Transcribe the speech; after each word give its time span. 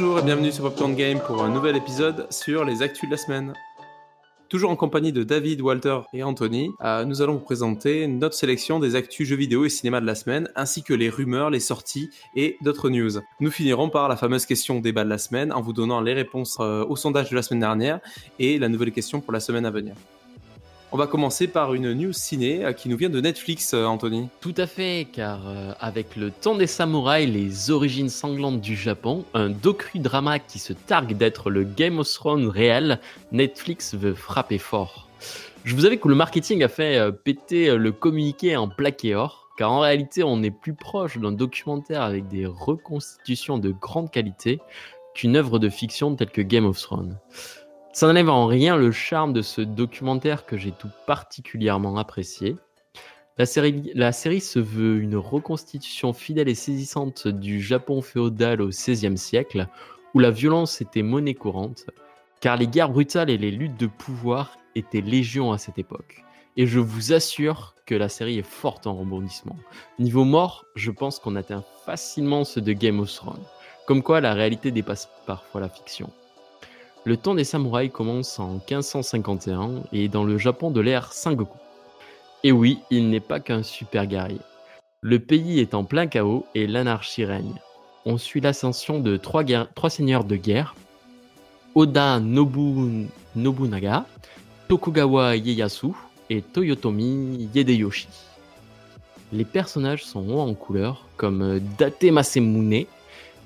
Bonjour 0.00 0.20
et 0.20 0.22
bienvenue 0.22 0.52
sur 0.52 0.62
Popcorn 0.62 0.94
Game 0.94 1.18
pour 1.18 1.42
un 1.42 1.48
nouvel 1.48 1.74
épisode 1.74 2.28
sur 2.30 2.64
les 2.64 2.82
actus 2.82 3.08
de 3.08 3.10
la 3.10 3.16
semaine. 3.16 3.52
Toujours 4.48 4.70
en 4.70 4.76
compagnie 4.76 5.10
de 5.12 5.24
David, 5.24 5.60
Walter 5.60 5.98
et 6.12 6.22
Anthony, 6.22 6.70
euh, 6.84 7.04
nous 7.04 7.20
allons 7.20 7.32
vous 7.32 7.40
présenter 7.40 8.06
notre 8.06 8.36
sélection 8.36 8.78
des 8.78 8.94
actus 8.94 9.26
jeux 9.26 9.34
vidéo 9.34 9.64
et 9.64 9.68
cinéma 9.68 10.00
de 10.00 10.06
la 10.06 10.14
semaine, 10.14 10.48
ainsi 10.54 10.84
que 10.84 10.94
les 10.94 11.08
rumeurs, 11.08 11.50
les 11.50 11.58
sorties 11.58 12.10
et 12.36 12.58
d'autres 12.62 12.90
news. 12.90 13.10
Nous 13.40 13.50
finirons 13.50 13.90
par 13.90 14.08
la 14.08 14.16
fameuse 14.16 14.46
question 14.46 14.78
débat 14.78 15.02
de 15.02 15.10
la 15.10 15.18
semaine 15.18 15.52
en 15.52 15.62
vous 15.62 15.72
donnant 15.72 16.00
les 16.00 16.14
réponses 16.14 16.58
euh, 16.60 16.84
au 16.84 16.94
sondage 16.94 17.30
de 17.30 17.34
la 17.34 17.42
semaine 17.42 17.60
dernière 17.60 17.98
et 18.38 18.60
la 18.60 18.68
nouvelle 18.68 18.92
question 18.92 19.20
pour 19.20 19.32
la 19.32 19.40
semaine 19.40 19.66
à 19.66 19.72
venir. 19.72 19.96
On 20.90 20.96
va 20.96 21.06
commencer 21.06 21.48
par 21.48 21.74
une 21.74 21.92
news 21.92 22.14
ciné 22.14 22.64
euh, 22.64 22.72
qui 22.72 22.88
nous 22.88 22.96
vient 22.96 23.10
de 23.10 23.20
Netflix, 23.20 23.74
euh, 23.74 23.84
Anthony. 23.84 24.30
Tout 24.40 24.54
à 24.56 24.66
fait, 24.66 25.06
car 25.12 25.46
euh, 25.46 25.74
avec 25.80 26.16
le 26.16 26.30
temps 26.30 26.54
des 26.54 26.66
samouraïs, 26.66 27.28
les 27.28 27.70
origines 27.70 28.08
sanglantes 28.08 28.62
du 28.62 28.74
Japon, 28.74 29.26
un 29.34 29.50
docu-drama 29.50 30.38
qui 30.38 30.58
se 30.58 30.72
targue 30.72 31.14
d'être 31.14 31.50
le 31.50 31.64
Game 31.64 31.98
of 31.98 32.10
Thrones 32.10 32.48
réel, 32.48 33.00
Netflix 33.32 33.94
veut 33.94 34.14
frapper 34.14 34.56
fort. 34.56 35.08
Je 35.64 35.74
vous 35.74 35.84
avais 35.84 35.98
que 35.98 36.08
le 36.08 36.14
marketing 36.14 36.62
a 36.62 36.68
fait 36.68 37.12
péter 37.22 37.76
le 37.76 37.92
communiqué 37.92 38.56
en 38.56 38.68
plaqué 38.68 39.14
or, 39.14 39.50
car 39.58 39.70
en 39.70 39.80
réalité 39.80 40.22
on 40.22 40.42
est 40.42 40.50
plus 40.50 40.72
proche 40.72 41.18
d'un 41.18 41.32
documentaire 41.32 42.00
avec 42.00 42.28
des 42.28 42.46
reconstitutions 42.46 43.58
de 43.58 43.72
grande 43.72 44.10
qualité 44.10 44.60
qu'une 45.14 45.36
œuvre 45.36 45.58
de 45.58 45.68
fiction 45.68 46.14
telle 46.14 46.30
que 46.30 46.40
Game 46.40 46.64
of 46.64 46.80
Thrones. 46.80 47.18
Ça 47.98 48.06
n'enlève 48.06 48.28
en 48.30 48.46
rien 48.46 48.76
le 48.76 48.92
charme 48.92 49.32
de 49.32 49.42
ce 49.42 49.60
documentaire 49.60 50.46
que 50.46 50.56
j'ai 50.56 50.70
tout 50.70 50.90
particulièrement 51.04 51.96
apprécié. 51.96 52.54
La 53.38 53.44
série, 53.44 54.40
se 54.40 54.60
veut 54.60 55.00
une 55.00 55.16
reconstitution 55.16 56.12
fidèle 56.12 56.48
et 56.48 56.54
saisissante 56.54 57.26
du 57.26 57.60
Japon 57.60 58.00
féodal 58.00 58.62
au 58.62 58.68
XVIe 58.68 59.18
siècle, 59.18 59.66
où 60.14 60.20
la 60.20 60.30
violence 60.30 60.80
était 60.80 61.02
monnaie 61.02 61.34
courante, 61.34 61.86
car 62.40 62.56
les 62.56 62.68
guerres 62.68 62.90
brutales 62.90 63.30
et 63.30 63.36
les 63.36 63.50
luttes 63.50 63.80
de 63.80 63.88
pouvoir 63.88 64.58
étaient 64.76 65.00
légion 65.00 65.50
à 65.50 65.58
cette 65.58 65.80
époque. 65.80 66.22
Et 66.56 66.68
je 66.68 66.78
vous 66.78 67.12
assure 67.12 67.74
que 67.84 67.96
la 67.96 68.08
série 68.08 68.38
est 68.38 68.46
forte 68.46 68.86
en 68.86 68.94
rebondissement. 68.94 69.56
Niveau 69.98 70.24
mort, 70.24 70.66
je 70.76 70.92
pense 70.92 71.18
qu'on 71.18 71.34
atteint 71.34 71.64
facilement 71.84 72.44
ce 72.44 72.60
de 72.60 72.74
Game 72.74 73.00
of 73.00 73.12
Thrones. 73.12 73.44
Comme 73.88 74.04
quoi 74.04 74.20
la 74.20 74.34
réalité 74.34 74.70
dépasse 74.70 75.08
parfois 75.26 75.60
la 75.60 75.68
fiction. 75.68 76.12
Le 77.04 77.16
temps 77.16 77.34
des 77.34 77.44
samouraïs 77.44 77.90
commence 77.90 78.38
en 78.38 78.54
1551 78.54 79.82
et 79.92 80.08
dans 80.08 80.24
le 80.24 80.36
Japon 80.36 80.70
de 80.70 80.80
l'ère 80.80 81.12
Sengoku. 81.12 81.56
Et 82.44 82.52
oui, 82.52 82.80
il 82.90 83.08
n'est 83.10 83.20
pas 83.20 83.40
qu'un 83.40 83.62
super 83.62 84.06
guerrier. 84.06 84.40
Le 85.00 85.18
pays 85.18 85.60
est 85.60 85.74
en 85.74 85.84
plein 85.84 86.06
chaos 86.06 86.44
et 86.54 86.66
l'anarchie 86.66 87.24
règne. 87.24 87.54
On 88.04 88.18
suit 88.18 88.40
l'ascension 88.40 89.00
de 89.00 89.16
trois, 89.16 89.44
seigneurs 89.88 90.24
de 90.24 90.36
guerre, 90.36 90.74
Oda 91.74 92.20
Nobunaga, 92.20 94.06
Tokugawa 94.68 95.36
Ieyasu 95.36 95.92
et 96.30 96.42
Toyotomi 96.42 97.48
Hideyoshi. 97.54 98.08
Les 99.32 99.44
personnages 99.44 100.04
sont 100.04 100.28
hauts 100.28 100.40
en 100.40 100.54
couleur, 100.54 101.06
comme 101.16 101.60
Date 101.78 102.02
Masemune, 102.04 102.86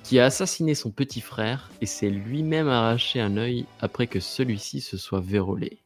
qui 0.02 0.18
a 0.18 0.24
assassiné 0.24 0.74
son 0.74 0.90
petit 0.90 1.20
frère 1.20 1.70
et 1.80 1.86
s'est 1.86 2.10
lui-même 2.10 2.68
arraché 2.68 3.20
un 3.20 3.36
œil 3.36 3.66
après 3.80 4.06
que 4.06 4.20
celui-ci 4.20 4.80
se 4.80 4.96
soit 4.96 5.20
vérolé. 5.20 5.78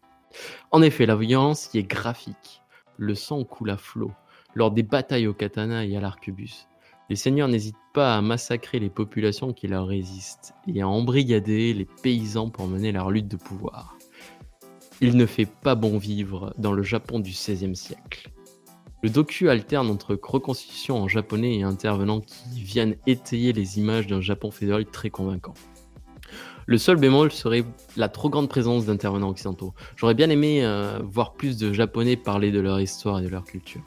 En 0.71 0.83
effet, 0.83 1.07
la 1.07 1.17
violence 1.17 1.71
y 1.75 1.79
est 1.79 1.83
graphique. 1.83 2.63
Le 2.97 3.15
sang 3.15 3.45
coule 3.45 3.71
à 3.71 3.77
flot 3.77 4.13
lors 4.55 4.71
des 4.71 4.83
batailles 4.83 5.27
au 5.27 5.35
katana 5.35 5.85
et 5.85 5.97
à 5.97 6.01
l'arquebus. 6.01 6.67
Les 7.09 7.17
seigneurs 7.17 7.49
n'hésitent 7.49 7.77
pas 7.93 8.17
à 8.17 8.23
massacrer 8.23 8.81
les 8.81 8.91
populations 8.91 9.53
qui 9.53 9.69
leur 9.69 9.87
résistent 9.87 10.55
et 10.67 10.81
à 10.81 10.89
embrigader 10.89 11.73
les 11.73 11.87
paysans 12.03 12.51
pour 12.51 12.67
mener 12.67 12.91
leur 12.91 13.11
lutte 13.11 13.29
de 13.29 13.37
pouvoir. 13.37 13.97
Il 15.01 15.17
ne 15.17 15.27
fait 15.27 15.47
pas 15.47 15.75
bon 15.75 15.99
vivre 15.99 16.55
dans 16.59 16.73
le 16.73 16.83
Japon 16.83 17.21
du 17.21 17.31
XVIe 17.31 17.77
siècle. 17.77 18.31
Le 19.03 19.11
docu 19.11 19.51
alterne 19.51 19.91
entre 19.91 20.19
reconstitution 20.21 20.97
en 20.97 21.09
japonais 21.09 21.59
et 21.59 21.63
intervenants 21.63 22.21
qui 22.21 22.63
viennent 22.63 22.97
étayer 23.07 23.53
les 23.53 23.79
images 23.79 24.07
d'un 24.07 24.23
Japon 24.23 24.51
fédéral 24.51 24.87
très 24.87 25.11
convaincant. 25.11 25.55
Le 26.65 26.79
seul 26.79 26.97
bémol 26.97 27.31
serait 27.31 27.65
la 27.97 28.09
trop 28.09 28.31
grande 28.31 28.49
présence 28.49 28.87
d'intervenants 28.87 29.29
occidentaux. 29.29 29.75
J'aurais 29.97 30.15
bien 30.15 30.31
aimé 30.31 30.65
euh, 30.65 30.99
voir 31.05 31.35
plus 31.35 31.59
de 31.59 31.73
japonais 31.73 32.17
parler 32.17 32.51
de 32.51 32.59
leur 32.59 32.81
histoire 32.81 33.21
et 33.21 33.23
de 33.23 33.29
leur 33.29 33.45
culture. 33.45 33.83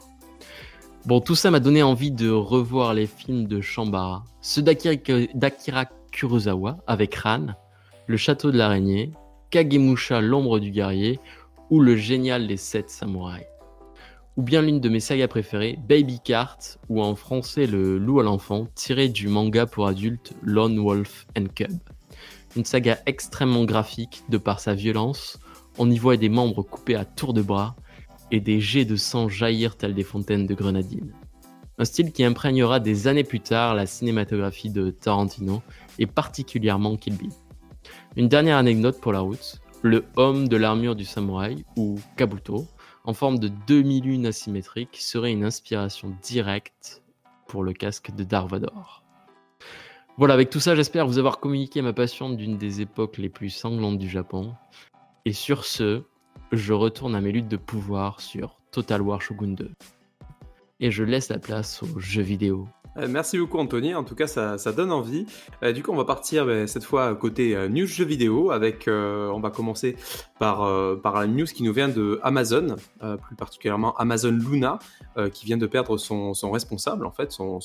Bon, 1.06 1.20
tout 1.20 1.34
ça 1.34 1.50
m'a 1.50 1.60
donné 1.60 1.82
envie 1.82 2.12
de 2.12 2.30
revoir 2.30 2.94
les 2.94 3.06
films 3.06 3.46
de 3.46 3.60
Shambara, 3.60 4.24
ceux 4.40 4.62
d'Akira 4.62 5.86
Kurosawa 6.12 6.78
avec 6.86 7.14
Ran, 7.16 7.48
Le 8.06 8.16
Château 8.16 8.50
de 8.50 8.58
l'Araignée, 8.58 9.12
Kagemusha 9.50 10.20
l'ombre 10.20 10.58
du 10.58 10.70
guerrier 10.70 11.18
ou 11.68 11.80
le 11.80 11.96
génial 11.96 12.46
Les 12.46 12.56
Sept 12.56 12.90
Samouraïs 12.90 13.46
ou 14.40 14.42
bien 14.42 14.62
l'une 14.62 14.80
de 14.80 14.88
mes 14.88 15.00
sagas 15.00 15.28
préférées, 15.28 15.78
Baby 15.86 16.18
Cart, 16.18 16.56
ou 16.88 17.02
en 17.02 17.14
français 17.14 17.66
Le 17.66 17.98
Loup 17.98 18.20
à 18.20 18.22
l'enfant, 18.22 18.68
tiré 18.74 19.10
du 19.10 19.28
manga 19.28 19.66
pour 19.66 19.86
adultes 19.86 20.32
Lone 20.42 20.78
Wolf 20.78 21.26
and 21.38 21.44
Cub. 21.54 21.78
Une 22.56 22.64
saga 22.64 22.96
extrêmement 23.04 23.66
graphique 23.66 24.22
de 24.30 24.38
par 24.38 24.58
sa 24.58 24.72
violence, 24.72 25.38
on 25.76 25.90
y 25.90 25.98
voit 25.98 26.16
des 26.16 26.30
membres 26.30 26.62
coupés 26.62 26.94
à 26.94 27.04
tour 27.04 27.34
de 27.34 27.42
bras 27.42 27.76
et 28.30 28.40
des 28.40 28.62
jets 28.62 28.86
de 28.86 28.96
sang 28.96 29.28
jaillir 29.28 29.76
tels 29.76 29.92
des 29.92 30.04
fontaines 30.04 30.46
de 30.46 30.54
grenadine. 30.54 31.12
Un 31.76 31.84
style 31.84 32.10
qui 32.10 32.24
imprégnera 32.24 32.80
des 32.80 33.08
années 33.08 33.24
plus 33.24 33.40
tard 33.40 33.74
la 33.74 33.84
cinématographie 33.84 34.70
de 34.70 34.88
Tarantino 34.88 35.60
et 35.98 36.06
particulièrement 36.06 36.96
Kill 36.96 37.18
Bill. 37.18 37.32
Une 38.16 38.28
dernière 38.28 38.56
anecdote 38.56 39.02
pour 39.02 39.12
la 39.12 39.20
route, 39.20 39.60
le 39.82 40.06
homme 40.16 40.48
de 40.48 40.56
l'armure 40.56 40.96
du 40.96 41.04
samouraï, 41.04 41.66
ou 41.76 42.00
Kabuto, 42.16 42.66
en 43.04 43.14
forme 43.14 43.38
de 43.38 43.50
demi-lune 43.66 44.26
asymétrique 44.26 44.96
serait 44.96 45.32
une 45.32 45.44
inspiration 45.44 46.16
directe 46.22 47.02
pour 47.46 47.64
le 47.64 47.72
casque 47.72 48.14
de 48.14 48.24
Darvador. 48.24 49.02
Voilà, 50.16 50.34
avec 50.34 50.50
tout 50.50 50.60
ça, 50.60 50.74
j'espère 50.74 51.06
vous 51.06 51.18
avoir 51.18 51.40
communiqué 51.40 51.82
ma 51.82 51.92
passion 51.92 52.30
d'une 52.30 52.58
des 52.58 52.80
époques 52.80 53.16
les 53.16 53.30
plus 53.30 53.50
sanglantes 53.50 53.98
du 53.98 54.08
Japon. 54.08 54.54
Et 55.24 55.32
sur 55.32 55.64
ce, 55.64 56.02
je 56.52 56.72
retourne 56.72 57.14
à 57.14 57.20
mes 57.20 57.32
luttes 57.32 57.48
de 57.48 57.56
pouvoir 57.56 58.20
sur 58.20 58.60
Total 58.70 59.00
War 59.02 59.22
Shogun 59.22 59.54
2. 59.54 59.70
Et 60.80 60.90
je 60.90 61.04
laisse 61.04 61.28
la 61.28 61.38
place 61.38 61.82
aux 61.82 61.98
jeux 61.98 62.22
vidéo 62.22 62.68
euh, 62.96 63.06
merci 63.08 63.38
beaucoup 63.38 63.58
Anthony, 63.58 63.94
en 63.94 64.04
tout 64.04 64.14
cas 64.14 64.26
ça, 64.26 64.56
donne 64.72 64.92
envie. 64.92 65.26
Euh, 65.62 65.72
du 65.72 65.82
coup 65.82 65.92
on 65.92 65.96
va 65.96 66.04
partir 66.04 66.46
ben, 66.46 66.66
cette 66.66 66.84
fois 66.84 67.14
côté 67.14 67.54
euh, 67.56 67.68
news 67.68 67.86
jeux 67.86 68.04
vidéo 68.04 68.50
avec, 68.50 68.88
on 68.88 69.40
va 69.40 69.50
commencer 69.50 69.96
par, 70.38 70.68
par 71.02 71.20
la 71.20 71.26
news 71.26 71.46
qui 71.46 71.62
nous 71.62 71.72
vient 71.72 71.88
de 71.88 72.18
Amazon, 72.22 72.76
plus 73.22 73.36
particulièrement 73.36 73.94
Amazon 73.96 74.30
Luna, 74.30 74.78
qui 75.32 75.44
vient 75.44 75.56
de 75.56 75.66
perdre 75.66 75.98
son, 75.98 76.32
responsable 76.50 77.06
en 77.06 77.10
fait, 77.10 77.30
son, 77.32 77.58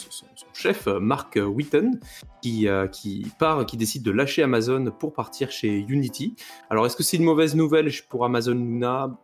chef 0.54 0.88
Mark 0.88 1.38
Witten, 1.42 2.00
qui, 2.42 2.68
qui 2.92 3.28
part, 3.40 3.66
qui 3.66 3.78
décide 3.78 4.04
de 4.04 4.12
lâcher 4.12 4.44
Amazon 4.44 4.92
pour 5.00 5.14
partir 5.14 5.52
chez 5.52 5.86
Unity. 5.88 6.36
Alors 6.70 6.86
est-ce 6.86 6.96
que 6.96 7.04
c'est 7.04 7.18
une 7.18 7.24
mauvaise 7.24 7.56
nouvelle 7.56 7.90
pour 8.10 8.26
Amazon 8.26 8.54
Luna? 8.54 9.18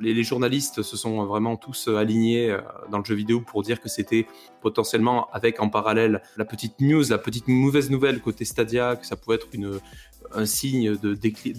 Les, 0.00 0.22
journalistes 0.22 0.82
se 0.82 0.96
sont 0.96 1.24
vraiment 1.26 1.56
tous 1.56 1.88
euh, 1.88 1.96
alignés 1.96 2.50
euh, 2.50 2.60
dans 2.90 2.98
le 2.98 3.04
jeu 3.04 3.14
vidéo 3.14 3.40
pour 3.40 3.62
dire 3.62 3.80
que 3.80 3.88
c'était 3.88 4.26
potentiellement 4.60 5.28
avec 5.32 5.60
en 5.60 5.68
parallèle 5.68 6.22
la 6.36 6.44
petite 6.44 6.80
news, 6.80 7.04
la 7.08 7.18
petite 7.18 7.48
mauvaise 7.48 7.90
nouvelle 7.90 8.20
côté 8.20 8.44
Stadia, 8.44 8.96
que 8.96 9.06
ça 9.06 9.16
pouvait 9.16 9.36
être 9.36 9.48
une, 9.52 9.80
un 10.34 10.46
signe 10.46 10.96
de, 10.96 11.14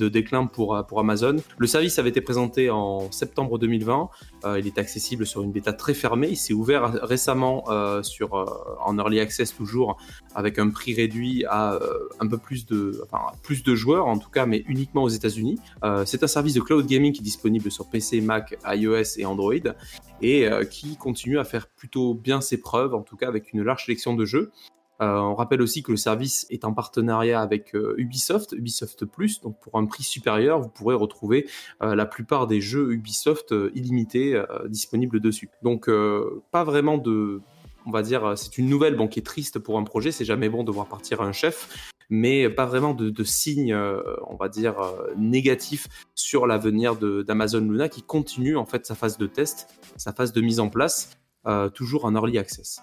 déclin 0.10 0.46
pour, 0.46 0.84
pour 0.88 1.00
Amazon. 1.00 1.38
Le 1.58 1.68
service 1.68 2.00
avait 2.00 2.10
été 2.10 2.22
présenté 2.22 2.70
en 2.70 3.12
septembre 3.12 3.58
2020. 3.60 4.10
Euh, 4.46 4.60
il 4.60 4.68
est 4.68 4.78
accessible 4.78 5.25
sur 5.25 5.42
une 5.42 5.52
bêta 5.52 5.74
très 5.74 5.94
fermée. 5.94 6.30
Il 6.30 6.38
s'est 6.38 6.54
ouvert 6.54 6.92
récemment 7.04 7.64
euh, 7.70 8.04
sur, 8.04 8.36
euh, 8.36 8.46
en 8.86 8.98
early 8.98 9.20
access 9.20 9.56
toujours 9.56 9.98
avec 10.36 10.60
un 10.60 10.70
prix 10.70 10.94
réduit 10.94 11.46
à 11.46 11.80
un 12.20 12.28
peu 12.28 12.38
plus 12.38 12.66
de, 12.66 13.04
plus 13.42 13.64
de 13.64 13.75
joueurs 13.75 14.08
en 14.08 14.18
tout 14.18 14.30
cas, 14.30 14.46
mais 14.46 14.64
uniquement 14.68 15.04
aux 15.04 15.10
États-Unis. 15.10 15.60
C'est 16.06 16.24
un 16.24 16.28
service 16.28 16.54
de 16.54 16.62
cloud 16.62 16.86
gaming 16.86 17.14
qui 17.14 17.22
est 17.22 17.24
disponible 17.24 17.72
sur 17.72 17.88
PC, 17.88 18.22
Mac, 18.22 18.58
iOS 18.66 19.18
et 19.18 19.26
Android 19.26 19.54
et 20.22 20.48
qui 20.69 20.96
continue 20.98 21.40
à 21.40 21.44
faire 21.44 21.68
plutôt 21.68 22.14
bien 22.14 22.42
ses 22.42 22.58
preuves, 22.58 22.96
en 22.96 23.02
tout 23.02 23.16
cas 23.16 23.28
avec 23.28 23.54
une 23.54 23.62
large 23.64 23.86
sélection 23.86 24.16
de 24.16 24.26
jeux. 24.26 24.52
Euh, 25.04 25.18
on 25.18 25.36
rappelle 25.36 25.62
aussi 25.62 25.84
que 25.84 25.92
le 25.92 25.98
service 25.98 26.46
est 26.50 26.64
en 26.64 26.74
partenariat 26.74 27.42
avec 27.42 27.76
euh, 27.76 27.96
Ubisoft, 27.98 28.54
Ubisoft 28.54 29.06
Plus, 29.06 29.42
donc 29.42 29.60
pour 29.60 29.78
un 29.78 29.86
prix 29.86 30.04
supérieur, 30.04 30.62
vous 30.62 30.70
pourrez 30.70 30.96
retrouver 30.96 31.50
euh, 31.82 31.94
la 31.94 32.06
plupart 32.06 32.48
des 32.48 32.62
jeux 32.62 32.94
Ubisoft 32.94 33.54
illimités 33.76 34.42
disponibles 34.68 35.20
dessus. 35.20 35.50
Donc 35.62 35.90
pas 36.52 36.64
vraiment 36.64 36.98
de, 36.98 37.42
on 37.86 37.92
va 37.92 38.02
dire, 38.02 38.34
c'est 38.38 38.58
une 38.58 38.68
nouvelle 38.68 38.96
bon, 38.96 39.08
qui 39.08 39.20
est 39.20 39.24
triste 39.24 39.60
pour 39.60 39.78
un 39.78 39.84
projet, 39.84 40.12
c'est 40.12 40.26
jamais 40.26 40.50
bon 40.50 40.64
de 40.64 40.72
voir 40.72 40.88
partir 40.88 41.22
un 41.22 41.32
chef, 41.32 41.92
mais 42.10 42.50
pas 42.50 42.66
vraiment 42.66 42.94
de, 42.94 43.10
de 43.10 43.24
signes, 43.24 43.76
on 43.76 44.36
va 44.36 44.50
dire, 44.50 44.76
négatifs 45.18 45.88
sur 46.16 46.48
l'avenir 46.48 46.96
d'Amazon 46.96 47.62
Luna 47.62 47.90
qui 47.90 48.02
continue 48.02 48.56
en 48.58 48.66
fait 48.66 48.86
sa 48.86 48.96
phase 48.96 49.18
de 49.18 49.28
test, 49.28 49.68
sa 49.98 50.14
phase 50.14 50.34
de 50.34 50.42
mise 50.42 50.60
en 50.60 50.70
place, 50.70 51.18
toujours 51.74 52.06
en 52.06 52.16
early 52.16 52.38
access. 52.38 52.82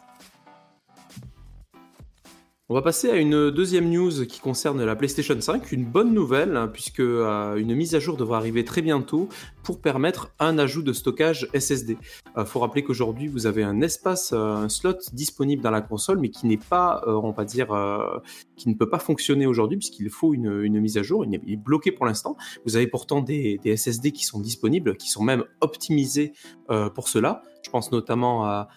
On 2.72 2.74
va 2.74 2.82
passer 2.82 3.10
à 3.10 3.16
une 3.16 3.50
deuxième 3.50 3.90
news 3.90 4.24
qui 4.26 4.38
concerne 4.38 4.84
la 4.84 4.94
PlayStation 4.94 5.34
5, 5.40 5.72
une 5.72 5.84
bonne 5.84 6.14
nouvelle 6.14 6.56
hein, 6.56 6.68
puisque 6.68 7.00
euh, 7.00 7.56
une 7.56 7.74
mise 7.74 7.96
à 7.96 7.98
jour 7.98 8.16
devra 8.16 8.36
arriver 8.36 8.64
très 8.64 8.80
bientôt 8.80 9.28
pour 9.64 9.80
permettre 9.80 10.32
un 10.38 10.56
ajout 10.56 10.82
de 10.84 10.92
stockage 10.92 11.48
SSD. 11.52 11.98
Il 12.00 12.40
euh, 12.40 12.44
faut 12.44 12.60
rappeler 12.60 12.84
qu'aujourd'hui 12.84 13.26
vous 13.26 13.46
avez 13.46 13.64
un 13.64 13.80
espace, 13.80 14.32
euh, 14.32 14.52
un 14.54 14.68
slot 14.68 14.98
disponible 15.12 15.64
dans 15.64 15.72
la 15.72 15.80
console 15.80 16.20
mais 16.20 16.28
qui 16.28 16.46
n'est 16.46 16.58
pas, 16.58 17.02
on 17.08 17.32
va 17.32 17.44
dire, 17.44 17.76
qui 18.54 18.68
ne 18.68 18.74
peut 18.74 18.88
pas 18.88 19.00
fonctionner 19.00 19.46
aujourd'hui 19.46 19.78
puisqu'il 19.78 20.08
faut 20.08 20.32
une, 20.32 20.78
mise 20.78 20.96
à 20.96 21.02
jour, 21.02 21.24
il 21.24 21.34
est, 21.34 21.56
bloqué 21.56 21.90
pour 21.90 22.06
l'instant. 22.06 22.36
Vous 22.66 22.76
avez 22.76 22.86
pourtant 22.86 23.20
des, 23.20 23.58
des, 23.64 23.76
SSD 23.76 24.12
qui 24.12 24.24
sont 24.24 24.38
disponibles, 24.38 24.96
qui 24.96 25.08
sont 25.10 25.24
même 25.24 25.42
optimisés 25.60 26.34
pour 26.94 27.08
cela. 27.08 27.42
Je 27.62 27.70
pense 27.70 27.90
notamment 27.90 28.46
à, 28.46 28.68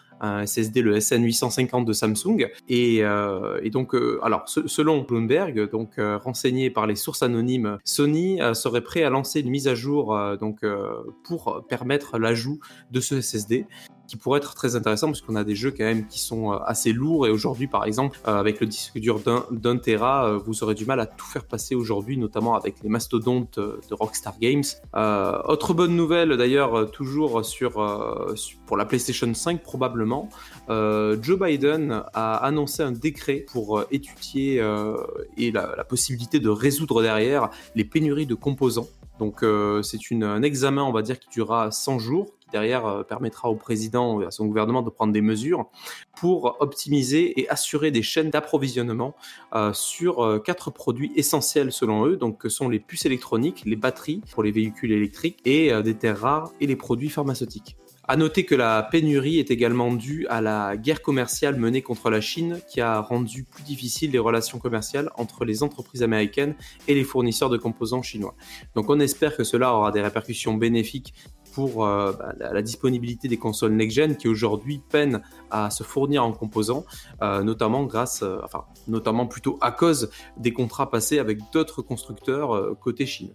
SSD, 0.45 0.81
le 0.81 0.97
SN850 0.97 1.85
de 1.85 1.93
Samsung. 1.93 2.49
Et, 2.69 3.03
euh, 3.03 3.59
donc, 3.69 3.95
euh, 3.95 4.19
selon 4.45 5.01
Bloomberg, 5.01 5.69
donc 5.69 5.97
euh, 5.97 6.17
renseigné 6.17 6.69
par 6.69 6.87
les 6.87 6.95
sources 6.95 7.23
anonymes, 7.23 7.77
Sony 7.83 8.39
serait 8.53 8.81
prêt 8.81 9.03
à 9.03 9.09
lancer 9.09 9.41
une 9.41 9.49
mise 9.49 9.67
à 9.67 9.75
jour 9.75 10.17
pour 11.23 11.65
permettre 11.67 12.17
l'ajout 12.17 12.59
de 12.91 12.99
ce 12.99 13.21
SSD 13.21 13.65
qui 14.13 14.17
pourrait 14.17 14.37
être 14.37 14.53
très 14.53 14.75
intéressant 14.75 15.07
parce 15.07 15.21
qu'on 15.21 15.35
a 15.35 15.43
des 15.43 15.55
jeux 15.55 15.71
quand 15.71 15.85
même 15.85 16.05
qui 16.05 16.19
sont 16.19 16.53
euh, 16.53 16.57
assez 16.67 16.93
lourds 16.93 17.25
et 17.25 17.31
aujourd'hui 17.31 17.65
par 17.65 17.83
exemple 17.83 18.19
euh, 18.27 18.39
avec 18.39 18.59
le 18.59 18.67
disque 18.67 18.99
dur 18.99 19.19
d'un 19.19 19.77
Tera 19.77 20.27
euh, 20.27 20.37
vous 20.37 20.63
aurez 20.63 20.75
du 20.75 20.85
mal 20.85 20.99
à 20.99 21.07
tout 21.07 21.25
faire 21.25 21.45
passer 21.45 21.73
aujourd'hui 21.73 22.15
notamment 22.15 22.53
avec 22.53 22.75
les 22.83 22.89
mastodontes 22.89 23.57
de 23.57 23.93
Rockstar 23.95 24.35
Games. 24.39 24.61
autre 24.93 25.73
bonne 25.73 25.95
nouvelle 25.95 26.37
d'ailleurs 26.37 26.91
toujours 26.91 27.43
sur, 27.43 27.71
pour 28.67 28.77
la 28.77 28.85
PlayStation 28.85 29.33
5 29.33 29.63
probablement 29.63 30.29
Joe 30.69 31.39
Biden 31.39 32.03
a 32.13 32.35
annoncé 32.35 32.83
un 32.83 32.91
décret 32.91 33.43
pour 33.51 33.83
étudier 33.89 34.57
et 35.37 35.51
la, 35.51 35.73
la, 35.75 35.83
possibilité 35.83 36.39
de 36.39 36.49
résoudre 36.49 37.01
derrière 37.01 37.49
les 37.73 37.83
pénuries 37.83 38.27
de 38.27 38.35
composants. 38.35 38.87
Donc 39.19 39.43
c'est 39.81 39.99
un 40.11 40.43
examen 40.43 40.83
on 40.83 40.91
va 40.91 41.01
dire 41.01 41.19
qui 41.19 41.29
durera 41.31 41.71
100 41.71 41.99
jours 41.99 42.27
euh, 42.55 43.03
permettra 43.03 43.49
au 43.49 43.55
président 43.55 44.21
et 44.21 44.25
à 44.25 44.31
son 44.31 44.45
gouvernement 44.45 44.81
de 44.81 44.89
prendre 44.89 45.13
des 45.13 45.21
mesures 45.21 45.65
pour 46.15 46.57
optimiser 46.59 47.39
et 47.39 47.49
assurer 47.49 47.91
des 47.91 48.01
chaînes 48.01 48.29
d'approvisionnement 48.29 49.15
euh, 49.55 49.73
sur 49.73 50.23
euh, 50.23 50.39
quatre 50.39 50.71
produits 50.71 51.11
essentiels 51.15 51.71
selon 51.71 52.05
eux, 52.05 52.17
donc 52.17 52.39
que 52.39 52.49
sont 52.49 52.69
les 52.69 52.79
puces 52.79 53.05
électroniques, 53.05 53.63
les 53.65 53.75
batteries 53.75 54.21
pour 54.31 54.43
les 54.43 54.51
véhicules 54.51 54.91
électriques 54.91 55.39
et 55.45 55.71
des 55.83 55.95
terres 55.95 56.19
rares 56.19 56.51
et 56.59 56.67
les 56.67 56.75
produits 56.75 57.09
pharmaceutiques. 57.09 57.77
À 58.05 58.17
noter 58.17 58.43
que 58.43 58.53
la 58.53 58.83
pénurie 58.83 59.39
est 59.39 59.49
également 59.49 59.93
due 59.93 60.27
à 60.27 60.41
la 60.41 60.75
guerre 60.75 61.01
commerciale 61.01 61.55
menée 61.55 61.81
contre 61.81 62.09
la 62.09 62.19
Chine 62.19 62.59
qui 62.67 62.81
a 62.81 62.99
rendu 62.99 63.45
plus 63.45 63.63
difficile 63.63 64.11
les 64.11 64.19
relations 64.19 64.59
commerciales 64.59 65.09
entre 65.15 65.45
les 65.45 65.63
entreprises 65.63 66.03
américaines 66.03 66.55
et 66.89 66.95
les 66.95 67.05
fournisseurs 67.05 67.49
de 67.49 67.57
composants 67.57 68.01
chinois. 68.01 68.35
Donc 68.75 68.89
on 68.89 68.99
espère 68.99 69.37
que 69.37 69.45
cela 69.45 69.73
aura 69.73 69.93
des 69.93 70.01
répercussions 70.01 70.55
bénéfiques 70.55 71.13
pour 71.53 71.85
euh, 71.85 72.11
bah, 72.13 72.33
la, 72.39 72.61
disponibilité 72.61 73.27
des 73.27 73.37
consoles 73.37 73.73
next-gen 73.73 74.17
qui 74.17 74.27
aujourd'hui 74.27 74.81
peinent 74.89 75.21
à 75.51 75.69
se 75.69 75.83
fournir 75.83 76.23
en 76.23 76.31
composants, 76.31 76.85
euh, 77.21 77.43
notamment 77.43 77.83
grâce, 77.83 78.23
euh, 78.23 78.39
enfin, 78.43 78.65
notamment 78.87 79.27
plutôt 79.27 79.57
à 79.61 79.71
cause 79.71 80.09
des 80.37 80.51
contrats 80.51 80.89
passés 80.89 81.19
avec 81.19 81.39
d'autres 81.51 81.81
constructeurs 81.81 82.77
côté 82.79 83.05
Chine. 83.05 83.33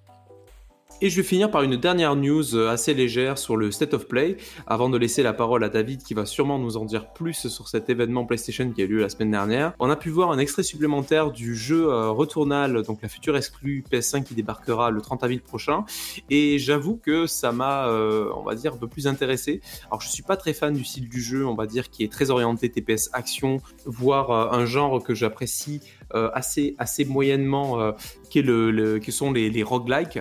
Et 1.01 1.11
je 1.11 1.17
vais 1.17 1.23
finir 1.23 1.49
par 1.49 1.63
une 1.63 1.77
dernière 1.77 2.17
news 2.17 2.57
euh, 2.57 2.71
assez 2.71 2.93
légère 2.93 3.39
sur 3.39 3.57
le 3.57 3.71
State 3.71 3.95
of 3.95 4.09
Play, 4.09 4.37
avant 4.67 4.91
de 4.91 4.99
laisser 4.99 5.23
la 5.23 5.33
parole 5.33 5.63
à 5.63 5.69
David 5.69 6.03
qui 6.03 6.13
va 6.13 6.27
sûrement 6.27 6.59
nous 6.59 6.77
en 6.77 6.85
dire 6.85 7.13
plus 7.13 7.47
sur 7.47 7.69
cet 7.69 7.89
événement 7.89 8.27
PlayStation 8.27 8.69
qui 8.73 8.83
a 8.83 8.85
eu 8.85 8.89
lieu 8.89 9.01
la 9.01 9.09
semaine 9.09 9.31
dernière. 9.31 9.75
On 9.79 9.91
a 9.91 9.95
pu 9.95 10.11
voir 10.11 10.33
un 10.33 10.39
extrait 10.39 10.65
supplémentaire 10.65 11.31
du 11.31 11.55
jeu 11.55 11.89
euh, 11.89 12.11
Returnal, 12.11 12.83
donc 12.83 13.01
la 13.01 13.09
future 13.09 13.37
exclue 13.37 13.85
PS5 13.89 14.25
qui 14.25 14.35
débarquera 14.35 14.91
le 14.91 15.01
30 15.01 15.23
avril 15.23 15.41
prochain, 15.41 15.85
et 16.31 16.59
j'avoue 16.59 16.97
que 16.97 17.29
ça 17.29 17.53
m'a, 17.53 17.87
euh, 17.87 18.33
on 18.35 18.43
va 18.43 18.57
dire, 18.57 18.75
un 18.75 18.79
peu 18.79 18.89
plus 18.89 19.07
intéressé. 19.07 19.61
Alors 19.93 20.01
je 20.01 20.09
suis 20.09 20.25
pas 20.25 20.37
très 20.37 20.53
fan 20.53 20.75
du 20.75 20.85
style 20.85 21.09
du 21.09 21.23
jeu, 21.23 21.47
on 21.47 21.55
va 21.55 21.67
dire, 21.67 21.91
qui 21.91 22.03
est 22.03 22.11
très 22.11 22.31
orienté 22.31 22.71
TPS 22.71 23.09
action, 23.13 23.59
voire 23.87 24.53
un 24.53 24.67
genre 24.67 25.01
que 25.01 25.15
j'apprécie 25.15 25.81
assez, 26.15 26.75
assez 26.79 27.05
moyennement 27.05 27.81
euh, 27.81 27.93
qui, 28.31 28.39
est 28.39 28.43
le, 28.43 28.99
qui 28.99 29.13
sont 29.13 29.33
les, 29.33 29.51
les 29.51 29.63
roguelikes. 29.63 30.21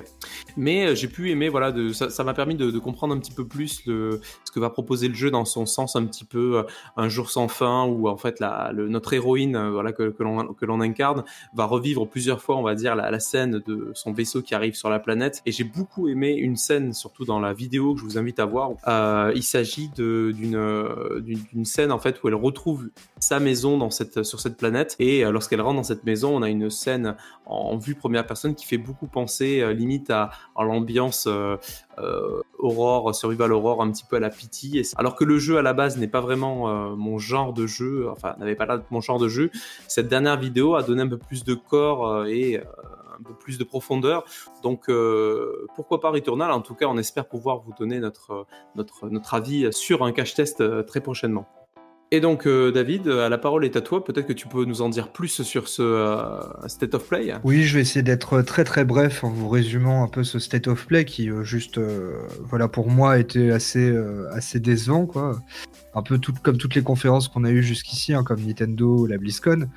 Mais 0.55 0.87
euh, 0.87 0.95
j'ai 0.95 1.07
pu 1.07 1.31
aimer, 1.31 1.49
voilà, 1.49 1.71
de, 1.71 1.91
ça 1.91 2.23
m'a 2.23 2.33
permis 2.33 2.55
de, 2.55 2.77
comprendre 2.79 3.15
un 3.15 3.19
petit 3.19 3.31
peu 3.31 3.45
plus 3.45 3.85
le, 3.85 4.21
ce 4.45 4.51
que 4.51 4.59
va 4.59 4.69
proposer 4.69 5.07
le 5.07 5.13
jeu 5.13 5.31
dans 5.31 5.45
son 5.45 5.65
sens 5.65 5.95
un 5.95 6.05
petit 6.05 6.25
peu 6.25 6.65
un 6.95 7.09
jour 7.09 7.29
sans 7.29 7.47
fin, 7.47 7.85
où 7.85 8.07
en 8.07 8.17
fait 8.17 8.39
la, 8.39 8.71
le, 8.73 8.87
notre 8.87 9.13
héroïne 9.13 9.69
voilà, 9.69 9.91
que, 9.91 10.09
que 10.09 10.65
l'on 10.65 10.81
incarne 10.81 11.23
va 11.55 11.65
revivre 11.65 12.07
plusieurs 12.07 12.41
fois, 12.41 12.57
on 12.57 12.63
va 12.63 12.75
dire, 12.75 12.95
la, 12.95 13.17
scène 13.19 13.63
de 13.65 13.91
son 13.95 14.13
vaisseau 14.13 14.41
qui 14.41 14.53
arrive 14.53 14.75
sur 14.75 14.89
la 14.89 14.99
planète. 14.99 15.41
Et 15.45 15.51
j'ai 15.51 15.63
beaucoup 15.63 16.07
aimé 16.07 16.33
une 16.33 16.55
scène, 16.55 16.93
surtout 16.93 17.25
dans 17.25 17.39
la 17.39 17.53
vidéo 17.53 17.95
que 17.95 18.01
je 18.01 18.05
vous 18.05 18.17
invite 18.17 18.39
à 18.39 18.45
voir. 18.45 18.71
il 19.35 19.43
s'agit 19.43 19.89
d'une 19.89 20.57
d'une 21.21 21.65
scène 21.65 21.91
en 21.91 21.99
fait 21.99 22.23
où 22.23 22.27
elle 22.27 22.35
retrouve 22.35 22.89
sa 23.19 23.39
maison 23.39 23.77
dans 23.77 23.89
cette, 23.89 24.23
sur 24.23 24.39
cette 24.39 24.57
planète 24.57 24.95
et 24.99 25.23
lorsqu'elle 25.23 25.61
rentre 25.61 25.76
dans 25.77 25.83
cette 25.83 26.03
maison, 26.03 26.35
on 26.35 26.41
a 26.41 26.49
une 26.49 26.69
scène 26.69 27.15
en 27.45 27.77
vue 27.77 27.95
première 27.95 28.25
personne 28.27 28.55
qui 28.55 28.65
fait 28.65 28.77
beaucoup 28.77 29.07
penser 29.07 29.61
euh, 29.61 29.71
limite 29.71 30.09
à, 30.09 30.31
l'ambiance 30.57 31.27
euh, 31.27 31.55
euh, 31.99 32.41
Aurore, 32.59 33.15
Survival 33.15 33.53
Aurore, 33.53 33.81
un 33.81 33.91
petit 33.91 34.03
peu 34.03 34.17
à 34.17 34.19
la 34.19 34.29
pitié. 34.29 34.81
Alors 34.97 35.15
que 35.15 35.23
le 35.23 35.37
jeu 35.39 35.57
à 35.57 35.61
la 35.61 35.73
base 35.73 35.97
n'est 35.97 36.07
pas 36.07 36.21
vraiment 36.21 36.95
mon 36.95 37.17
genre 37.17 37.53
de 37.53 37.67
jeu, 37.67 38.09
enfin 38.09 38.35
n'avait 38.39 38.55
pas 38.55 38.65
l'air 38.65 38.81
mon 38.89 39.01
genre 39.01 39.19
de 39.19 39.27
jeu, 39.27 39.51
cette 39.87 40.07
dernière 40.07 40.37
vidéo 40.37 40.75
a 40.75 40.83
donné 40.83 41.01
un 41.01 41.07
peu 41.07 41.17
plus 41.17 41.43
de 41.43 41.53
corps 41.53 42.25
et 42.25 42.57
un 42.57 43.23
peu 43.23 43.33
plus 43.33 43.57
de 43.57 43.63
profondeur. 43.63 44.25
Donc 44.63 44.91
pourquoi 45.75 46.01
pas 46.01 46.09
Returnal? 46.09 46.51
En 46.51 46.61
tout 46.61 46.75
cas, 46.75 46.87
on 46.87 46.97
espère 46.97 47.27
pouvoir 47.27 47.59
vous 47.59 47.73
donner 47.77 47.99
notre, 47.99 48.47
notre, 48.75 49.09
notre 49.09 49.33
avis 49.33 49.71
sur 49.71 50.03
un 50.03 50.11
cache 50.11 50.33
test 50.33 50.63
très 50.87 51.01
prochainement. 51.01 51.47
Et 52.09 52.21
donc, 52.21 52.47
euh, 52.47 52.71
David, 52.71 53.07
euh, 53.07 53.27
la 53.27 53.37
parole 53.37 53.65
est 53.65 53.75
à 53.75 53.81
toi. 53.81 54.01
Peut-être 54.01 54.27
que 54.27 54.33
tu 54.33 54.47
peux 54.47 54.63
nous 54.63 54.81
en 54.81 54.87
dire 54.87 55.11
plus 55.11 55.41
sur 55.43 55.67
ce 55.67 55.81
euh, 55.81 56.67
State 56.67 56.93
of 56.93 57.05
Play. 57.05 57.33
Oui, 57.43 57.63
je 57.63 57.75
vais 57.75 57.81
essayer 57.81 58.01
d'être 58.01 58.41
très 58.43 58.63
très 58.63 58.85
bref 58.85 59.25
en 59.25 59.29
vous 59.29 59.49
résumant 59.49 60.05
un 60.05 60.07
peu 60.07 60.23
ce 60.23 60.39
State 60.39 60.69
of 60.69 60.85
Play 60.87 61.03
qui, 61.03 61.29
juste, 61.41 61.81
voilà, 62.45 62.69
pour 62.69 62.89
moi, 62.89 63.19
était 63.19 63.51
assez, 63.51 63.93
assez 64.31 64.61
décevant, 64.61 65.05
quoi. 65.05 65.41
Un 65.93 66.01
peu 66.01 66.17
tout, 66.17 66.33
comme 66.41 66.57
toutes 66.57 66.75
les 66.75 66.83
conférences 66.83 67.27
qu'on 67.27 67.43
a 67.43 67.49
eues 67.49 67.63
jusqu'ici, 67.63 68.13
hein, 68.13 68.23
comme 68.23 68.41
Nintendo, 68.41 69.05
la 69.05 69.17
BlizzCon. 69.17 69.67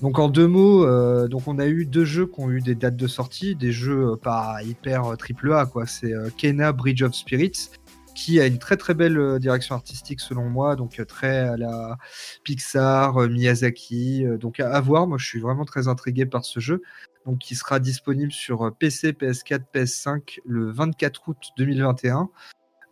Donc 0.00 0.18
en 0.18 0.28
deux 0.28 0.46
mots, 0.46 0.86
donc 1.28 1.42
on 1.46 1.58
a 1.58 1.66
eu 1.66 1.86
deux 1.86 2.04
jeux 2.04 2.26
qui 2.26 2.40
ont 2.40 2.50
eu 2.50 2.60
des 2.60 2.74
dates 2.74 2.96
de 2.96 3.06
sortie, 3.06 3.54
des 3.54 3.72
jeux 3.72 4.16
pas 4.22 4.56
hyper 4.62 5.16
triple 5.18 5.52
A, 5.52 5.66
quoi. 5.66 5.86
C'est 5.86 6.12
Kena 6.36 6.72
Bridge 6.72 7.02
of 7.02 7.14
Spirits 7.14 7.70
qui 8.14 8.40
a 8.40 8.46
une 8.46 8.58
très 8.58 8.76
très 8.76 8.94
belle 8.94 9.18
euh, 9.18 9.38
direction 9.38 9.74
artistique 9.74 10.20
selon 10.20 10.48
moi, 10.48 10.76
donc 10.76 11.00
euh, 11.00 11.04
très 11.04 11.40
à 11.40 11.56
la 11.56 11.98
Pixar, 12.44 13.16
euh, 13.18 13.28
Miyazaki. 13.28 14.24
Donc 14.40 14.60
à, 14.60 14.80
voir, 14.80 15.06
moi 15.06 15.18
je 15.18 15.26
suis 15.26 15.40
vraiment 15.40 15.64
très 15.64 15.88
intrigué 15.88 16.26
par 16.26 16.44
ce 16.44 16.60
jeu. 16.60 16.82
Donc 17.26 17.38
qui 17.38 17.54
sera 17.54 17.80
disponible 17.80 18.32
sur 18.32 18.72
PC, 18.78 19.12
PS4, 19.12 19.62
PS5 19.74 20.40
le 20.44 20.70
24 20.70 21.28
août 21.28 21.38
2021. 21.56 22.28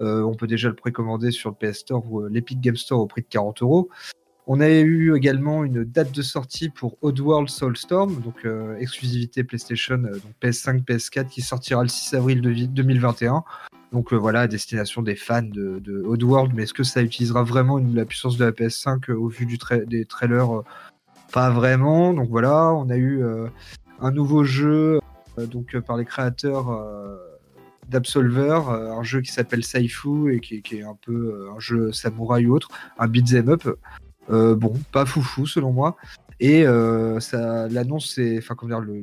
on 0.00 0.34
peut 0.34 0.46
déjà 0.46 0.68
le 0.68 0.74
précommander 0.74 1.30
sur 1.30 1.50
le 1.50 1.56
PS 1.56 1.80
Store 1.80 2.10
ou 2.10 2.26
l'Epic 2.26 2.60
Game 2.60 2.76
Store 2.76 3.00
au 3.00 3.06
prix 3.06 3.22
de 3.22 3.28
40 3.28 3.62
euros. 3.62 3.90
On 4.46 4.60
a 4.60 4.68
eu 4.68 5.16
également 5.16 5.64
une 5.64 5.84
date 5.84 6.12
de 6.12 6.22
sortie 6.22 6.68
pour 6.68 6.98
Oddworld 7.02 7.48
Soulstorm, 7.48 8.20
donc 8.20 8.46
exclusivité 8.78 9.44
PlayStation, 9.44 9.98
donc 9.98 10.32
PS5, 10.42 10.84
PS4, 10.84 11.28
qui 11.28 11.42
sortira 11.42 11.82
le 11.82 11.88
6 11.88 12.14
avril 12.14 12.40
2021. 12.40 13.44
Donc 13.92 14.12
euh, 14.12 14.16
voilà, 14.16 14.48
destination 14.48 15.02
des 15.02 15.16
fans 15.16 15.42
de, 15.42 15.78
de 15.78 16.02
Oddworld, 16.02 16.52
mais 16.54 16.62
est-ce 16.62 16.74
que 16.74 16.82
ça 16.82 17.02
utilisera 17.02 17.42
vraiment 17.42 17.78
la 17.78 18.06
puissance 18.06 18.38
de 18.38 18.44
la 18.44 18.50
PS5 18.50 19.10
euh, 19.10 19.14
au 19.14 19.28
vu 19.28 19.46
des 19.46 20.06
trailers 20.06 20.56
euh, 20.56 20.64
Pas 21.32 21.50
vraiment. 21.50 22.14
Donc 22.14 22.30
voilà, 22.30 22.72
on 22.72 22.88
a 22.88 22.96
eu 22.96 23.22
un 24.00 24.10
nouveau 24.10 24.44
jeu 24.44 24.98
donc 25.38 25.78
par 25.80 25.96
les 25.96 26.04
créateurs 26.04 26.66
d'Absolver, 27.88 28.60
un 28.68 29.02
jeu 29.02 29.20
qui 29.20 29.32
s'appelle 29.32 29.64
Saifu 29.64 30.34
et 30.34 30.40
qui, 30.40 30.62
est 30.78 30.82
un 30.82 30.96
peu 31.00 31.48
un 31.54 31.58
jeu 31.58 31.92
samouraï 31.92 32.46
ou 32.46 32.54
autre, 32.54 32.68
un 32.98 33.08
beat'em 33.08 33.48
up. 33.48 33.66
Bon, 34.32 34.74
pas 34.92 35.06
foufou 35.06 35.46
selon 35.46 35.72
moi. 35.72 35.96
Et 36.40 36.64
ça, 37.20 37.68
l'annonce, 37.68 38.12
c'est, 38.14 38.38
enfin, 38.38 38.54
comment 38.56 38.80
dire, 38.80 38.80
le, 38.80 39.02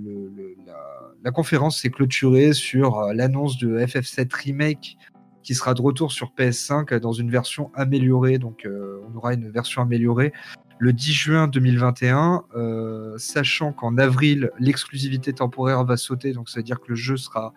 la, 1.24 1.32
conférence 1.32 1.80
s'est 1.80 1.90
clôturée 1.90 2.54
sur 2.54 3.00
euh, 3.00 3.14
l'annonce 3.14 3.58
de 3.58 3.78
FF7 3.80 4.34
Remake 4.34 4.98
qui 5.44 5.56
sera 5.56 5.74
de 5.74 5.82
retour 5.82 6.12
sur 6.12 6.34
PS5 6.38 7.00
dans 7.00 7.14
une 7.14 7.32
version 7.32 7.72
améliorée. 7.74 8.38
Donc, 8.38 8.66
euh, 8.66 9.02
on 9.10 9.18
aura 9.18 9.34
une 9.34 9.50
version 9.50 9.82
améliorée 9.82 10.34
le 10.82 10.94
10 10.94 11.14
juin 11.14 11.48
2021, 11.48 12.44
euh, 12.56 13.18
sachant 13.18 13.74
qu'en 13.74 13.98
avril, 13.98 14.52
l'exclusivité 14.60 15.34
temporaire 15.34 15.84
va 15.84 15.98
sauter. 15.98 16.32
Donc, 16.32 16.50
ça 16.50 16.60
veut 16.60 16.64
dire 16.64 16.80
que 16.80 16.90
le 16.90 16.96
jeu 16.96 17.18
sera 17.18 17.54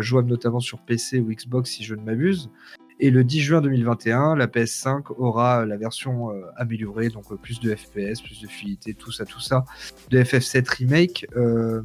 jouable 0.00 0.28
notamment 0.28 0.60
sur 0.60 0.80
PC 0.80 1.20
ou 1.20 1.30
Xbox, 1.32 1.70
si 1.70 1.84
je 1.84 1.94
ne 1.94 2.02
m'abuse. 2.02 2.50
Et 3.00 3.10
le 3.10 3.22
10 3.22 3.40
juin 3.40 3.60
2021, 3.60 4.34
la 4.34 4.46
PS5 4.48 5.12
aura 5.18 5.64
la 5.64 5.76
version 5.76 6.30
euh, 6.30 6.42
améliorée, 6.56 7.10
donc 7.10 7.30
euh, 7.30 7.36
plus 7.36 7.60
de 7.60 7.74
FPS, 7.74 8.20
plus 8.20 8.40
de 8.42 8.48
fluidité, 8.48 8.94
tout 8.94 9.12
ça, 9.12 9.24
tout 9.24 9.40
ça, 9.40 9.64
de 10.10 10.20
FF7 10.20 10.68
Remake. 10.68 11.26
Euh, 11.36 11.82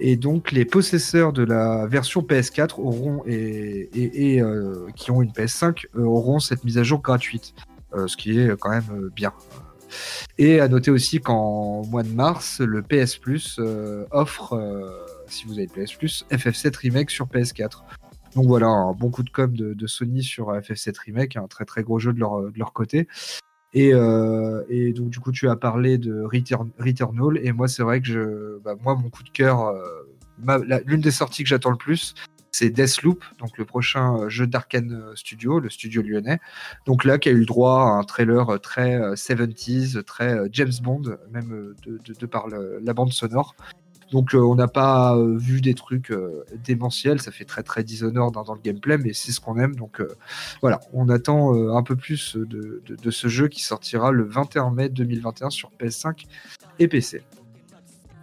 et 0.00 0.16
donc 0.16 0.52
les 0.52 0.64
possesseurs 0.64 1.32
de 1.34 1.44
la 1.44 1.86
version 1.86 2.22
PS4 2.22 2.80
auront 2.80 3.22
et, 3.26 3.90
et, 3.92 4.42
qui 4.96 5.10
ont 5.10 5.20
une 5.20 5.32
PS5 5.32 5.84
auront 5.98 6.38
cette 6.38 6.64
mise 6.64 6.78
à 6.78 6.82
jour 6.82 7.02
gratuite, 7.02 7.54
ce 7.94 8.16
qui 8.16 8.40
est 8.40 8.58
quand 8.58 8.70
même 8.70 9.10
bien. 9.14 9.34
Et 10.38 10.60
à 10.60 10.68
noter 10.68 10.90
aussi 10.90 11.20
qu'en 11.20 11.84
mois 11.84 12.04
de 12.04 12.08
mars, 12.08 12.60
le 12.60 12.80
PS 12.80 13.18
Plus 13.18 13.60
offre, 14.12 14.58
si 15.34 15.46
vous 15.46 15.58
avez 15.58 15.66
PS 15.66 15.92
Plus, 15.94 16.24
FF7 16.30 16.76
Remake 16.76 17.10
sur 17.10 17.26
PS4. 17.26 17.82
Donc 18.34 18.46
voilà, 18.46 18.66
un 18.66 18.92
bon 18.92 19.10
coup 19.10 19.22
de 19.22 19.30
com 19.30 19.54
de, 19.54 19.86
Sony 19.86 20.22
sur 20.22 20.52
FF7 20.52 20.96
Remake, 21.06 21.36
un 21.36 21.46
très 21.46 21.64
très 21.64 21.82
gros 21.82 21.98
jeu 21.98 22.12
de 22.12 22.20
leur, 22.20 22.50
de 22.50 22.58
leur 22.58 22.72
côté. 22.72 23.08
Et, 23.74 23.92
euh, 23.92 24.62
et, 24.68 24.92
donc 24.92 25.10
du 25.10 25.18
coup, 25.20 25.32
tu 25.32 25.48
as 25.48 25.56
parlé 25.56 25.98
de 25.98 26.22
Return, 26.22 26.70
Returnal, 26.78 27.38
et 27.44 27.52
moi 27.52 27.66
c'est 27.66 27.82
vrai 27.82 28.00
que 28.00 28.06
je, 28.06 28.58
bah, 28.60 28.74
moi 28.80 28.94
mon 28.94 29.10
coup 29.10 29.24
de 29.24 29.30
cœur, 29.30 29.66
euh, 29.66 29.82
l'une 30.86 31.00
des 31.00 31.10
sorties 31.10 31.42
que 31.42 31.48
j'attends 31.48 31.72
le 31.72 31.76
plus, 31.76 32.14
c'est 32.52 32.70
Deathloop, 32.70 33.24
donc 33.40 33.58
le 33.58 33.64
prochain 33.64 34.28
jeu 34.28 34.46
d'Arkane 34.46 35.12
Studio, 35.16 35.58
le 35.58 35.68
studio 35.70 36.02
lyonnais. 36.02 36.38
Donc 36.86 37.04
là, 37.04 37.18
qui 37.18 37.28
a 37.28 37.32
eu 37.32 37.40
le 37.40 37.46
droit 37.46 37.80
à 37.80 37.98
un 37.98 38.04
trailer 38.04 38.60
très 38.60 38.96
70s, 39.14 40.04
très 40.04 40.38
James 40.52 40.72
Bond, 40.80 41.16
même 41.32 41.74
de, 41.84 42.26
par 42.26 42.46
la 42.48 42.94
bande 42.94 43.12
sonore. 43.12 43.56
Donc 44.14 44.32
euh, 44.32 44.38
on 44.38 44.54
n'a 44.54 44.68
pas 44.68 45.16
euh, 45.16 45.36
vu 45.36 45.60
des 45.60 45.74
trucs 45.74 46.12
euh, 46.12 46.44
démentiels, 46.64 47.20
ça 47.20 47.32
fait 47.32 47.44
très 47.44 47.64
très 47.64 47.82
Dishonored 47.82 48.32
dans, 48.32 48.44
dans 48.44 48.54
le 48.54 48.60
gameplay, 48.60 48.96
mais 48.96 49.12
c'est 49.12 49.32
ce 49.32 49.40
qu'on 49.40 49.58
aime. 49.58 49.74
Donc 49.74 50.00
voilà, 50.60 50.78
on 50.92 51.08
attend 51.08 51.52
un 51.76 51.82
peu 51.82 51.96
plus 51.96 52.36
de, 52.36 53.10
ce 53.10 53.26
jeu 53.26 53.48
qui 53.48 53.64
sortira 53.64 54.12
le 54.12 54.22
21 54.22 54.70
mai 54.70 54.88
2021 54.88 55.50
sur 55.50 55.72
PS5 55.80 56.26
et 56.78 56.86
PC. 56.86 57.22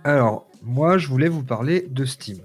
Alors 0.05 0.47
moi 0.63 0.97
je 0.97 1.09
voulais 1.09 1.27
vous 1.27 1.43
parler 1.43 1.85
de 1.89 2.05
Steam. 2.05 2.37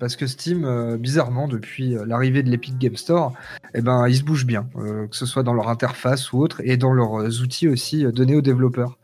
parce 0.00 0.16
que 0.16 0.26
Steam, 0.26 0.96
bizarrement, 0.96 1.46
depuis 1.46 1.94
l'arrivée 2.04 2.42
de 2.42 2.50
l'Epic 2.50 2.78
Game 2.78 2.96
Store, 2.96 3.32
eh 3.74 3.80
ben, 3.80 4.08
ils 4.08 4.16
se 4.16 4.24
bougent 4.24 4.46
bien, 4.46 4.66
que 4.74 5.16
ce 5.16 5.24
soit 5.24 5.44
dans 5.44 5.54
leur 5.54 5.68
interface 5.68 6.32
ou 6.32 6.40
autre, 6.40 6.60
et 6.64 6.76
dans 6.76 6.92
leurs 6.92 7.42
outils 7.42 7.68
aussi 7.68 8.04
donnés 8.12 8.34
aux 8.34 8.42
développeurs. 8.42 8.98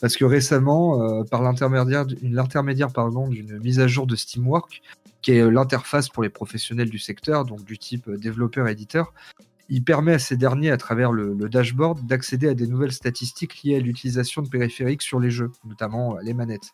Parce 0.00 0.16
que 0.16 0.24
récemment, 0.24 1.02
euh, 1.02 1.24
par 1.24 1.42
l'intermédiaire 1.42 2.06
d'une 2.06 3.58
mise 3.58 3.80
à 3.80 3.88
jour 3.88 4.06
de 4.06 4.14
Steamwork, 4.14 4.82
qui 5.22 5.32
est 5.32 5.40
euh, 5.40 5.50
l'interface 5.50 6.08
pour 6.08 6.22
les 6.22 6.28
professionnels 6.28 6.90
du 6.90 6.98
secteur, 6.98 7.44
donc 7.44 7.64
du 7.64 7.78
type 7.78 8.08
euh, 8.08 8.16
développeur-éditeur, 8.16 9.12
il 9.68 9.82
permet 9.82 10.14
à 10.14 10.18
ces 10.18 10.36
derniers, 10.36 10.70
à 10.70 10.76
travers 10.76 11.12
le, 11.12 11.34
dashboard, 11.48 12.06
d'accéder 12.06 12.48
à 12.48 12.54
des 12.54 12.66
nouvelles 12.66 12.92
statistiques 12.92 13.62
liées 13.62 13.76
à 13.76 13.80
l'utilisation 13.80 14.40
de 14.40 14.48
périphériques 14.48 15.02
sur 15.02 15.20
les 15.20 15.30
jeux, 15.30 15.50
notamment 15.66 16.16
les 16.22 16.32
manettes. 16.32 16.72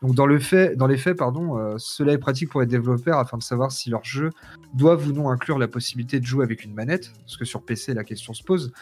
Donc 0.00 0.16
dans, 0.16 0.26
le 0.26 0.40
fait, 0.40 0.74
dans 0.74 0.88
les 0.88 0.96
faits, 0.96 1.16
pardon, 1.16 1.78
cela 1.78 2.14
est 2.14 2.18
pratique 2.18 2.48
pour 2.48 2.60
les 2.60 2.66
développeurs 2.66 3.20
afin 3.20 3.38
de 3.38 3.44
savoir 3.44 3.70
si 3.70 3.90
leurs 3.90 4.04
jeux 4.04 4.30
doivent 4.74 5.06
ou 5.06 5.12
non 5.12 5.30
inclure 5.30 5.56
la 5.56 5.68
possibilité 5.68 6.18
de 6.18 6.26
jouer 6.26 6.42
avec 6.42 6.64
une 6.64 6.74
manette, 6.74 7.12
parce 7.20 7.36
que 7.36 7.44
sur 7.44 7.62
PC 7.62 7.94
la 7.94 8.02
question 8.02 8.34
se 8.34 8.42
pose, 8.42 8.72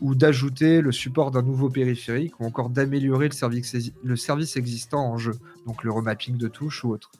ou 0.00 0.14
d'ajouter 0.14 0.80
le 0.80 0.92
support 0.92 1.30
d'un 1.30 1.42
nouveau 1.42 1.68
périphérique, 1.68 2.40
ou 2.40 2.44
encore 2.44 2.70
d'améliorer 2.70 3.28
le 3.28 4.16
service, 4.16 4.56
existant 4.56 5.04
en 5.04 5.18
jeu, 5.18 5.32
donc 5.66 5.84
le 5.84 5.92
remapping 5.92 6.36
de 6.36 6.48
touches 6.48 6.84
ou 6.84 6.90
autre. 6.90 7.10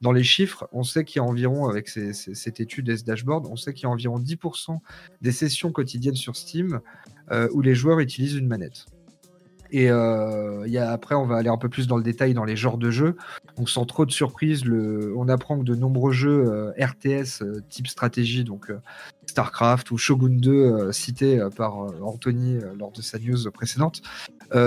Dans 0.00 0.12
les 0.12 0.24
chiffres, 0.24 0.68
on 0.72 0.82
sait 0.82 1.04
qu'il 1.04 1.20
y 1.20 1.24
a 1.24 1.24
environ, 1.24 1.68
avec 1.68 1.88
cette 1.88 2.60
étude 2.60 2.88
et 2.88 2.96
ce 2.96 3.04
dashboard, 3.04 3.46
on 3.46 3.56
sait 3.56 3.72
qu'il 3.72 3.84
y 3.84 3.86
a 3.86 3.90
environ 3.90 4.18
10% 4.18 4.78
des 5.22 5.32
sessions 5.32 5.72
quotidiennes 5.72 6.14
sur 6.14 6.36
Steam 6.36 6.80
euh, 7.30 7.48
où 7.52 7.62
les 7.62 7.74
joueurs 7.74 8.00
utilisent 8.00 8.34
une 8.34 8.48
manette. 8.48 8.86
Et 9.74 9.90
euh, 9.90 10.64
après, 10.88 11.16
on 11.16 11.26
va 11.26 11.34
aller 11.34 11.48
un 11.48 11.56
peu 11.56 11.68
plus 11.68 11.88
dans 11.88 11.96
le 11.96 12.04
détail 12.04 12.32
dans 12.32 12.44
les 12.44 12.54
genres 12.54 12.78
de 12.78 12.92
jeux. 12.92 13.16
Donc, 13.56 13.68
sans 13.68 13.84
trop 13.84 14.06
de 14.06 14.12
surprise, 14.12 14.62
on 15.16 15.28
apprend 15.28 15.58
que 15.58 15.64
de 15.64 15.74
nombreux 15.74 16.12
jeux 16.12 16.44
euh, 16.46 16.70
RTS 16.78 17.42
euh, 17.42 17.60
type 17.70 17.88
stratégie, 17.88 18.44
donc 18.44 18.72
StarCraft 19.26 19.90
ou 19.90 19.98
Shogun 19.98 20.36
2, 20.36 20.92
cités 20.92 21.44
par 21.56 21.78
Anthony 22.02 22.60
lors 22.78 22.92
de 22.92 23.02
sa 23.02 23.18
news 23.18 23.50
précédente, 23.52 24.02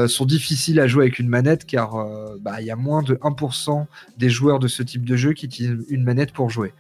sont 0.08 0.26
difficiles 0.26 0.82
à 0.82 0.88
jouer 0.88 1.04
avec 1.04 1.20
une 1.20 1.30
manette 1.30 1.64
car 1.66 2.06
bah, 2.42 2.60
il 2.60 2.66
y 2.66 2.72
a 2.72 2.76
moins 2.76 3.02
de 3.02 3.16
1% 3.16 3.86
des 4.18 4.30
joueurs 4.30 4.60
de 4.60 4.68
ce 4.68 4.84
type 4.84 5.06
de 5.06 5.16
jeu 5.16 5.32
qui 5.32 5.46
utilisent 5.46 5.86
une 5.88 6.04
manette 6.04 6.34
pour 6.34 6.50
jouer. 6.50 6.74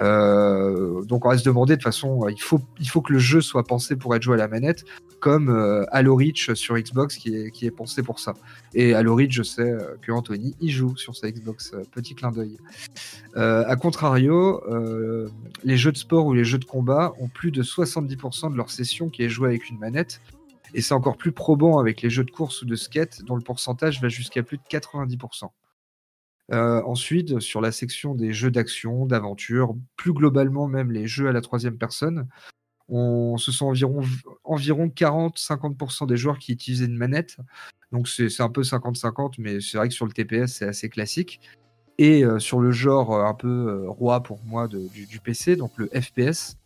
Euh, 0.00 1.02
donc 1.04 1.24
on 1.24 1.30
va 1.30 1.38
se 1.38 1.44
demander 1.44 1.74
de 1.74 1.76
toute 1.76 1.84
façon, 1.84 2.24
euh, 2.24 2.30
il 2.30 2.40
faut, 2.40 2.60
il 2.78 2.88
faut 2.88 3.00
que 3.00 3.12
le 3.12 3.18
jeu 3.18 3.40
soit 3.40 3.64
pensé 3.64 3.96
pour 3.96 4.14
être 4.14 4.22
joué 4.22 4.34
à 4.34 4.38
la 4.38 4.48
manette, 4.48 4.84
comme 5.20 5.48
euh, 5.48 5.84
Halo 5.90 6.14
Reach 6.14 6.52
sur 6.54 6.76
Xbox 6.76 7.16
qui 7.16 7.34
est, 7.34 7.50
qui 7.50 7.66
est 7.66 7.70
pensé 7.70 8.02
pour 8.02 8.20
ça. 8.20 8.34
Et 8.74 8.94
Halo 8.94 9.14
Reach, 9.16 9.32
je 9.32 9.42
sais 9.42 9.76
que 10.02 10.12
Anthony 10.12 10.54
y 10.60 10.70
joue 10.70 10.96
sur 10.96 11.16
sa 11.16 11.30
Xbox, 11.30 11.72
petit 11.92 12.14
clin 12.14 12.30
d'œil. 12.30 12.58
a 13.34 13.76
contrario, 13.76 14.62
les 15.64 15.76
jeux 15.76 15.92
de 15.92 15.96
sport 15.96 16.26
ou 16.26 16.34
les 16.34 16.44
jeux 16.44 16.58
de 16.58 16.64
combat 16.64 17.12
ont 17.20 17.28
plus 17.28 17.50
de 17.50 17.62
70% 17.62 18.52
de 18.52 18.56
leur 18.56 18.70
session 18.70 19.08
qui 19.08 19.22
est 19.22 19.28
jouée 19.28 19.48
avec 19.48 19.68
une 19.68 19.78
manette. 19.78 20.20
Et 20.74 20.82
c'est 20.82 20.94
encore 20.94 21.16
plus 21.16 21.32
probant 21.32 21.78
avec 21.78 22.02
les 22.02 22.10
jeux 22.10 22.24
de 22.24 22.30
course 22.30 22.62
ou 22.62 22.66
de 22.66 22.76
skate, 22.76 23.24
dont 23.24 23.36
le 23.36 23.42
pourcentage 23.42 24.02
va 24.02 24.08
jusqu'à 24.08 24.42
plus 24.42 24.58
de 24.58 24.62
90%. 24.70 25.48
Euh, 26.50 26.82
ensuite, 26.84 27.40
sur 27.40 27.60
la 27.60 27.72
section 27.72 28.14
des 28.14 28.32
jeux 28.32 28.50
d'action, 28.50 29.04
d'aventure, 29.04 29.76
plus 29.96 30.12
globalement 30.12 30.66
même 30.66 30.90
les 30.90 31.06
jeux 31.06 31.28
à 31.28 31.32
la 31.32 31.42
troisième 31.42 31.76
personne, 31.76 32.26
on, 32.88 33.36
ce 33.36 33.52
sont 33.52 33.66
environ, 33.66 34.00
environ 34.44 34.86
40-50% 34.86 36.06
des 36.06 36.16
joueurs 36.16 36.38
qui 36.38 36.52
utilisent 36.52 36.80
une 36.80 36.96
manette. 36.96 37.36
Donc 37.92 38.08
c'est 38.08 38.40
un 38.40 38.48
peu 38.48 38.62
50-50, 38.62 39.34
mais 39.38 39.60
c'est 39.60 39.76
vrai 39.76 39.88
que 39.88 39.94
sur 39.94 40.06
le 40.06 40.12
TPS, 40.12 40.54
c'est 40.54 40.66
assez 40.66 40.88
classique. 40.88 41.40
Et 41.98 42.24
euh, 42.24 42.38
sur 42.38 42.60
le 42.60 42.70
genre 42.70 43.14
euh, 43.14 43.24
un 43.24 43.34
peu 43.34 43.86
roi 43.88 44.22
pour 44.22 44.40
moi 44.44 44.68
du, 44.68 45.06
du, 45.06 45.20
PC, 45.20 45.56
donc 45.56 45.72
le 45.76 45.88
FPS, 45.88 46.56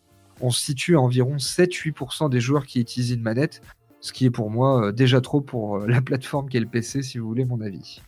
on 0.40 0.50
se 0.50 0.60
situe 0.60 0.96
à 0.96 1.00
environ 1.00 1.36
7-8% 1.36 2.30
des 2.30 2.40
joueurs 2.40 2.66
qui 2.66 2.80
utilisent 2.80 3.12
une 3.12 3.22
manette, 3.22 3.62
ce 4.00 4.12
qui 4.12 4.26
est 4.26 4.30
pour 4.30 4.50
moi 4.50 4.92
déjà 4.92 5.20
trop 5.20 5.40
pour 5.40 5.78
la 5.78 6.02
plateforme 6.02 6.48
qu'est 6.48 6.60
le 6.60 6.66
PC, 6.66 7.02
si 7.02 7.18
vous 7.18 7.26
voulez 7.26 7.44
mon 7.44 7.60
avis. 7.60 8.00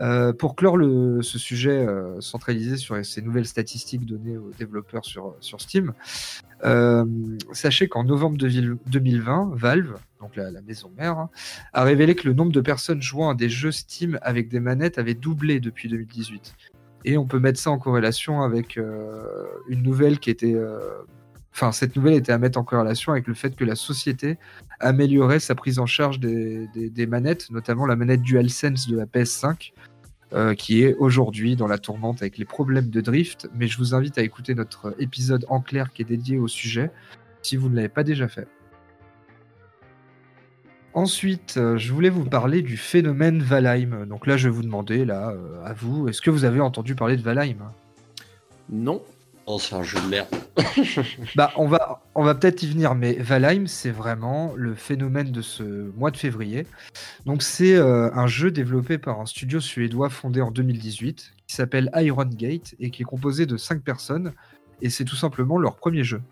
Euh, 0.00 0.32
pour 0.32 0.56
clore 0.56 0.78
ce 1.22 1.38
sujet 1.38 1.86
euh, 1.86 2.20
centralisé 2.20 2.76
sur 2.76 3.04
ces 3.04 3.22
nouvelles 3.22 3.46
statistiques 3.46 4.04
données 4.04 4.36
aux 4.36 4.50
développeurs 4.58 5.04
sur, 5.04 5.36
sur 5.40 5.60
Steam, 5.60 5.92
euh, 6.64 7.04
sachez 7.52 7.88
qu'en 7.88 8.02
novembre 8.02 8.36
2020, 8.36 9.52
Valve, 9.54 9.94
donc 10.20 10.34
la, 10.36 10.50
maison 10.62 10.90
mère, 10.96 11.18
hein, 11.18 11.30
a 11.72 11.84
révélé 11.84 12.14
que 12.14 12.26
le 12.26 12.34
nombre 12.34 12.52
de 12.52 12.60
personnes 12.60 13.02
jouant 13.02 13.30
à 13.30 13.34
des 13.34 13.48
jeux 13.48 13.72
Steam 13.72 14.18
avec 14.22 14.48
des 14.48 14.60
manettes 14.60 14.98
avait 14.98 15.14
doublé 15.14 15.60
depuis 15.60 15.88
2018. 15.88 16.54
Et 17.04 17.18
on 17.18 17.26
peut 17.26 17.38
mettre 17.38 17.60
ça 17.60 17.70
en 17.70 17.78
corrélation 17.78 18.40
avec 18.40 18.76
une 18.76 19.82
nouvelle 19.82 20.18
qui 20.18 20.30
était 20.30 20.56
Enfin, 21.54 21.70
cette 21.70 21.94
nouvelle 21.94 22.14
était 22.14 22.32
à 22.32 22.38
mettre 22.38 22.58
en 22.58 22.64
corrélation 22.64 23.12
avec 23.12 23.28
le 23.28 23.34
fait 23.34 23.54
que 23.54 23.64
la 23.64 23.76
société 23.76 24.38
améliorait 24.80 25.38
sa 25.38 25.54
prise 25.54 25.78
en 25.78 25.86
charge 25.86 26.18
des, 26.18 27.06
manettes, 27.08 27.48
notamment 27.52 27.86
la 27.86 27.94
manette 27.94 28.22
DualSense 28.22 28.88
de 28.88 28.96
la 28.96 29.06
PS5, 29.06 29.72
euh, 30.32 30.54
qui 30.54 30.82
est 30.82 30.94
aujourd'hui 30.96 31.54
dans 31.54 31.68
la 31.68 31.78
tourmente 31.78 32.22
avec 32.22 32.38
les 32.38 32.44
problèmes 32.44 32.90
de 32.90 33.00
drift. 33.00 33.48
Mais 33.54 33.68
je 33.68 33.78
vous 33.78 33.94
invite 33.94 34.18
à 34.18 34.22
écouter 34.22 34.56
notre 34.56 34.96
épisode 34.98 35.46
en 35.48 35.60
clair 35.60 35.92
qui 35.92 36.02
est 36.02 36.06
dédié 36.06 36.38
au 36.38 36.48
sujet, 36.48 36.90
si 37.40 37.56
vous 37.56 37.68
ne 37.68 37.76
l'avez 37.76 37.88
pas 37.88 38.02
déjà 38.02 38.26
fait. 38.26 38.48
Ensuite, 40.92 41.56
euh, 41.56 41.76
je 41.78 41.92
voulais 41.92 42.10
vous 42.10 42.24
parler 42.24 42.62
du 42.62 42.76
phénomène 42.76 43.40
Valheim. 43.40 44.06
Donc 44.06 44.26
là, 44.26 44.36
je 44.36 44.48
vais 44.48 44.54
vous 44.54 44.62
demander, 44.62 45.04
là, 45.04 45.30
euh, 45.30 45.64
à 45.64 45.72
vous, 45.72 46.08
est-ce 46.08 46.20
que 46.20 46.30
vous 46.30 46.44
avez 46.44 46.60
entendu 46.60 46.96
parler 46.96 47.16
de 47.16 47.22
Valheim? 47.22 47.58
Non, 48.70 49.02
Oh, 49.46 49.58
c'est 49.58 49.74
un 49.74 49.82
jeu 49.82 50.00
de 50.00 50.06
merde. 50.06 50.28
bah, 51.36 51.52
on 51.56 51.68
va, 51.68 52.02
on 52.14 52.24
va 52.24 52.34
peut-être 52.34 52.62
y 52.62 52.66
venir, 52.66 52.94
mais 52.94 53.12
Valheim, 53.14 53.66
c'est 53.66 53.90
vraiment 53.90 54.54
le 54.56 54.74
phénomène 54.74 55.30
de 55.32 55.42
ce 55.42 55.62
mois 55.96 56.10
de 56.10 56.16
février. 56.16 56.66
Donc, 57.26 57.42
c'est 57.42 57.74
euh, 57.74 58.10
un 58.14 58.26
jeu 58.26 58.50
développé 58.50 58.96
par 58.96 59.20
un 59.20 59.26
studio 59.26 59.60
suédois 59.60 60.08
fondé 60.08 60.40
en 60.40 60.50
2018 60.50 61.32
qui 61.46 61.56
s'appelle 61.56 61.90
Iron 61.96 62.24
Gate 62.24 62.74
et 62.80 62.90
qui 62.90 63.02
est 63.02 63.04
composé 63.04 63.44
de 63.44 63.58
5 63.58 63.82
personnes. 63.82 64.32
Et 64.80 64.88
c'est 64.88 65.04
tout 65.04 65.16
simplement 65.16 65.58
leur 65.58 65.76
premier 65.76 66.04
jeu. 66.04 66.22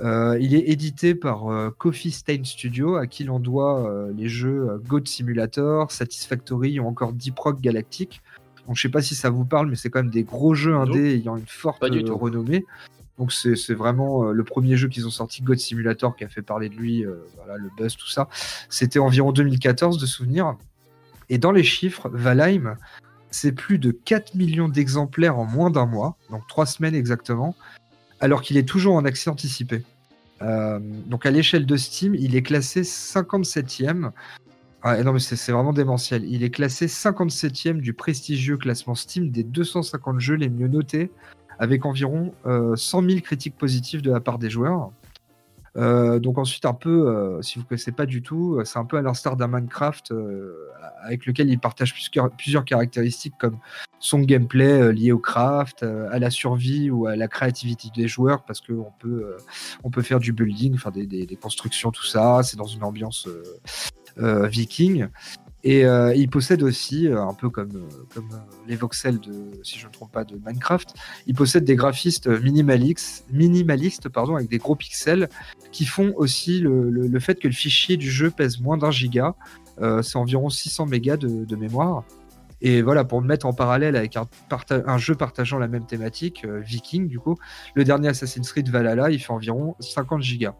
Euh, 0.00 0.36
il 0.38 0.54
est 0.54 0.68
édité 0.68 1.14
par 1.14 1.50
euh, 1.50 1.70
Coffee 1.70 2.10
Stain 2.10 2.44
Studio, 2.44 2.96
à 2.96 3.06
qui 3.06 3.24
l'on 3.24 3.38
doit 3.38 3.90
les 4.14 4.28
jeux 4.28 4.82
God 4.86 5.08
Simulator, 5.08 5.90
Satisfactory 5.90 6.78
ou 6.78 6.86
encore 6.86 7.14
Deep 7.14 7.38
Galactic. 7.60 8.20
Donc 8.66 8.76
je 8.76 8.82
sais 8.82 8.88
pas 8.88 9.02
si 9.02 9.14
ça 9.14 9.30
vous 9.30 9.44
parle, 9.44 9.68
mais 9.68 9.76
c'est 9.76 9.90
quand 9.90 10.00
même 10.00 10.10
des 10.10 10.24
gros 10.24 10.54
jeux 10.54 10.74
indés 10.74 11.14
ayant 11.14 11.36
une 11.36 11.46
forte 11.46 11.82
euh, 11.82 12.12
renommée. 12.12 12.64
Donc 13.18 13.32
c'est 13.32 13.74
vraiment 13.74 14.24
euh, 14.24 14.32
le 14.32 14.44
premier 14.44 14.76
jeu 14.76 14.88
qu'ils 14.88 15.06
ont 15.06 15.10
sorti, 15.10 15.42
God 15.42 15.58
Simulator, 15.58 16.16
qui 16.16 16.24
a 16.24 16.28
fait 16.28 16.42
parler 16.42 16.68
de 16.68 16.74
lui, 16.74 17.04
euh, 17.04 17.24
voilà, 17.36 17.56
le 17.56 17.68
buzz, 17.76 17.96
tout 17.96 18.08
ça. 18.08 18.28
C'était 18.68 18.98
environ 18.98 19.32
2014 19.32 19.98
de 19.98 20.06
souvenir. 20.06 20.56
Et 21.28 21.38
dans 21.38 21.52
les 21.52 21.62
chiffres, 21.62 22.08
Valheim, 22.12 22.76
c'est 23.30 23.52
plus 23.52 23.78
de 23.78 23.90
4 23.90 24.34
millions 24.34 24.68
d'exemplaires 24.68 25.38
en 25.38 25.44
moins 25.44 25.70
d'un 25.70 25.86
mois, 25.86 26.16
donc 26.30 26.42
3 26.48 26.66
semaines 26.66 26.94
exactement, 26.94 27.54
alors 28.20 28.42
qu'il 28.42 28.56
est 28.56 28.68
toujours 28.68 28.94
en 28.94 29.04
accès 29.04 29.30
anticipé. 29.30 29.82
donc 30.40 31.24
à 31.24 31.30
l'échelle 31.30 31.66
de 31.66 31.76
Steam, 31.76 32.14
il 32.14 32.36
est 32.36 32.42
classé 32.42 32.82
57e. 32.82 34.10
Ah, 34.86 35.02
non 35.02 35.14
mais 35.14 35.18
c'est 35.18 35.50
vraiment 35.50 35.72
démentiel. 35.72 36.24
Il 36.26 36.42
est 36.44 36.50
classé 36.50 36.86
57e 36.86 37.80
du 37.80 37.94
prestigieux 37.94 38.58
classement 38.58 38.94
Steam 38.94 39.30
des 39.30 39.42
250 39.42 40.20
jeux 40.20 40.34
les 40.34 40.50
mieux 40.50 40.68
notés, 40.68 41.10
avec 41.58 41.86
environ 41.86 42.34
100 42.44 43.02
000 43.02 43.20
critiques 43.20 43.56
positives 43.56 44.02
de 44.02 44.12
la 44.12 44.20
part 44.20 44.38
des 44.38 44.50
joueurs. 44.50 44.90
Euh, 45.76 46.20
donc 46.20 46.38
ensuite 46.38 46.66
un 46.66 46.74
peu, 46.74 47.08
euh, 47.08 47.42
si 47.42 47.58
vous 47.58 47.64
connaissez 47.64 47.92
pas 47.92 48.06
du 48.06 48.22
tout, 48.22 48.56
euh, 48.56 48.64
c'est 48.64 48.78
un 48.78 48.84
peu 48.84 48.96
à 48.96 49.02
l'instar 49.02 49.36
d'un 49.36 49.48
Minecraft 49.48 50.12
avec 51.02 51.26
lequel 51.26 51.50
il 51.50 51.58
partage 51.58 51.94
plusieurs, 52.36 52.64
caractéristiques 52.64 53.34
comme 53.38 53.58
son 53.98 54.20
gameplay 54.20 54.92
lié 54.92 55.12
au 55.12 55.18
craft, 55.18 55.82
à 55.82 56.18
la 56.18 56.30
survie 56.30 56.90
ou 56.90 57.06
à 57.06 57.16
la 57.16 57.26
créativité 57.26 57.88
des 57.94 58.06
joueurs 58.06 58.44
parce 58.44 58.60
qu'on 58.60 58.92
peut, 58.98 59.36
peut 59.90 60.02
faire 60.02 60.20
du 60.20 60.32
building, 60.32 60.76
faire 60.76 60.92
des, 60.92 61.38
constructions, 61.40 61.90
tout 61.90 62.04
ça. 62.04 62.42
C'est 62.42 62.56
dans 62.56 62.66
une 62.66 62.84
ambiance 62.84 63.28
viking. 64.16 65.08
Et 65.64 65.86
euh, 65.86 66.14
il 66.14 66.28
possède 66.28 66.62
aussi, 66.62 67.08
euh, 67.08 67.22
un 67.22 67.32
peu 67.32 67.48
comme, 67.48 67.74
euh, 67.74 68.04
comme 68.14 68.28
les 68.68 68.76
voxels 68.76 69.18
de, 69.18 69.32
si 69.62 69.78
je 69.78 69.84
ne 69.84 69.88
me 69.88 69.94
trompe 69.94 70.12
pas, 70.12 70.22
de 70.22 70.38
Minecraft, 70.44 70.92
il 71.26 71.34
possède 71.34 71.64
des 71.64 71.74
graphistes 71.74 72.26
minimalistes, 72.26 73.24
minimalistes 73.32 74.10
pardon, 74.10 74.36
avec 74.36 74.50
des 74.50 74.58
gros 74.58 74.76
pixels 74.76 75.30
qui 75.72 75.86
font 75.86 76.12
aussi 76.16 76.60
le, 76.60 76.90
le, 76.90 77.18
fait 77.18 77.40
que 77.40 77.48
le 77.48 77.54
fichier 77.54 77.96
du 77.96 78.10
jeu 78.10 78.30
pèse 78.30 78.60
moins 78.60 78.76
d'un 78.76 78.90
giga. 78.90 79.34
c'est 80.02 80.16
environ 80.16 80.50
600 80.50 80.84
mégas 80.84 81.16
de, 81.16 81.46
de, 81.46 81.56
mémoire. 81.56 82.04
Et 82.60 82.82
voilà, 82.82 83.04
pour 83.04 83.22
le 83.22 83.26
mettre 83.26 83.46
en 83.46 83.54
parallèle 83.54 83.96
avec 83.96 84.16
un, 84.16 84.28
un 84.70 84.98
jeu 84.98 85.14
partageant 85.14 85.58
la 85.58 85.66
même 85.68 85.86
thématique, 85.86 86.46
Viking 86.46 87.08
du 87.08 87.18
coup, 87.18 87.36
le 87.74 87.84
dernier 87.84 88.08
Assassin's 88.08 88.52
Creed 88.52 88.68
Valhalla, 88.68 89.10
il 89.10 89.18
fait 89.18 89.32
environ 89.32 89.76
50 89.80 90.22
gigas. 90.22 90.54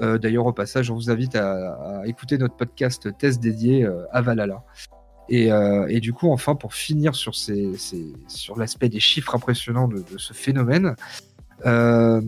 Euh, 0.00 0.18
d'ailleurs, 0.18 0.46
au 0.46 0.52
passage, 0.52 0.90
on 0.90 0.94
vous 0.94 1.10
invite 1.10 1.36
à, 1.36 2.02
écouter 2.06 2.38
notre 2.38 2.56
podcast 2.56 3.16
test 3.18 3.40
dédié 3.40 3.84
euh, 3.84 4.04
à 4.12 4.22
Valhalla. 4.22 4.62
Euh, 5.32 5.86
et, 5.88 6.00
du 6.00 6.12
coup, 6.12 6.30
enfin, 6.30 6.54
pour 6.54 6.74
finir 6.74 7.14
sur, 7.14 7.34
sur 7.34 8.58
l'aspect 8.58 8.88
des 8.88 9.00
chiffres 9.00 9.34
impressionnants 9.34 9.88
de, 9.88 10.04
ce 10.16 10.32
phénomène, 10.32 10.94
enfin, 11.64 12.20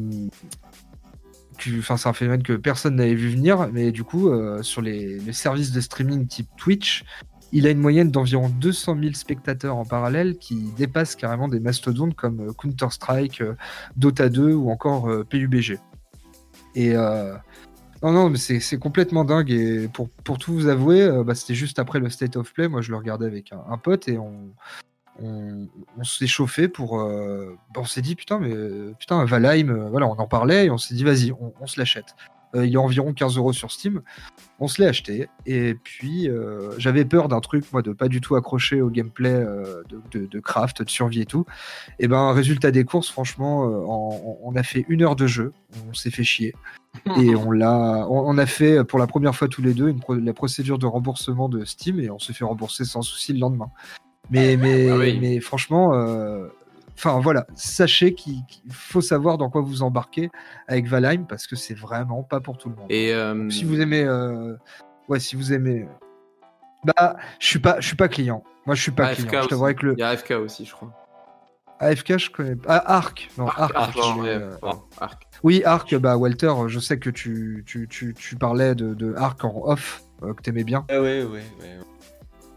c'est 1.97 2.09
un 2.09 2.13
phénomène 2.13 2.43
que 2.43 2.55
personne 2.55 2.97
n'avait 2.97 3.15
vu 3.15 3.31
venir, 3.31 3.69
mais 3.73 3.93
du 3.93 4.03
coup, 4.03 4.31
sur 4.63 4.83
les, 4.83 5.21
services 5.33 5.71
de 5.73 5.81
streaming 5.81 6.27
type 6.27 6.49
Twitch, 6.57 7.05
il 7.51 7.67
a 7.67 7.71
une 7.71 7.79
moyenne 7.79 8.11
d'environ 8.11 8.51
200 8.51 8.99
000 9.01 9.15
spectateurs 9.15 9.77
en 9.77 9.85
parallèle 9.87 10.37
qui 10.37 10.57
dépassent 10.77 11.17
carrément 11.17 11.49
des 11.49 11.61
mastodontes 11.61 12.15
comme 12.15 12.53
Counter-Strike, 12.53 13.43
Dota 13.97 14.29
2 14.29 14.53
ou 14.53 14.71
encore 14.71 15.09
PUBG. 15.31 15.79
Et, 16.75 16.95
non, 18.03 18.13
non, 18.13 18.31
mais 18.31 18.39
c'est 18.39 18.79
complètement 18.79 19.25
dingue. 19.25 19.51
Et 19.51 19.89
pour, 19.89 20.09
tout 20.39 20.53
vous 20.53 20.69
avouer, 20.69 21.03
euh, 21.03 21.25
bah, 21.25 21.35
c'était 21.35 21.55
juste 21.55 21.79
après 21.79 21.99
le 21.99 22.09
State 22.11 22.37
of 22.37 22.53
Play. 22.53 22.69
Moi, 22.69 22.81
je 22.81 22.91
le 22.91 22.97
regardais 22.97 23.27
avec 23.27 23.53
un, 23.53 23.79
pote 23.79 24.09
et 24.09 24.19
on, 24.19 24.51
on, 25.21 26.05
s'est 26.05 26.27
chauffé 26.27 26.69
pour. 26.69 27.01
Euh, 27.01 27.57
on 27.77 27.85
s'est 27.85 28.03
dit, 28.03 28.15
putain, 28.15 28.39
mais 28.39 28.95
putain, 28.99 29.25
Valheim, 29.25 29.71
euh, 29.71 29.89
voilà, 29.89 30.07
on 30.07 30.13
en 30.13 30.29
parlait 30.29 30.67
et 30.67 30.71
on 30.71 30.79
s'est 30.79 30.95
dit, 30.95 31.05
vas-y, 31.05 31.33
on, 31.33 31.67
se 31.67 31.79
l'achète. 31.79 32.15
Il 32.55 32.73
est 32.73 32.77
environ 32.77 33.13
15 33.13 33.37
euros 33.37 33.53
sur 33.53 33.71
Steam. 33.71 34.03
On 34.61 34.69
se 34.69 34.81
l'est 34.81 34.89
acheté. 34.89 35.29
Et 35.47 35.75
puis, 35.75 36.29
j'avais 36.79 37.05
peur 37.05 37.29
d'un 37.29 37.41
truc, 37.41 37.65
moi, 37.73 37.83
de 37.83 37.93
pas 37.93 38.09
du 38.09 38.21
tout 38.21 38.37
accrocher 38.37 38.81
au 38.81 38.91
gameplay 38.91 39.45
de, 40.11 40.27
de, 40.27 40.41
craft, 40.41 40.83
de 40.83 40.91
survie 40.91 41.21
et 41.21 41.27
tout. 41.27 41.45
Et 41.99 42.09
ben, 42.09 42.33
résultat 42.33 42.71
des 42.71 42.85
courses, 42.85 43.11
franchement, 43.11 43.63
on, 43.63 44.55
a 44.57 44.63
fait 44.63 44.85
une 44.89 45.03
heure 45.03 45.17
de 45.17 45.27
jeu. 45.27 45.53
On 45.89 45.95
s'est 45.95 46.11
fait 46.11 46.25
chier 46.25 46.55
et 47.21 47.35
on 47.37 47.51
l'a, 47.51 48.07
on, 48.09 48.39
a 48.39 48.47
fait 48.47 48.85
pour 48.85 48.99
la 48.99 49.07
première 49.07 49.35
fois 49.35 49.49
tous 49.49 49.63
les 49.63 49.75
deux 49.75 49.95
la 50.09 50.33
procédure 50.33 50.79
de 50.79 50.87
remboursement 50.87 51.49
de 51.49 51.65
Steam 51.65 52.01
et 52.01 52.11
on 52.11 52.19
se 52.19 52.33
fait 52.33 52.45
rembourser 52.45 52.85
sans 52.85 53.03
souci 53.03 53.33
le 53.33 53.41
lendemain. 53.41 53.71
Mais, 54.31 54.57
mais, 54.57 54.91
ah 54.91 54.97
mais 55.21 55.41
franchement, 55.41 55.95
euh, 55.95 56.49
enfin 56.99 57.21
voilà, 57.21 57.47
sachez 57.55 58.15
qu'il 58.15 58.43
faut 58.71 59.01
savoir 59.01 59.39
dans 59.39 59.49
quoi 59.51 59.63
vous 59.63 59.83
embarquez 59.83 60.31
avec 60.67 60.87
Valheim 60.87 61.25
parce 61.29 61.47
que 61.47 61.55
c'est 61.55 61.75
vraiment 61.75 62.23
pas 62.23 62.41
pour 62.41 62.59
tout 62.59 62.69
le 62.69 62.75
monde. 62.75 62.91
Et 62.91 63.15
euh, 63.15 63.49
si 63.51 63.65
vous 63.65 63.81
aimez, 63.81 64.03
euh, 64.03 64.57
ouais, 65.09 65.21
si 65.21 65.37
vous 65.37 65.53
aimez, 65.53 65.87
bah, 66.85 67.17
je 67.39 67.47
suis 67.47 67.59
pas, 67.61 67.81
je 67.81 67.87
suis 67.87 67.97
pas 67.97 68.09
client. 68.09 68.43
Moi, 68.67 68.75
je 68.75 68.83
suis 68.83 68.91
pas 68.91 69.15
client. 69.15 69.43
Je 69.43 69.73
que 69.73 69.87
le. 69.87 69.93
Il 69.95 70.01
y 70.01 70.03
a 70.03 70.09
AFK 70.09 70.33
aussi, 70.33 70.65
je 70.65 70.73
crois. 70.73 70.93
AFK, 71.81 72.19
je 72.19 72.31
connais 72.31 72.57
pas. 72.57 72.77
Ah, 72.77 72.97
Arc. 72.97 73.31
Non, 73.39 73.47
Arc. 73.47 73.77
Arc. 75.01 75.27
Oui, 75.45 75.63
Arc, 75.65 75.95
bah 75.97 76.17
Walter, 76.17 76.53
je 76.67 76.81
sais 76.81 76.99
que 76.99 77.11
tu, 77.11 77.63
tu, 77.67 77.87
tu, 77.89 78.15
tu 78.15 78.37
parlais 78.37 78.75
de, 78.75 78.95
de, 78.95 79.15
Arc 79.15 79.45
en 79.45 79.63
off, 79.65 80.03
euh, 80.25 80.35
que 80.35 80.43
t'aimais 80.43 80.65
bien. 80.65 80.85
Ah 80.91 81.01
oui, 81.01 81.23
oui, 81.23 81.41
oui. 81.61 81.67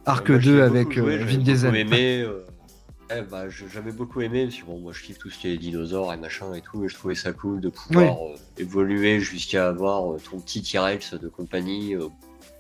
Arc 0.06 0.32
2 0.32 0.64
avec 0.64 0.98
euh, 0.98 1.24
Vin 1.24 1.38
Diesel. 1.38 1.86
Euh, 3.12 3.24
bah, 3.24 3.50
j'avais 3.50 3.92
beaucoup 3.92 4.22
aimé, 4.22 4.46
parce 4.46 4.58
que 4.58 4.66
bon, 4.66 4.80
moi 4.80 4.94
je 4.94 5.04
kiffe 5.04 5.18
tout 5.18 5.30
ce 5.30 5.38
qui 5.38 5.50
est 5.50 5.58
dinosaures 5.58 6.14
et 6.14 6.18
machin 6.18 6.54
et 6.54 6.62
tout, 6.62 6.84
et 6.84 6.88
je 6.88 6.96
trouvais 6.96 7.16
ça 7.16 7.34
cool 7.34 7.60
de 7.60 7.70
pouvoir 7.70 8.18
évoluer 8.58 9.20
jusqu'à 9.20 9.68
avoir 9.68 10.18
ton 10.22 10.40
petit 10.40 10.62
T-Rex 10.62 11.16
de 11.16 11.28
compagnie 11.28 11.96
au 11.98 12.12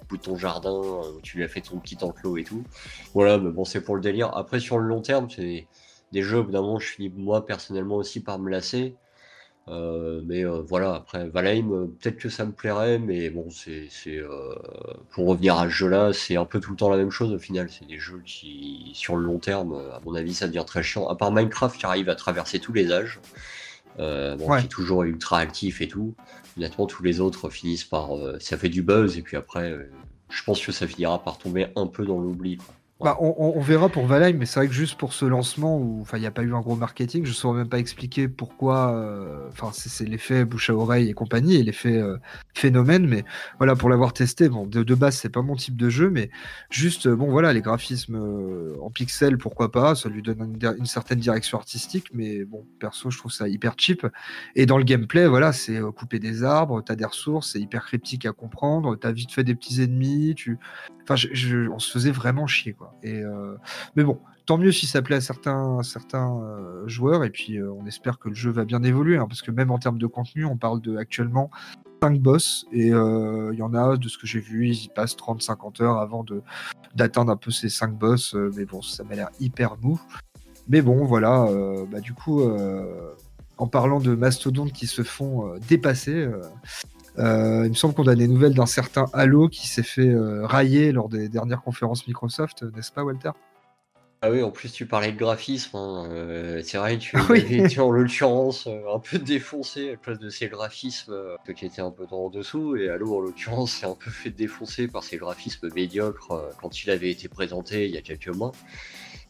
bout 0.09 0.17
de 0.17 0.21
ton 0.21 0.37
jardin, 0.37 0.81
où 0.81 1.21
tu 1.21 1.37
lui 1.37 1.43
as 1.43 1.47
fait 1.47 1.61
ton 1.61 1.77
petit 1.77 1.97
enclos 2.01 2.37
et 2.37 2.43
tout. 2.43 2.63
Voilà, 3.13 3.37
mais 3.37 3.51
bon, 3.51 3.65
c'est 3.65 3.81
pour 3.81 3.95
le 3.95 4.01
délire. 4.01 4.35
Après, 4.35 4.59
sur 4.59 4.77
le 4.77 4.87
long 4.87 5.01
terme, 5.01 5.29
c'est 5.29 5.67
des 6.11 6.21
jeux, 6.21 6.39
au 6.39 6.79
je 6.79 6.87
finis 6.87 7.09
moi 7.15 7.45
personnellement 7.45 7.95
aussi 7.95 8.21
par 8.21 8.37
me 8.37 8.49
lasser. 8.49 8.95
Euh, 9.67 10.21
mais 10.25 10.43
euh, 10.43 10.61
voilà, 10.67 10.95
après 10.95 11.27
Valheim, 11.29 11.71
euh, 11.71 11.85
peut-être 11.85 12.17
que 12.17 12.29
ça 12.29 12.45
me 12.45 12.51
plairait, 12.51 12.97
mais 12.97 13.29
bon, 13.29 13.47
c'est 13.51 13.89
pour 15.11 15.27
revenir 15.27 15.57
à 15.57 15.65
ce 15.65 15.69
jeu-là, 15.69 16.13
c'est 16.13 16.35
un 16.35 16.45
peu 16.45 16.59
tout 16.59 16.71
le 16.71 16.77
temps 16.77 16.89
la 16.89 16.97
même 16.97 17.11
chose 17.11 17.31
au 17.31 17.39
final. 17.39 17.69
C'est 17.69 17.87
des 17.87 17.99
jeux 17.99 18.21
qui, 18.25 18.91
sur 18.93 19.15
le 19.15 19.25
long 19.25 19.39
terme, 19.39 19.73
à 19.93 19.99
mon 20.03 20.15
avis, 20.15 20.33
ça 20.33 20.47
devient 20.47 20.65
très 20.65 20.83
chiant. 20.83 21.07
À 21.07 21.15
part 21.15 21.31
Minecraft 21.31 21.77
qui 21.77 21.85
arrive 21.85 22.09
à 22.09 22.15
traverser 22.15 22.59
tous 22.59 22.73
les 22.73 22.91
âges, 22.91 23.19
bon, 23.97 24.57
qui 24.57 24.65
est 24.65 24.69
toujours 24.69 25.03
ultra 25.03 25.39
actif 25.39 25.81
et 25.81 25.87
tout. 25.87 26.15
Honnêtement, 26.57 26.87
tous 26.87 27.03
les 27.03 27.19
autres 27.19 27.49
finissent 27.49 27.85
par, 27.85 28.11
ça 28.39 28.57
fait 28.57 28.69
du 28.69 28.81
buzz 28.81 29.17
et 29.17 29.21
puis 29.21 29.37
après, 29.37 29.77
je 30.29 30.43
pense 30.43 30.65
que 30.65 30.71
ça 30.71 30.87
finira 30.87 31.23
par 31.23 31.37
tomber 31.37 31.67
un 31.75 31.87
peu 31.87 32.05
dans 32.05 32.19
l'oubli. 32.19 32.57
Bah, 33.03 33.17
on, 33.19 33.59
verra 33.61 33.89
pour 33.89 34.05
Valheim, 34.05 34.37
mais 34.37 34.45
c'est 34.45 34.59
vrai 34.59 34.67
que 34.67 34.73
juste 34.73 34.95
pour 34.95 35.13
ce 35.13 35.25
lancement 35.25 35.79
où 35.79 36.05
il 36.13 36.19
n'y 36.19 36.27
a 36.27 36.31
pas 36.31 36.43
eu 36.43 36.53
un 36.53 36.59
gros 36.59 36.75
marketing, 36.75 37.25
je 37.25 37.29
ne 37.29 37.33
saurais 37.33 37.57
même 37.57 37.69
pas 37.69 37.79
expliquer 37.79 38.27
pourquoi. 38.27 38.93
Euh, 38.93 39.47
enfin, 39.49 39.71
c'est 39.73 40.07
l'effet 40.07 40.45
bouche 40.45 40.69
à 40.69 40.75
oreille 40.75 41.09
et 41.09 41.13
compagnie 41.13 41.55
et 41.55 41.63
l'effet 41.63 41.97
euh, 41.97 42.17
phénomène, 42.53 43.07
mais 43.07 43.23
voilà, 43.57 43.75
pour 43.75 43.89
l'avoir 43.89 44.13
testé, 44.13 44.49
bon, 44.49 44.67
de, 44.67 44.83
de 44.83 44.95
base, 44.95 45.15
c'est 45.15 45.29
pas 45.29 45.41
mon 45.41 45.55
type 45.55 45.75
de 45.77 45.89
jeu, 45.89 46.11
mais 46.11 46.29
juste, 46.69 47.07
bon, 47.07 47.31
voilà, 47.31 47.53
les 47.53 47.61
graphismes 47.61 48.17
euh, 48.17 48.77
en 48.81 48.91
pixels, 48.91 49.39
pourquoi 49.39 49.71
pas, 49.71 49.95
ça 49.95 50.07
lui 50.07 50.21
donne 50.21 50.57
une, 50.77 50.85
certaine 50.85 51.19
direction 51.19 51.57
artistique, 51.57 52.07
mais 52.13 52.45
bon, 52.45 52.67
perso, 52.79 53.09
je 53.09 53.17
trouve 53.17 53.31
ça 53.31 53.47
hyper 53.47 53.73
cheap. 53.77 54.05
Et 54.55 54.67
dans 54.67 54.77
le 54.77 54.83
gameplay, 54.83 55.27
voilà, 55.27 55.53
c'est 55.53 55.79
couper 55.95 56.19
des 56.19 56.43
arbres, 56.43 56.83
tu 56.83 56.91
as 56.91 56.95
des 56.95 57.05
ressources, 57.05 57.53
c'est 57.53 57.59
hyper 57.59 57.83
cryptique 57.83 58.27
à 58.27 58.31
comprendre, 58.31 58.95
tu 58.95 59.07
as 59.07 59.11
vite 59.11 59.31
fait 59.31 59.43
des 59.43 59.55
petits 59.55 59.81
ennemis, 59.81 60.35
tu. 60.35 60.59
Enfin, 61.03 61.15
on 61.71 61.79
se 61.79 61.91
faisait 61.91 62.11
vraiment 62.11 62.45
chier, 62.45 62.73
quoi. 62.73 62.90
Euh, 63.05 63.55
mais 63.95 64.03
bon, 64.03 64.19
tant 64.45 64.57
mieux 64.57 64.71
si 64.71 64.87
ça 64.87 65.01
plaît 65.01 65.17
à 65.17 65.21
certains, 65.21 65.81
certains 65.83 66.39
euh, 66.41 66.87
joueurs. 66.87 67.23
Et 67.23 67.29
puis, 67.29 67.57
euh, 67.57 67.71
on 67.71 67.85
espère 67.85 68.19
que 68.19 68.29
le 68.29 68.35
jeu 68.35 68.51
va 68.51 68.65
bien 68.65 68.83
évoluer. 68.83 69.17
Hein, 69.17 69.25
parce 69.27 69.41
que 69.41 69.51
même 69.51 69.71
en 69.71 69.79
termes 69.79 69.97
de 69.97 70.07
contenu, 70.07 70.45
on 70.45 70.57
parle 70.57 70.81
de 70.81 70.97
actuellement 70.97 71.49
5 72.01 72.19
boss. 72.19 72.65
Et 72.71 72.87
il 72.87 73.55
y 73.57 73.61
en 73.61 73.73
a, 73.73 73.97
de 73.97 74.07
ce 74.07 74.17
que 74.17 74.27
j'ai 74.27 74.39
vu, 74.39 74.67
ils 74.67 74.85
y 74.85 74.89
passent 74.89 75.15
30-50 75.15 75.83
heures 75.83 75.97
avant 75.97 76.25
d'atteindre 76.95 77.31
un 77.31 77.37
peu 77.37 77.51
ces 77.51 77.69
5 77.69 77.93
boss. 77.97 78.35
mais 78.55 78.65
bon, 78.65 78.81
ça 78.81 79.03
m'a 79.03 79.15
l'air 79.15 79.29
hyper 79.39 79.77
mou. 79.81 79.99
Mais 80.67 80.81
bon, 80.81 81.05
voilà. 81.05 81.47
bah, 81.91 81.99
du 81.99 82.13
coup, 82.13 82.41
en 83.57 83.67
parlant 83.67 83.99
de 83.99 84.15
mastodontes 84.15 84.73
qui 84.73 84.87
se 84.87 85.03
font 85.03 85.53
dépasser. 85.69 86.27
Euh, 87.19 87.63
il 87.65 87.69
me 87.69 87.75
semble 87.75 87.93
qu'on 87.93 88.07
a 88.07 88.15
des 88.15 88.27
nouvelles 88.27 88.53
d'un 88.53 88.65
certain 88.65 89.05
Halo 89.13 89.49
qui 89.49 89.67
s'est 89.67 89.83
fait 89.83 90.09
euh, 90.09 90.45
railler 90.45 90.91
lors 90.91 91.09
des 91.09 91.27
dernières 91.29 91.61
conférences 91.61 92.07
Microsoft, 92.07 92.63
n'est-ce 92.75 92.91
pas, 92.91 93.03
Walter? 93.03 93.31
Ah 94.23 94.29
oui, 94.29 94.43
en 94.43 94.51
plus 94.51 94.71
tu 94.71 94.85
parlais 94.85 95.11
de 95.11 95.17
graphisme, 95.17 95.75
hein, 95.75 96.07
euh, 96.11 96.61
c'est 96.63 96.77
vrai, 96.77 96.99
tu 96.99 97.17
ah 97.17 97.81
en 97.83 97.89
l'occurrence 97.89 98.67
un 98.67 98.99
peu 98.99 99.17
défoncé 99.17 99.93
à 99.93 99.95
cause 99.95 100.19
de 100.19 100.29
ces 100.29 100.47
graphismes 100.47 101.15
qui 101.55 101.65
étaient 101.65 101.81
un 101.81 101.89
peu 101.89 102.05
en 102.11 102.29
dessous, 102.29 102.75
et 102.75 102.87
Halo 102.87 103.17
en 103.17 103.19
l'occurrence 103.19 103.71
s'est 103.71 103.87
un 103.87 103.95
peu 103.95 104.11
fait 104.11 104.29
défoncer 104.29 104.87
par 104.87 105.03
ces 105.03 105.17
graphismes 105.17 105.69
médiocres 105.73 106.39
quand 106.61 106.83
il 106.83 106.91
avait 106.91 107.09
été 107.09 107.29
présenté 107.29 107.87
il 107.87 107.95
y 107.95 107.97
a 107.97 108.03
quelques 108.03 108.27
mois. 108.27 108.51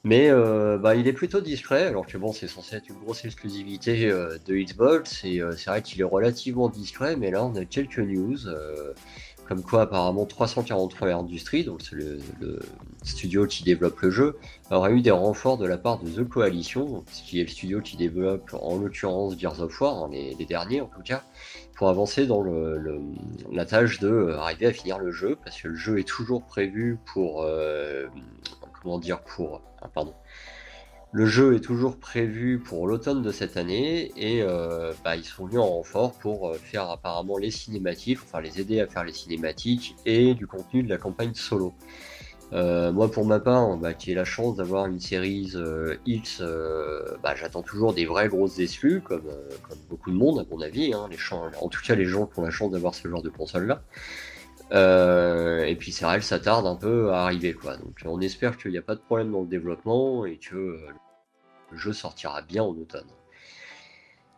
Mais 0.03 0.31
euh, 0.31 0.79
bah, 0.79 0.95
il 0.95 1.07
est 1.07 1.13
plutôt 1.13 1.41
discret, 1.41 1.85
alors 1.85 2.07
que 2.07 2.17
bon, 2.17 2.33
c'est 2.33 2.47
censé 2.47 2.75
être 2.75 2.89
une 2.89 2.97
grosse 2.97 3.23
exclusivité 3.23 4.09
euh, 4.09 4.39
de 4.47 4.55
Xbox, 4.55 5.23
et 5.23 5.39
euh, 5.39 5.51
c'est 5.55 5.69
vrai 5.69 5.83
qu'il 5.83 6.01
est 6.01 6.05
relativement 6.05 6.69
discret, 6.69 7.15
mais 7.15 7.29
là 7.29 7.43
on 7.45 7.53
a 7.55 7.65
quelques 7.65 7.99
news 7.99 8.37
comme 9.47 9.63
quoi 9.63 9.81
apparemment 9.81 10.25
343 10.25 11.09
Industries, 11.09 11.65
donc 11.65 11.81
c'est 11.81 11.95
le, 11.95 12.19
studio 13.03 13.45
qui 13.45 13.63
développe 13.63 13.99
le 13.99 14.09
jeu, 14.09 14.37
aurait 14.69 14.93
eu 14.93 15.01
des 15.01 15.11
renforts 15.11 15.57
de 15.57 15.65
la 15.65 15.77
part 15.77 15.99
de 15.99 16.09
The 16.09 16.27
Coalition, 16.27 17.03
qui 17.11 17.39
est 17.39 17.43
le 17.43 17.49
studio 17.49 17.81
qui 17.81 17.97
développe 17.97 18.55
en 18.59 18.77
l'occurrence 18.77 19.37
Gears 19.37 19.59
of 19.59 19.81
War, 19.81 20.05
hein, 20.05 20.09
les, 20.11 20.45
derniers 20.45 20.81
en 20.81 20.85
tout 20.85 21.01
cas, 21.03 21.23
pour 21.75 21.89
avancer 21.89 22.25
dans 22.27 22.43
la 23.51 23.65
tâche 23.65 23.99
de 23.99 24.35
arriver 24.39 24.67
à 24.67 24.73
finir 24.73 24.99
le 24.99 25.11
jeu, 25.11 25.37
parce 25.43 25.61
que 25.61 25.67
le 25.67 25.75
jeu 25.75 25.99
est 25.99 26.07
toujours 26.07 26.43
prévu 26.43 26.97
pour 27.05 27.45
comment 28.81 28.99
dire 28.99 29.21
pour 29.21 29.61
ah, 29.81 29.89
pardon 29.93 30.13
le 31.13 31.25
jeu 31.25 31.55
est 31.55 31.59
toujours 31.59 31.97
prévu 31.97 32.59
pour 32.59 32.87
l'automne 32.87 33.21
de 33.21 33.31
cette 33.31 33.57
année 33.57 34.11
et 34.15 34.41
euh, 34.41 34.93
bah, 35.03 35.17
ils 35.17 35.25
sont 35.25 35.45
venus 35.45 35.59
en 35.59 35.67
renfort 35.67 36.13
pour 36.13 36.49
euh, 36.49 36.53
faire 36.53 36.89
apparemment 36.89 37.37
les 37.37 37.51
cinématiques, 37.51 38.19
enfin 38.23 38.39
les 38.39 38.61
aider 38.61 38.79
à 38.79 38.87
faire 38.87 39.03
les 39.03 39.11
cinématiques 39.11 39.95
et 40.05 40.33
du 40.35 40.47
contenu 40.47 40.83
de 40.83 40.89
la 40.89 40.97
campagne 40.97 41.33
solo. 41.33 41.73
Euh, 42.53 42.93
moi 42.93 43.11
pour 43.11 43.25
ma 43.25 43.41
part, 43.41 43.77
qui 43.97 44.11
ai 44.11 44.15
la 44.15 44.23
chance 44.23 44.55
d'avoir 44.55 44.85
une 44.85 45.01
série 45.01 45.53
X, 46.05 46.41
bah, 47.21 47.35
j'attends 47.35 47.61
toujours 47.61 47.93
des 47.93 48.05
vraies 48.05 48.29
grosses 48.29 48.59
exclus, 48.59 49.01
comme, 49.01 49.23
beaucoup 49.89 50.11
de 50.11 50.17
monde 50.17 50.39
à 50.39 50.45
mon 50.49 50.61
avis, 50.61 50.93
hein, 50.93 51.09
en 51.59 51.67
tout 51.67 51.81
cas 51.81 51.95
les 51.95 52.05
gens 52.05 52.25
qui 52.25 52.39
ont 52.39 52.43
la 52.43 52.51
chance 52.51 52.71
d'avoir 52.71 52.95
ce 52.95 53.07
genre 53.09 53.21
de 53.21 53.29
console 53.29 53.67
là. 53.67 53.81
Et 54.71 55.75
puis 55.77 55.91
c'est 55.91 56.05
vrai, 56.05 56.21
ça 56.21 56.39
tarde 56.39 56.65
un 56.65 56.75
peu 56.75 57.11
à 57.11 57.23
arriver 57.23 57.53
quoi. 57.53 57.77
Donc 57.77 57.99
on 58.05 58.21
espère 58.21 58.57
qu'il 58.57 58.71
n'y 58.71 58.77
a 58.77 58.81
pas 58.81 58.95
de 58.95 59.01
problème 59.01 59.31
dans 59.31 59.41
le 59.41 59.47
développement 59.47 60.25
et 60.25 60.37
que 60.37 60.79
le 61.71 61.77
jeu 61.77 61.93
sortira 61.93 62.41
bien 62.41 62.63
en 62.63 62.69
automne. 62.69 63.07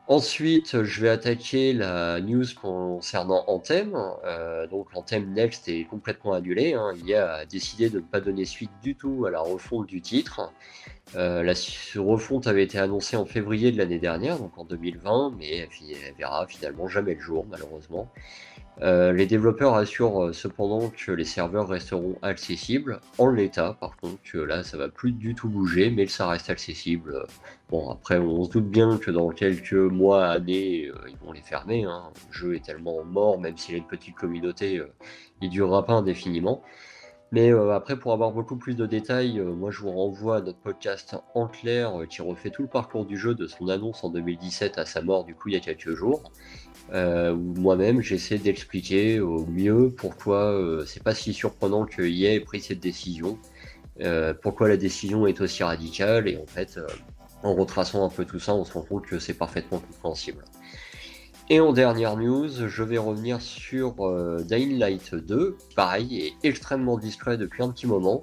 Ensuite, 0.09 0.83
je 0.83 1.01
vais 1.01 1.07
attaquer 1.07 1.71
la 1.71 2.19
news 2.19 2.43
concernant 2.61 3.45
Anthem. 3.47 3.95
Euh, 4.25 4.67
donc, 4.67 4.87
Anthem 4.95 5.31
Next 5.31 5.69
est 5.69 5.85
complètement 5.85 6.33
annulé. 6.33 6.73
Hein. 6.73 6.91
Il 7.01 7.15
a 7.15 7.45
décidé 7.45 7.89
de 7.89 7.99
ne 7.99 8.03
pas 8.03 8.19
donner 8.19 8.43
suite 8.43 8.71
du 8.81 8.95
tout 8.95 9.25
à 9.25 9.31
la 9.31 9.39
refonte 9.39 9.87
du 9.87 10.01
titre. 10.01 10.51
Euh, 11.15 11.41
la 11.41 11.53
refonte 12.01 12.47
avait 12.47 12.63
été 12.63 12.77
annoncée 12.79 13.15
en 13.15 13.25
février 13.25 13.71
de 13.71 13.77
l'année 13.77 13.99
dernière, 13.99 14.39
donc 14.39 14.57
en 14.57 14.65
2020, 14.65 15.35
mais 15.37 15.59
elle 15.59 16.15
verra 16.17 16.47
finalement 16.47 16.89
jamais 16.89 17.13
le 17.13 17.21
jour, 17.21 17.45
malheureusement. 17.49 18.11
Euh, 18.81 19.13
les 19.13 19.27
développeurs 19.27 19.75
assurent 19.75 20.25
euh, 20.25 20.33
cependant 20.33 20.89
que 20.89 21.11
les 21.11 21.25
serveurs 21.25 21.67
resteront 21.67 22.17
accessibles 22.23 22.99
en 23.19 23.29
l'état. 23.29 23.77
Par 23.79 23.95
contre, 23.97 24.21
que 24.23 24.39
là, 24.39 24.63
ça 24.63 24.77
va 24.77 24.89
plus 24.89 25.11
du 25.11 25.35
tout 25.35 25.47
bouger, 25.47 25.91
mais 25.91 26.07
ça 26.07 26.27
reste 26.27 26.49
accessible. 26.49 27.25
Bon, 27.69 27.89
après, 27.91 28.17
on 28.17 28.43
se 28.43 28.49
doute 28.49 28.69
bien 28.69 28.97
que 28.97 29.11
dans 29.11 29.29
quelques 29.29 29.73
mois, 29.73 30.25
années, 30.25 30.87
euh, 30.87 30.95
ils 31.07 31.17
vont 31.17 31.31
les 31.31 31.41
fermer. 31.41 31.83
Hein. 31.85 32.11
Le 32.29 32.33
jeu 32.33 32.55
est 32.55 32.65
tellement 32.65 33.03
mort, 33.03 33.39
même 33.39 33.57
s'il 33.57 33.75
a 33.75 33.77
une 33.77 33.87
petite 33.87 34.15
communauté, 34.15 34.81
il 35.41 35.49
durera 35.49 35.85
pas 35.85 35.93
indéfiniment. 35.93 36.63
Mais 37.31 37.51
après, 37.51 37.97
pour 37.97 38.13
avoir 38.13 38.31
beaucoup 38.31 38.57
plus 38.57 38.75
de 38.75 38.85
détails, 38.85 39.39
moi 39.39 39.71
je 39.71 39.79
vous 39.81 39.91
renvoie 39.91 40.37
à 40.37 40.41
notre 40.41 40.59
podcast 40.59 41.15
En 41.33 41.47
qui 41.47 42.21
refait 42.21 42.51
tout 42.51 42.61
le 42.61 42.67
parcours 42.67 43.05
du 43.05 43.17
jeu 43.17 43.33
de 43.33 43.47
son 43.47 43.69
annonce 43.69 44.03
en 44.03 44.09
2017 44.09 44.77
à 44.77 44.85
sa 44.85 45.01
mort, 45.01 45.23
du 45.23 45.33
coup, 45.33 45.49
il 45.49 45.55
y 45.55 45.57
a 45.57 45.59
quelques 45.59 45.95
jours 45.95 46.31
euh, 46.93 47.33
où 47.33 47.55
moi-même 47.59 48.01
j'essaie 48.01 48.37
d'expliquer 48.37 49.19
au 49.19 49.47
mieux 49.47 49.89
pourquoi 49.89 50.51
euh, 50.51 50.85
c'est 50.85 51.01
pas 51.01 51.15
si 51.15 51.33
surprenant 51.33 51.85
que 51.85 52.03
EA 52.03 52.35
ait 52.35 52.39
pris 52.39 52.61
cette 52.61 52.79
décision, 52.79 53.39
euh, 54.01 54.35
pourquoi 54.39 54.69
la 54.69 54.77
décision 54.77 55.25
est 55.25 55.41
aussi 55.41 55.63
radicale, 55.63 56.27
et 56.27 56.37
en 56.37 56.45
fait, 56.45 56.79
en 57.41 57.55
retraçant 57.55 58.05
un 58.05 58.09
peu 58.09 58.25
tout 58.25 58.39
ça, 58.39 58.53
on 58.53 58.63
se 58.63 58.73
rend 58.73 58.83
compte 58.83 59.07
que 59.07 59.17
c'est 59.17 59.33
parfaitement 59.33 59.79
compréhensible. 59.79 60.45
Et 61.49 61.59
en 61.59 61.73
dernière 61.73 62.15
news, 62.15 62.47
je 62.67 62.83
vais 62.83 62.99
revenir 62.99 63.41
sur 63.41 63.95
Dying 64.43 64.77
Light 64.77 65.15
2, 65.15 65.57
pareil, 65.75 66.19
est 66.19 66.47
extrêmement 66.47 66.97
discret 66.99 67.37
depuis 67.37 67.63
un 67.63 67.69
petit 67.69 67.87
moment. 67.87 68.21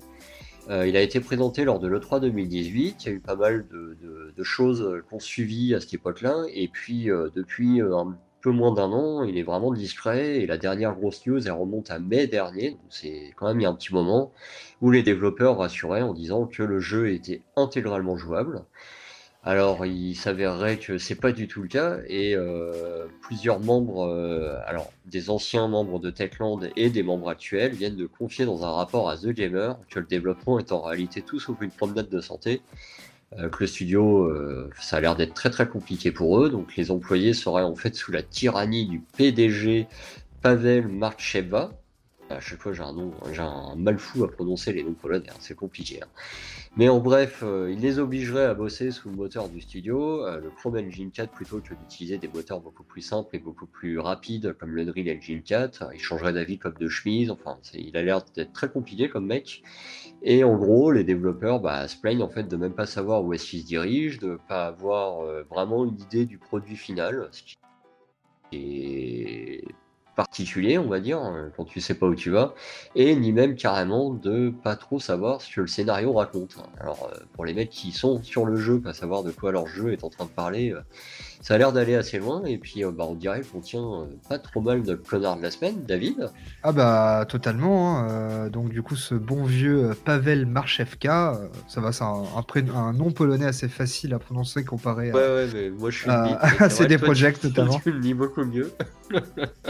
il 0.71 0.97
a 0.97 1.03
été 1.03 1.19
présenté 1.19 1.65
lors 1.65 1.81
de 1.81 1.89
l'E3 1.89 2.21
2018, 2.21 3.05
il 3.05 3.07
y 3.07 3.11
a 3.11 3.15
eu 3.15 3.21
pas 3.21 3.37
mal 3.37 3.67
de, 3.69 4.43
choses 4.43 5.03
qu'on 5.11 5.19
suivi 5.21 5.75
à 5.75 5.81
cette 5.81 5.93
époque-là, 5.93 6.45
et 6.55 6.69
puis 6.69 7.09
depuis 7.35 7.83
peu 8.41 8.51
moins 8.51 8.73
d'un 8.73 8.91
an, 8.93 9.25
il 9.25 9.39
est 9.39 9.43
vraiment 9.43 9.73
discret. 9.73 10.37
Et 10.37 10.47
la 10.47 10.59
dernière 10.59 10.95
grosse 10.95 11.27
news, 11.27 11.47
elle 11.47 11.53
remonte 11.53 11.91
à 11.91 11.99
mai 11.99 12.27
dernier, 12.27 12.77
c'est 12.89 13.33
quand 13.37 13.47
même 13.49 13.61
il 13.61 13.65
y 13.65 13.67
a 13.67 13.71
un 13.71 13.75
petit 13.75 13.95
moment, 13.95 14.33
où 14.81 14.91
les 14.91 15.03
développeurs 15.03 15.59
rassuraient 15.59 16.03
en 16.03 16.15
disant 16.15 16.47
que 16.47 16.63
le 16.63 16.81
jeu 16.81 17.13
était 17.13 17.43
intégralement 17.57 18.17
jouable. 18.17 18.65
Alors, 19.43 19.87
il 19.87 20.15
s'avérerait 20.17 20.77
que 20.77 20.99
c'est 20.99 21.15
pas 21.15 21.33
du 21.33 21.49
tout 21.49 21.63
le 21.63 21.69
cas, 21.69 21.97
et 22.07 22.35
euh, 22.37 23.07
plusieurs 23.23 23.59
membres, 23.59 24.07
euh, 24.07 24.59
alors 24.67 24.93
des 25.07 25.31
anciens 25.31 25.67
membres 25.67 25.99
de 25.99 26.11
Techland 26.11 26.61
et 26.77 26.91
des 26.91 27.03
membres 27.03 27.31
actuels 27.31 27.73
viennent 27.73 27.97
de 27.97 28.05
confier 28.05 28.45
dans 28.45 28.67
un 28.67 28.71
rapport 28.71 29.09
à 29.09 29.17
The 29.17 29.29
Gamer 29.29 29.79
que 29.89 29.99
le 29.99 30.05
développement 30.05 30.59
est 30.59 30.73
en 30.73 30.83
réalité 30.83 31.23
tout 31.23 31.41
sauf 31.41 31.57
une 31.63 31.71
promenade 31.71 32.11
de 32.11 32.21
santé, 32.21 32.61
que 33.37 33.61
le 33.61 33.67
studio, 33.67 34.25
euh, 34.25 34.71
ça 34.81 34.97
a 34.97 35.01
l'air 35.01 35.17
d'être 35.17 35.35
très 35.35 35.51
très 35.51 35.69
compliqué 35.69 36.11
pour 36.11 36.41
eux. 36.41 36.51
Donc 36.51 36.77
les 36.77 36.91
employés 36.91 37.35
seraient 37.35 37.63
en 37.63 37.77
fait 37.77 37.95
sous 37.95 38.13
la 38.13 38.23
tyrannie 38.23 38.87
du 38.87 39.01
PDG 39.17 39.87
Pavel 40.43 40.89
Marcheva. 40.89 41.73
À 42.29 42.41
chaque 42.41 42.61
fois, 42.61 42.73
j'ai 42.73 42.83
un 42.83 42.93
nom, 42.93 43.13
j'ai 43.33 43.41
un 43.43 43.75
mal 43.77 43.99
fou 43.99 44.25
à 44.25 44.31
prononcer 44.31 44.73
les 44.73 44.85
noms 44.85 44.95
polonais, 44.95 45.29
hein, 45.31 45.37
c'est 45.41 45.57
compliqué. 45.57 46.01
Hein. 46.03 46.09
Mais 46.77 46.89
en 46.89 47.01
bref, 47.01 47.43
euh, 47.43 47.71
il 47.73 47.81
les 47.81 47.99
obligerait 47.99 48.45
à 48.45 48.55
bosser 48.55 48.93
sous 48.93 49.11
le 49.11 49.17
moteur 49.17 49.49
du 49.49 49.61
studio, 49.61 50.25
le 50.39 50.51
Chrome 50.51 50.77
Engine 50.77 51.11
4 51.11 51.31
plutôt 51.33 51.61
que 51.61 51.75
d'utiliser 51.75 52.19
des 52.19 52.29
moteurs 52.29 52.61
beaucoup 52.61 52.85
plus 52.85 53.03
simples 53.03 53.35
et 53.35 53.39
beaucoup 53.39 53.67
plus 53.67 53.99
rapides 53.99 54.55
comme 54.59 54.71
le 54.71 54.85
Drill 54.85 55.11
Engine 55.11 55.43
4. 55.43 55.91
Il 55.93 56.01
changerait 56.01 56.33
d'avis 56.33 56.59
comme 56.59 56.75
de 56.75 56.89
chemise. 56.89 57.31
Enfin, 57.31 57.59
il 57.75 57.97
a 57.97 58.03
l'air 58.03 58.23
d'être 58.35 58.53
très 58.53 58.71
compliqué 58.71 59.09
comme 59.09 59.27
mec. 59.27 59.63
Et 60.23 60.45
en 60.45 60.57
gros, 60.57 60.93
les 60.93 61.05
développeurs 61.05 61.61
bah, 61.61 61.89
se 61.89 61.97
plaignent 61.97 62.23
en 62.23 62.29
fait 62.29 62.45
de 62.45 62.57
même 62.57 62.75
pas 62.75 62.87
savoir 62.87 63.25
où 63.25 63.33
est-ce 63.33 63.47
qu'ils 63.51 63.63
se 63.63 63.67
dirigent, 63.67 64.21
de 64.21 64.39
pas 64.49 64.67
avoir 64.67 65.21
euh, 65.21 65.43
vraiment 65.51 65.85
une 65.85 65.99
idée 65.99 66.27
du 66.27 66.39
produit 66.39 66.77
final, 66.77 67.31
particulier, 70.21 70.77
on 70.77 70.87
va 70.87 71.01
dire, 71.01 71.19
hein, 71.19 71.49
quand 71.57 71.65
tu 71.65 71.81
sais 71.81 71.95
pas 71.95 72.07
où 72.07 72.15
tu 72.15 72.29
vas, 72.29 72.53
et 72.95 73.17
ni 73.17 73.33
même 73.33 73.55
carrément 73.55 74.13
de 74.13 74.51
pas 74.51 74.77
trop 74.77 75.01
savoir 75.01 75.41
ce 75.41 75.55
que 75.55 75.63
le 75.63 75.67
scénario 75.67 76.13
raconte. 76.13 76.59
Alors, 76.79 77.09
euh, 77.11 77.21
pour 77.33 77.47
les 77.47 77.55
mecs 77.55 77.71
qui 77.71 77.91
sont 77.91 78.23
sur 78.23 78.45
le 78.45 78.57
jeu, 78.57 78.81
pas 78.81 78.93
savoir 78.93 79.23
de 79.23 79.31
quoi 79.31 79.51
leur 79.51 79.67
jeu 79.67 79.95
est 79.95 80.05
en 80.05 80.11
train 80.11 80.27
de 80.27 80.31
parler, 80.31 80.73
euh, 80.73 80.81
ça 81.41 81.55
a 81.55 81.59
l'air 81.59 81.73
d'aller 81.73 81.95
assez 81.95 82.19
loin, 82.19 82.45
et 82.45 82.59
puis 82.59 82.85
euh, 82.85 82.91
bah, 82.91 83.07
on 83.09 83.15
dirait 83.15 83.41
qu'on 83.41 83.61
tient 83.61 84.09
pas 84.29 84.39
trop 84.39 84.61
mal 84.61 84.83
de 84.83 84.95
connard 84.95 85.39
de 85.39 85.43
la 85.43 85.51
semaine, 85.51 85.85
David. 85.89 86.29
Ah 86.65 86.73
bah, 86.73 87.25
totalement. 87.27 88.01
Hein, 88.01 88.51
donc, 88.51 88.69
du 88.69 88.83
coup, 88.83 88.97
ce 88.97 89.15
bon 89.15 89.45
vieux 89.45 89.93
Pavel 90.05 90.45
Marchevka, 90.45 91.41
ça 91.67 91.81
va, 91.81 91.93
c'est 91.93 92.05
un, 92.05 92.25
un, 92.75 92.93
nom 92.93 93.11
polonais 93.11 93.47
assez 93.47 93.69
facile 93.69 94.13
à 94.13 94.19
prononcer 94.19 94.65
comparé 94.65 95.13
à. 95.13 95.15
Ouais, 95.15 95.21
ouais, 95.23 95.49
mais 95.55 95.71
moi 95.71 95.89
je 95.89 95.99
suis. 96.01 96.11
À, 96.11 96.69
CD 96.69 96.99
Projekt 96.99 97.43
notamment. 97.43 97.81
Tu 97.83 97.91
le 97.91 98.01
dis 98.01 98.13
beaucoup 98.13 98.45
mieux. 98.45 98.71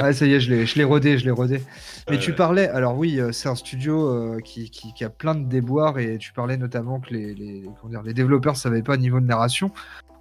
ouais, 0.02 0.12
ça 0.12 0.26
y 0.26 0.34
est, 0.34 0.39
je 0.40 0.76
l'ai 0.76 0.84
rodé, 0.84 1.18
je 1.18 1.24
l'ai 1.24 1.30
rodé. 1.30 1.62
Mais 2.10 2.18
tu 2.18 2.32
parlais, 2.32 2.68
alors 2.68 2.96
oui, 2.96 3.20
euh, 3.20 3.32
c'est 3.32 3.48
un 3.48 3.54
studio 3.54 4.08
euh, 4.08 4.40
qui, 4.40 4.70
qui, 4.70 5.04
a 5.04 5.10
plein 5.10 5.34
de 5.34 5.44
déboires 5.44 5.98
et 5.98 6.18
tu 6.18 6.32
parlais 6.32 6.56
notamment 6.56 7.00
que 7.00 7.14
les, 7.14 7.34
les, 7.34 7.64
dire, 7.88 8.02
les 8.02 8.14
développeurs 8.14 8.54
ne 8.54 8.58
savaient 8.58 8.82
pas 8.82 8.96
niveau 8.96 9.20
de 9.20 9.26
narration. 9.26 9.70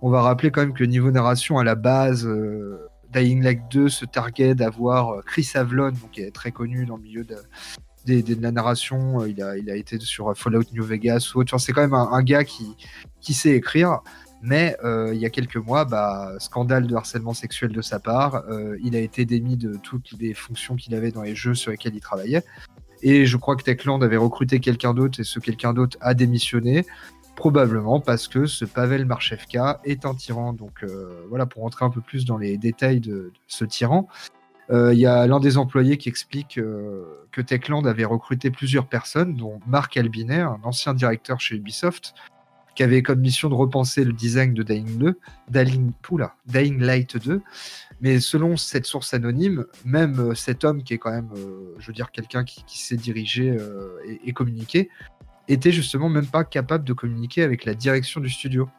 On 0.01 0.09
va 0.09 0.21
rappeler 0.21 0.51
quand 0.51 0.61
même 0.61 0.73
que 0.73 0.83
niveau 0.83 1.11
narration 1.11 1.57
à 1.57 1.63
la 1.63 1.75
base, 1.75 2.25
euh, 2.25 2.87
Dying 3.11 3.43
Light 3.43 3.61
2 3.71 3.89
se 3.89 4.05
targuait 4.05 4.55
d'avoir 4.55 5.23
Chris 5.25 5.49
Avlon, 5.55 5.89
donc, 5.89 6.11
qui 6.11 6.21
est 6.21 6.31
très 6.31 6.51
connu 6.51 6.85
dans 6.85 6.97
le 6.97 7.03
milieu 7.03 7.23
de, 7.23 8.21
de, 8.21 8.41
la 8.41 8.51
narration. 8.51 9.25
Il 9.25 9.41
a, 9.41 9.57
il 9.57 9.69
a 9.69 9.75
été 9.75 9.99
sur 9.99 10.37
Fallout 10.37 10.63
New 10.73 10.83
Vegas 10.83 11.31
ou 11.33 11.39
autre. 11.39 11.57
c'est 11.57 11.73
quand 11.73 11.81
même 11.81 11.95
un, 11.95 12.09
un, 12.11 12.21
gars 12.21 12.43
qui, 12.43 12.75
qui 13.19 13.33
sait 13.33 13.51
écrire. 13.51 14.01
Mais 14.41 14.77
euh, 14.83 15.13
il 15.13 15.19
y 15.19 15.25
a 15.25 15.29
quelques 15.29 15.57
mois, 15.57 15.85
bah, 15.85 16.33
scandale 16.39 16.87
de 16.87 16.95
harcèlement 16.95 17.33
sexuel 17.33 17.71
de 17.71 17.81
sa 17.81 17.99
part. 17.99 18.43
Euh, 18.49 18.77
il 18.81 18.95
a 18.95 18.99
été 18.99 19.25
démis 19.25 19.57
de 19.57 19.75
toutes 19.75 20.13
les 20.19 20.33
fonctions 20.33 20.75
qu'il 20.75 20.95
avait 20.95 21.11
dans 21.11 21.23
les 21.23 21.35
jeux 21.35 21.55
sur 21.55 21.71
lesquels 21.71 21.95
il 21.95 22.01
travaillait. 22.01 22.43
Et 23.01 23.25
je 23.25 23.37
crois 23.37 23.55
que 23.55 23.63
Techland 23.63 24.01
avait 24.01 24.17
recruté 24.17 24.59
quelqu'un 24.59 24.93
d'autre 24.93 25.19
et 25.19 25.23
ce 25.23 25.39
quelqu'un 25.39 25.73
d'autre 25.73 25.97
a 26.01 26.13
démissionné. 26.13 26.85
Probablement 27.35 28.01
parce 28.01 28.27
que 28.27 28.45
ce 28.45 28.65
Pavel 28.65 29.05
Marchevka 29.05 29.81
est 29.83 30.05
un 30.05 30.13
tyran. 30.13 30.53
Donc 30.53 30.83
euh, 30.83 31.25
voilà, 31.29 31.45
pour 31.45 31.63
rentrer 31.63 31.85
un 31.85 31.89
peu 31.89 32.01
plus 32.01 32.25
dans 32.25 32.37
les 32.37 32.57
détails 32.57 32.99
de, 32.99 33.31
ce 33.47 33.65
tyran, 33.65 34.07
il 34.71 34.99
y 34.99 35.07
a 35.07 35.25
l'un 35.25 35.39
des 35.39 35.57
employés 35.57 35.97
qui 35.97 36.09
explique 36.09 36.59
que 37.31 37.41
Techland 37.41 37.87
avait 37.87 38.05
recruté 38.05 38.51
plusieurs 38.51 38.85
personnes, 38.85 39.33
dont 39.33 39.59
Marc 39.65 39.97
Albinet, 39.97 40.41
un 40.41 40.59
ancien 40.61 40.93
directeur 40.93 41.39
chez 41.39 41.55
Ubisoft, 41.55 42.13
qui 42.79 42.83
avait 42.83 43.03
comme 43.03 43.19
mission 43.19 43.49
de 43.49 43.55
repenser 43.55 44.05
le 44.05 44.13
design 44.13 44.53
de 44.53 44.63
Dying 44.63 44.97
2, 44.99 45.19
Dying, 45.49 46.79
Light 46.79 47.17
2. 47.17 47.41
Mais 47.99 48.21
selon 48.21 48.55
cette 48.55 48.85
source 48.85 49.13
anonyme, 49.13 49.65
même 49.83 50.17
euh, 50.17 50.33
cet 50.33 50.63
homme, 50.63 50.81
qui 50.81 50.93
est 50.93 50.97
quand 50.97 51.11
même, 51.11 51.29
euh, 51.35 51.75
je 51.77 51.87
veux 51.87 51.93
dire, 51.93 52.09
quelqu'un 52.09 52.45
qui, 52.45 52.63
sait 52.79 52.95
diriger 52.95 53.49
euh, 53.49 53.99
et, 54.25 54.31
communiquer, 54.31 54.89
était 55.49 55.73
justement 55.73 56.07
même 56.07 56.25
pas 56.25 56.45
capable 56.45 56.85
de 56.85 56.93
communiquer 56.93 57.43
avec 57.43 57.65
la 57.65 57.73
direction 57.73 58.21
du 58.21 58.29
studio. 58.29 58.69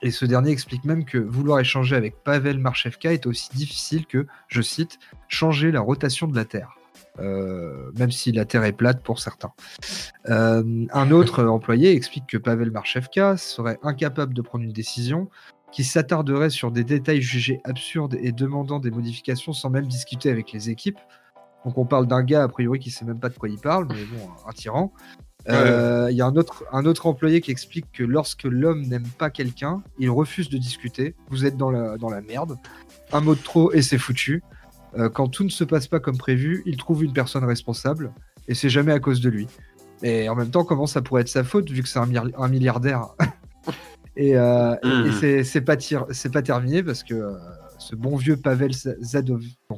Et 0.00 0.12
ce 0.12 0.24
dernier 0.24 0.52
explique 0.52 0.84
même 0.84 1.04
que 1.04 1.18
vouloir 1.18 1.58
échanger 1.58 1.96
avec 1.96 2.22
Pavel 2.22 2.60
Marchevka 2.60 3.12
est 3.12 3.26
aussi 3.26 3.48
difficile 3.52 4.06
que, 4.06 4.28
je 4.46 4.62
cite, 4.62 5.00
changer 5.26 5.72
la 5.72 5.80
rotation 5.80 6.28
de 6.28 6.36
la 6.36 6.44
Terre. 6.44 6.77
Même 7.18 8.10
si 8.10 8.32
la 8.32 8.44
Terre 8.44 8.64
est 8.64 8.72
plate 8.72 9.02
pour 9.02 9.18
certains. 9.18 9.52
un 10.26 11.10
autre 11.10 11.44
employé 11.44 11.92
explique 11.92 12.26
que 12.26 12.38
Pavel 12.38 12.70
Marchevka 12.70 13.36
serait 13.36 13.78
incapable 13.82 14.34
de 14.34 14.42
prendre 14.42 14.64
une 14.64 14.72
décision, 14.72 15.28
qui 15.72 15.84
s'attarderait 15.84 16.50
sur 16.50 16.70
des 16.70 16.84
détails 16.84 17.22
jugés 17.22 17.60
absurdes 17.64 18.16
et 18.20 18.32
demandant 18.32 18.78
des 18.78 18.90
modifications 18.90 19.52
sans 19.52 19.70
même 19.70 19.86
discuter 19.86 20.30
avec 20.30 20.52
les 20.52 20.70
équipes. 20.70 20.98
Donc 21.64 21.76
on 21.76 21.84
parle 21.84 22.06
d'un 22.06 22.22
gars 22.22 22.44
a 22.44 22.48
priori 22.48 22.78
qui 22.78 22.90
sait 22.90 23.04
même 23.04 23.20
pas 23.20 23.28
de 23.28 23.36
quoi 23.36 23.48
il 23.48 23.58
parle, 23.58 23.88
mais 23.88 24.04
bon, 24.04 24.28
un 24.46 24.52
tyran. 24.52 24.92
Euh, 25.48 26.08
il 26.10 26.16
y 26.16 26.20
a 26.20 26.26
un 26.26 26.36
autre, 26.36 26.64
un 26.72 26.84
autre 26.84 27.06
employé 27.06 27.40
qui 27.40 27.50
explique 27.50 27.90
que 27.92 28.02
lorsque 28.02 28.44
l'homme 28.44 28.82
n'aime 28.82 29.06
pas 29.06 29.30
quelqu'un, 29.30 29.82
il 29.98 30.10
refuse 30.10 30.48
de 30.48 30.58
discuter. 30.58 31.14
Vous 31.30 31.46
êtes 31.46 31.56
dans 31.56 31.70
la, 31.70 31.96
dans 31.96 32.10
la 32.10 32.20
merde. 32.20 32.56
Un 33.12 33.20
mot 33.20 33.34
de 33.34 33.40
trop 33.40 33.72
et 33.72 33.82
c'est 33.82 33.98
foutu. 33.98 34.42
Euh, 34.96 35.08
quand 35.08 35.28
tout 35.28 35.44
ne 35.44 35.48
se 35.48 35.64
passe 35.64 35.86
pas 35.86 36.00
comme 36.00 36.16
prévu, 36.16 36.62
il 36.66 36.76
trouve 36.76 37.04
une 37.04 37.12
personne 37.12 37.44
responsable 37.44 38.12
et 38.46 38.54
c'est 38.54 38.70
jamais 38.70 38.92
à 38.92 39.00
cause 39.00 39.20
de 39.20 39.28
lui. 39.28 39.46
Et 40.02 40.28
en 40.28 40.34
même 40.34 40.50
temps, 40.50 40.64
comment 40.64 40.86
ça 40.86 41.02
pourrait 41.02 41.22
être 41.22 41.28
sa 41.28 41.44
faute 41.44 41.70
vu 41.70 41.82
que 41.82 41.88
c'est 41.88 41.98
un, 41.98 42.08
un, 42.38 42.48
milliardaire 42.48 43.08
Et, 44.16 44.36
euh, 44.36 44.74
hmm. 44.82 45.44
c'est 45.44 45.60
pas, 45.60 45.76
pas 45.76 46.42
terminé 46.42 46.82
parce 46.82 47.04
que 47.04 47.36
ce 47.78 47.94
bon 47.94 48.16
vieux 48.16 48.36
Pavel, 48.36 48.72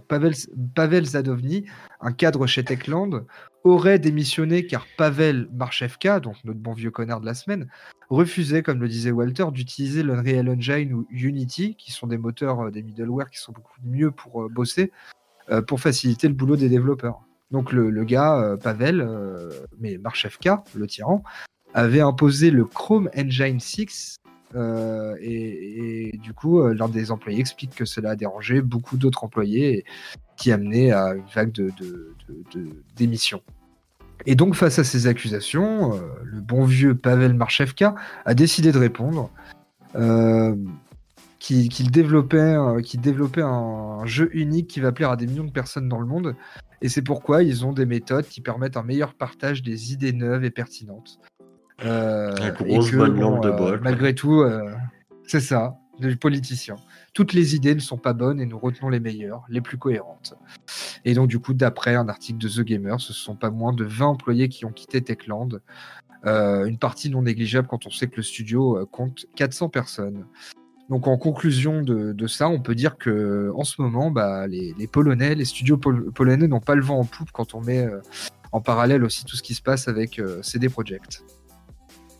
Pavel, 0.08 0.34
Pavel 0.74 1.04
Zadovny, 1.04 1.66
un 2.00 2.12
cadre 2.12 2.46
chez 2.46 2.64
Techland, 2.64 3.26
aurait 3.64 3.98
démissionné 3.98 4.66
car 4.66 4.86
Pavel 4.96 5.48
Marchevka, 5.52 6.20
donc 6.20 6.36
notre 6.44 6.58
bon 6.58 6.72
vieux 6.72 6.90
connard 6.90 7.20
de 7.20 7.26
la 7.26 7.34
semaine, 7.34 7.68
refusait, 8.10 8.62
comme 8.62 8.80
le 8.80 8.88
disait 8.88 9.12
Walter, 9.12 9.46
d'utiliser 9.52 10.02
l'Unreal 10.02 10.48
Engine 10.48 10.92
ou 10.92 11.06
Unity, 11.10 11.76
qui 11.76 11.92
sont 11.92 12.08
des 12.08 12.18
moteurs 12.18 12.66
euh, 12.66 12.70
des 12.70 12.82
middleware 12.82 13.30
qui 13.30 13.38
sont 13.38 13.52
beaucoup 13.52 13.78
mieux 13.84 14.10
pour 14.10 14.42
euh, 14.42 14.48
bosser, 14.48 14.90
euh, 15.50 15.62
pour 15.62 15.80
faciliter 15.80 16.28
le 16.28 16.34
boulot 16.34 16.56
des 16.56 16.68
développeurs. 16.68 17.22
Donc 17.50 17.72
le, 17.72 18.04
gars, 18.04 18.56
Pavel, 18.62 19.04
mais 19.80 19.98
Marchevka, 19.98 20.62
le 20.76 20.86
tyran, 20.86 21.24
avait 21.74 22.00
imposé 22.00 22.52
le 22.52 22.64
Chrome 22.64 23.10
Engine 23.16 23.58
6 23.58 24.18
et, 25.20 26.16
du 26.22 26.32
coup, 26.32 26.64
l'un 26.68 26.88
des 26.88 27.10
employés 27.10 27.40
explique 27.40 27.74
que 27.74 27.84
cela 27.84 28.10
a 28.10 28.14
dérangé 28.14 28.60
beaucoup 28.60 28.96
d'autres 28.96 29.24
employés, 29.24 29.84
qui 30.36 30.52
amenait 30.52 30.92
à 30.92 31.14
une 31.14 31.26
vague 31.34 31.50
de, 31.50 31.72
démissions. 32.94 33.42
Et 34.26 34.34
donc, 34.34 34.54
face 34.54 34.78
à 34.78 34.84
ces 34.84 35.06
accusations, 35.06 35.94
euh, 35.94 35.98
le 36.24 36.40
bon 36.40 36.64
vieux 36.64 36.94
Pavel 36.94 37.34
Marchevka 37.34 37.94
a 38.24 38.34
décidé 38.34 38.72
de 38.72 38.78
répondre. 38.78 39.30
Euh, 39.96 40.54
qu'il 41.38 41.90
développait, 41.90 42.54
développait 42.98 43.40
un, 43.42 44.04
jeu 44.04 44.28
unique 44.34 44.68
qui 44.68 44.78
va 44.78 44.92
plaire 44.92 45.10
à 45.10 45.16
des 45.16 45.26
millions 45.26 45.44
de 45.44 45.50
personnes 45.50 45.88
dans 45.88 45.98
le 45.98 46.06
monde. 46.06 46.36
Et 46.82 46.90
c'est 46.90 47.02
pourquoi 47.02 47.42
ils 47.42 47.64
ont 47.64 47.72
des 47.72 47.86
méthodes 47.86 48.26
qui 48.26 48.42
permettent 48.42 48.76
un 48.76 48.82
meilleur 48.82 49.14
partage 49.14 49.62
des 49.62 49.92
idées 49.92 50.12
neuves 50.12 50.44
et 50.44 50.50
pertinentes. 50.50 51.18
Euh, 51.82 52.36
et 52.36 52.52
que, 52.52 53.42
de 53.42 53.50
bol. 53.50 53.80
Malgré 53.82 54.14
tout, 54.14 54.44
c'est 55.26 55.40
ça, 55.40 55.78
du 55.98 56.16
politicien 56.16 56.76
toutes 57.12 57.32
les 57.32 57.54
idées 57.54 57.74
ne 57.74 57.80
sont 57.80 57.98
pas 57.98 58.12
bonnes 58.12 58.40
et 58.40 58.46
nous 58.46 58.58
retenons 58.58 58.88
les 58.88 59.00
meilleures, 59.00 59.44
les 59.48 59.60
plus 59.60 59.78
cohérentes. 59.78 60.34
Et 61.04 61.14
donc, 61.14 61.28
du 61.28 61.38
coup, 61.38 61.54
d'après 61.54 61.94
un 61.94 62.08
article 62.08 62.38
de 62.38 62.48
The 62.48 62.60
Gamer, 62.60 63.00
ce 63.00 63.12
sont 63.12 63.36
pas 63.36 63.50
moins 63.50 63.72
de 63.72 63.84
20 63.84 64.06
employés 64.06 64.48
qui 64.48 64.64
ont 64.64 64.72
quitté 64.72 65.02
Techland. 65.02 65.60
Euh, 66.26 66.66
une 66.66 66.78
partie 66.78 67.08
non 67.08 67.22
négligeable 67.22 67.66
quand 67.66 67.86
on 67.86 67.90
sait 67.90 68.06
que 68.06 68.16
le 68.16 68.22
studio 68.22 68.76
euh, 68.76 68.86
compte 68.86 69.26
400 69.36 69.70
personnes. 69.70 70.26
Donc 70.90 71.06
en 71.06 71.16
conclusion 71.16 71.82
de, 71.82 72.26
ça, 72.26 72.48
on 72.48 72.60
peut 72.60 72.74
dire 72.74 72.98
que 72.98 73.50
en 73.54 73.64
ce 73.64 73.80
moment, 73.80 74.10
bah, 74.10 74.46
les, 74.46 74.74
Polonais, 74.90 75.34
les 75.34 75.44
studios 75.44 75.78
polonais 75.78 76.48
n'ont 76.48 76.60
pas 76.60 76.74
le 76.74 76.82
vent 76.82 76.98
en 76.98 77.04
poupe 77.04 77.30
quand 77.32 77.54
on 77.54 77.60
met 77.60 77.86
euh, 77.86 78.00
en 78.50 78.60
parallèle 78.60 79.04
aussi 79.04 79.24
tout 79.24 79.36
ce 79.36 79.42
qui 79.42 79.54
se 79.54 79.62
passe 79.62 79.86
avec 79.86 80.20
CD 80.42 80.68
Projekt. 80.68 81.22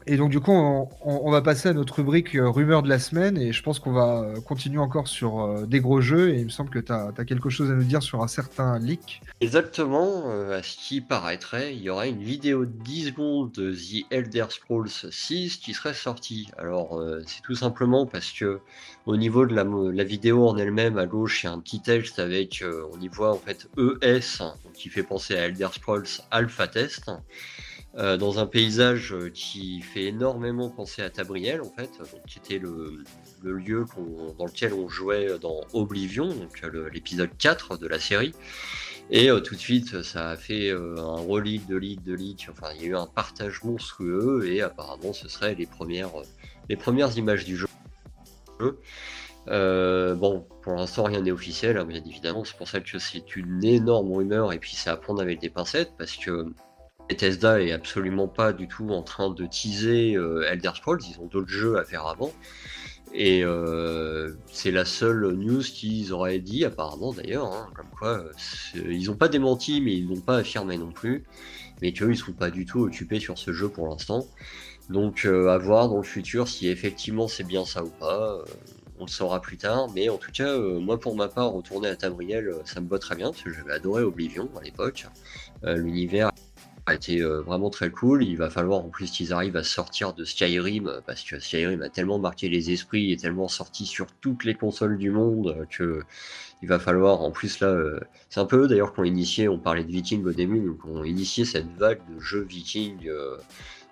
Et 0.06 0.16
donc 0.16 0.30
du 0.30 0.40
coup, 0.40 0.52
on, 0.52 1.30
va 1.30 1.42
passer 1.42 1.68
à 1.68 1.72
notre 1.74 1.96
rubrique 1.96 2.34
euh, 2.34 2.48
rumeur 2.48 2.82
de 2.82 2.88
la 2.88 2.98
semaine 2.98 3.36
et 3.36 3.52
je 3.52 3.62
pense 3.62 3.78
qu'on 3.78 3.92
va 3.92 4.22
euh, 4.22 4.40
continuer 4.40 4.78
encore 4.78 5.08
sur 5.08 5.40
euh, 5.40 5.66
des 5.66 5.80
gros 5.80 6.00
jeux 6.00 6.30
et 6.30 6.38
il 6.38 6.46
me 6.46 6.50
semble 6.50 6.70
que 6.70 6.78
tu 6.78 6.90
as, 6.90 7.12
quelque 7.24 7.50
chose 7.50 7.70
à 7.70 7.74
nous 7.74 7.84
dire 7.84 8.02
sur 8.02 8.22
un 8.22 8.28
certain 8.28 8.78
leak. 8.78 9.20
Exactement, 9.40 10.30
à 10.50 10.62
ce 10.62 10.76
qui 10.76 11.00
paraîtrait, 11.00 11.74
il 11.74 11.82
y 11.82 11.90
aura 11.90 12.06
une 12.06 12.22
vidéo 12.22 12.64
de 12.64 12.72
10 12.82 13.06
secondes 13.06 13.52
de 13.52 13.72
The 13.72 14.06
Elder 14.10 14.46
Scrolls 14.48 14.88
6 15.10 15.58
qui 15.58 15.74
serait 15.74 15.94
sortie. 15.94 16.50
Alors 16.58 17.02
c'est 17.26 17.42
tout 17.42 17.54
simplement 17.54 18.06
parce 18.06 18.32
que 18.32 18.60
au 19.06 19.16
niveau 19.16 19.46
de 19.46 19.54
la, 19.54 20.04
vidéo 20.04 20.48
en 20.48 20.56
elle-même, 20.56 20.98
à 20.98 21.06
gauche, 21.06 21.42
il 21.42 21.46
y 21.46 21.48
a 21.48 21.52
un 21.52 21.60
petit 21.60 21.80
texte 21.80 22.18
avec, 22.18 22.64
on 22.92 23.00
y 23.00 23.08
voit 23.08 23.32
en 23.32 23.38
fait 23.38 23.68
ES, 23.76 24.42
qui 24.74 24.88
fait 24.88 25.02
penser 25.02 25.36
à 25.36 25.46
Elder 25.46 25.68
Scrolls 25.72 26.08
Alpha 26.30 26.68
Test. 26.68 27.10
Euh, 27.98 28.16
dans 28.16 28.38
un 28.38 28.46
paysage 28.46 29.12
euh, 29.12 29.30
qui 29.30 29.80
fait 29.80 30.04
énormément 30.04 30.70
penser 30.70 31.02
à 31.02 31.10
Tabriel, 31.10 31.60
en 31.60 31.70
fait, 31.70 31.90
qui 32.24 32.38
était 32.38 32.58
le, 32.60 33.02
lieu 33.42 33.84
dans 34.38 34.44
lequel 34.44 34.74
on 34.74 34.88
jouait 34.88 35.38
dans 35.40 35.62
Oblivion, 35.72 36.28
donc 36.28 36.62
l'épisode 36.92 37.30
4 37.36 37.78
de 37.78 37.88
la 37.88 37.98
série. 37.98 38.32
Et 39.10 39.28
euh, 39.28 39.40
tout 39.40 39.56
de 39.56 39.60
suite, 39.60 40.02
ça 40.02 40.30
a 40.30 40.36
fait 40.36 40.70
un 40.70 41.26
relique 41.26 41.66
de 41.66 41.74
leak, 41.76 42.04
de 42.04 42.14
leak. 42.14 42.46
Enfin, 42.48 42.68
il 42.76 42.82
y 42.82 42.84
a 42.84 42.88
eu 42.90 42.96
un 42.96 43.06
partage 43.06 43.64
monstrueux 43.64 44.46
et 44.46 44.62
apparemment, 44.62 45.12
ce 45.12 45.28
seraient 45.28 45.56
les 45.56 45.66
premières, 45.66 46.12
les 46.68 46.76
premières 46.76 47.18
images 47.18 47.44
du 47.44 47.56
jeu. 47.56 47.66
bon, 49.48 50.46
pour 50.62 50.74
l'instant, 50.74 51.04
rien 51.04 51.22
n'est 51.22 51.32
officiel, 51.32 51.76
hein, 51.76 51.84
bien 51.84 52.02
évidemment. 52.06 52.44
C'est 52.44 52.56
pour 52.56 52.68
ça 52.68 52.80
que 52.80 53.00
c'est 53.00 53.34
une 53.34 53.64
énorme 53.64 54.12
rumeur 54.12 54.52
et 54.52 54.60
puis 54.60 54.76
c'est 54.76 54.90
à 54.90 54.96
prendre 54.96 55.20
avec 55.20 55.40
des 55.40 55.50
pincettes 55.50 55.92
parce 55.98 56.14
que 56.16 56.46
Bethesda 57.10 57.60
est 57.60 57.72
absolument 57.72 58.28
pas 58.28 58.52
du 58.52 58.68
tout 58.68 58.90
en 58.90 59.02
train 59.02 59.30
de 59.30 59.44
teaser 59.44 60.14
euh, 60.14 60.48
Elder 60.48 60.70
Scrolls, 60.76 61.00
ils 61.10 61.18
ont 61.20 61.26
d'autres 61.26 61.48
jeux 61.48 61.76
à 61.76 61.84
faire 61.84 62.06
avant. 62.06 62.32
Et 63.12 63.42
euh, 63.42 64.34
c'est 64.46 64.70
la 64.70 64.84
seule 64.84 65.32
news 65.32 65.60
qu'ils 65.62 66.12
auraient 66.12 66.38
dit, 66.38 66.64
apparemment 66.64 67.12
d'ailleurs, 67.12 67.52
hein, 67.52 67.68
comme 67.74 67.88
quoi 67.98 68.22
ils 68.76 69.06
n'ont 69.06 69.16
pas 69.16 69.26
démenti, 69.26 69.80
mais 69.80 69.96
ils 69.96 70.06
n'ont 70.06 70.20
pas 70.20 70.36
affirmé 70.36 70.78
non 70.78 70.92
plus, 70.92 71.24
mais 71.82 71.92
qu'eux 71.92 72.12
ils 72.12 72.16
sont 72.16 72.32
pas 72.32 72.50
du 72.52 72.64
tout 72.64 72.82
occupés 72.82 73.18
sur 73.18 73.36
ce 73.36 73.52
jeu 73.52 73.68
pour 73.68 73.88
l'instant. 73.88 74.24
Donc 74.88 75.24
euh, 75.24 75.48
à 75.48 75.58
voir 75.58 75.88
dans 75.88 75.96
le 75.96 76.04
futur 76.04 76.46
si 76.46 76.68
effectivement 76.68 77.26
c'est 77.26 77.42
bien 77.42 77.64
ça 77.64 77.82
ou 77.82 77.90
pas, 77.90 78.38
on 79.00 79.06
le 79.06 79.10
saura 79.10 79.40
plus 79.40 79.56
tard. 79.56 79.88
Mais 79.96 80.08
en 80.08 80.16
tout 80.16 80.30
cas, 80.30 80.56
moi 80.56 81.00
pour 81.00 81.16
ma 81.16 81.26
part, 81.26 81.50
retourner 81.50 81.88
à 81.88 81.96
Tabriel, 81.96 82.54
ça 82.64 82.80
me 82.80 82.88
va 82.88 83.00
très 83.00 83.16
bien 83.16 83.32
parce 83.32 83.42
que 83.42 83.52
j'avais 83.52 83.72
adoré 83.72 84.04
Oblivion 84.04 84.48
à 84.56 84.62
l'époque. 84.62 85.06
L'univers 85.64 86.30
a 86.86 86.94
été 86.94 87.20
euh, 87.20 87.40
vraiment 87.40 87.70
très 87.70 87.90
cool. 87.90 88.24
Il 88.24 88.36
va 88.36 88.50
falloir 88.50 88.80
en 88.80 88.88
plus 88.88 89.10
qu'ils 89.10 89.32
arrivent 89.32 89.56
à 89.56 89.62
sortir 89.62 90.12
de 90.12 90.24
Skyrim 90.24 91.00
parce 91.06 91.22
que 91.22 91.38
Skyrim 91.38 91.82
a 91.82 91.88
tellement 91.88 92.18
marqué 92.18 92.48
les 92.48 92.70
esprits 92.70 93.12
et 93.12 93.16
tellement 93.16 93.48
sorti 93.48 93.86
sur 93.86 94.06
toutes 94.20 94.44
les 94.44 94.54
consoles 94.54 94.98
du 94.98 95.10
monde 95.10 95.66
que 95.70 96.02
il 96.62 96.68
va 96.68 96.78
falloir 96.78 97.22
en 97.22 97.30
plus 97.30 97.60
là 97.60 97.68
euh, 97.68 98.00
c'est 98.28 98.40
un 98.40 98.44
peu 98.44 98.68
d'ailleurs 98.68 98.92
qu'on 98.92 99.04
initié 99.04 99.48
on 99.48 99.58
parlait 99.58 99.84
de 99.84 99.90
Viking 99.90 100.24
au 100.26 100.32
début 100.32 100.60
donc 100.60 100.84
on 100.84 101.02
initié 101.04 101.46
cette 101.46 101.70
vague 101.78 102.00
de 102.14 102.20
jeux 102.20 102.42
Viking 102.42 103.08
euh, 103.08 103.36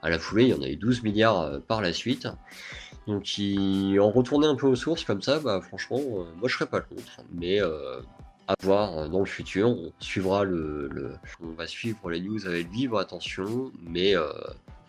à 0.03 0.11
la 0.11 0.19
foulée. 0.19 0.45
Il 0.45 0.51
y 0.51 0.55
en 0.55 0.63
a 0.63 0.69
eu 0.69 0.77
12 0.77 1.03
milliards 1.03 1.61
par 1.67 1.81
la 1.81 1.93
suite. 1.93 2.29
Donc 3.07 3.25
en 3.99 4.11
retourner 4.11 4.47
un 4.47 4.55
peu 4.55 4.67
aux 4.67 4.77
sources 4.77 5.05
comme 5.05 5.23
ça. 5.23 5.41
Bah 5.41 5.61
franchement 5.61 5.99
moi 6.37 6.49
je 6.49 6.55
serais 6.55 6.67
pas 6.67 6.81
contre. 6.81 7.23
Mais 7.33 7.61
à 8.49 8.55
voir 8.63 8.99
euh, 8.99 9.09
dans 9.09 9.21
le 9.21 9.27
futur. 9.27 9.69
On 9.69 9.93
suivra 10.01 10.43
le, 10.43 11.13
on 11.41 11.53
va 11.53 11.67
suivre 11.67 12.11
les 12.11 12.21
news 12.21 12.47
avec 12.47 12.71
vive 12.71 12.97
attention, 12.97 13.71
mais 13.87 14.17
euh, 14.17 14.27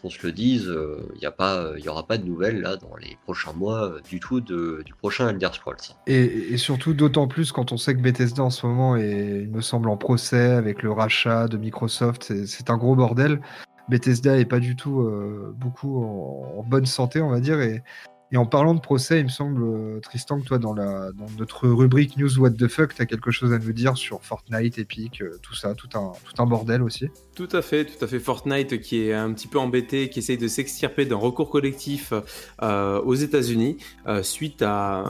qu'on 0.02 0.10
se 0.10 0.26
le 0.26 0.32
dise, 0.32 0.63
il 0.63 0.69
euh, 0.69 0.98
n'y 1.19 1.26
a 1.26 1.32
pas, 1.32 1.74
il 1.78 1.84
y 1.84 1.89
aura 1.89 2.08
pas 2.08 2.17
de 2.17 2.24
nouvelles 2.26 2.62
là 2.62 2.78
dans 2.78 2.95
les 2.95 3.17
prochains 3.26 3.52
mois 3.52 3.95
du 4.10 4.22
tout 4.22 4.39
du 4.39 4.93
prochain 4.98 5.30
Elder 5.30 5.50
Scrolls. 5.52 5.76
Et, 6.08 6.56
surtout 6.58 6.93
d'autant 6.93 7.28
plus 7.28 7.52
quand 7.52 7.74
on 7.74 7.78
sait 7.78 7.93
que 7.93 8.00
Bethesda 8.00 8.43
en 8.43 8.50
ce 8.50 8.65
moment 8.65 8.95
est, 8.95 9.41
il 9.43 9.50
me 9.50 9.62
semble, 9.62 9.89
en 9.89 9.98
procès 9.98 10.54
avec 10.54 10.82
le 10.82 10.91
rachat 10.91 11.48
de 11.48 11.58
Microsoft, 11.58 12.45
c'est 12.45 12.69
un 12.69 12.78
gros 12.78 12.95
bordel. 12.95 13.41
Bethesda 13.89 14.38
est 14.38 14.45
pas 14.45 14.60
du 14.60 14.76
tout 14.76 15.10
beaucoup 15.58 16.02
en, 16.02 16.60
en, 16.60 16.63
bonne 16.63 16.86
santé, 16.86 17.22
on 17.22 17.30
va 17.30 17.39
dire, 17.39 17.60
et 17.60 17.84
et 18.32 18.38
en 18.38 18.46
parlant 18.46 18.76
de 18.76 18.80
procès, 18.80 19.20
il 19.20 19.26
me 19.26 19.30
semble, 19.30 19.63
euh, 19.63 20.00
Tristan, 20.02 20.39
que 20.39 20.46
toi, 20.46 20.60
dans, 20.60 20.74
la, 20.74 21.12
dans 21.13 21.26
notre 21.39 21.68
rubrique 21.68 22.15
News 22.18 22.39
What 22.39 22.52
the 22.52 22.68
Fuck, 22.68 22.94
tu 22.94 23.02
as 23.02 23.08
quelque 23.08 23.32
chose 23.32 23.54
à 23.54 23.58
nous 23.58 23.74
dire 23.74 23.98
sur 23.98 24.22
Fortnite, 24.22 24.78
Epic, 24.78 25.22
euh, 25.22 25.39
tout 25.42 25.56
ça, 25.56 25.74
tout 25.74 25.89
un, 25.96 26.12
tout 26.24 26.42
un 26.42 26.46
bordel 26.46 26.84
aussi. 26.84 27.10
Tout 27.36 27.50
à 27.52 27.63
fait, 27.63 27.86
tout 27.86 28.04
à 28.04 28.08
fait. 28.08 28.20
Fortnite 28.20 28.82
qui 28.82 29.02
est 29.02 29.13
un 29.13 29.34
petit 29.34 29.48
peu 29.48 29.58
embêté, 29.58 30.10
qui 30.10 30.20
essaye 30.20 30.38
de 30.38 30.48
s'extirper 30.48 31.06
d'un 31.06 31.15
recours 31.15 31.50
collectif 31.50 32.13
euh, 32.62 33.02
aux 33.02 33.15
États-Unis 33.15 33.78
suite 34.22 34.62
à 34.62 35.04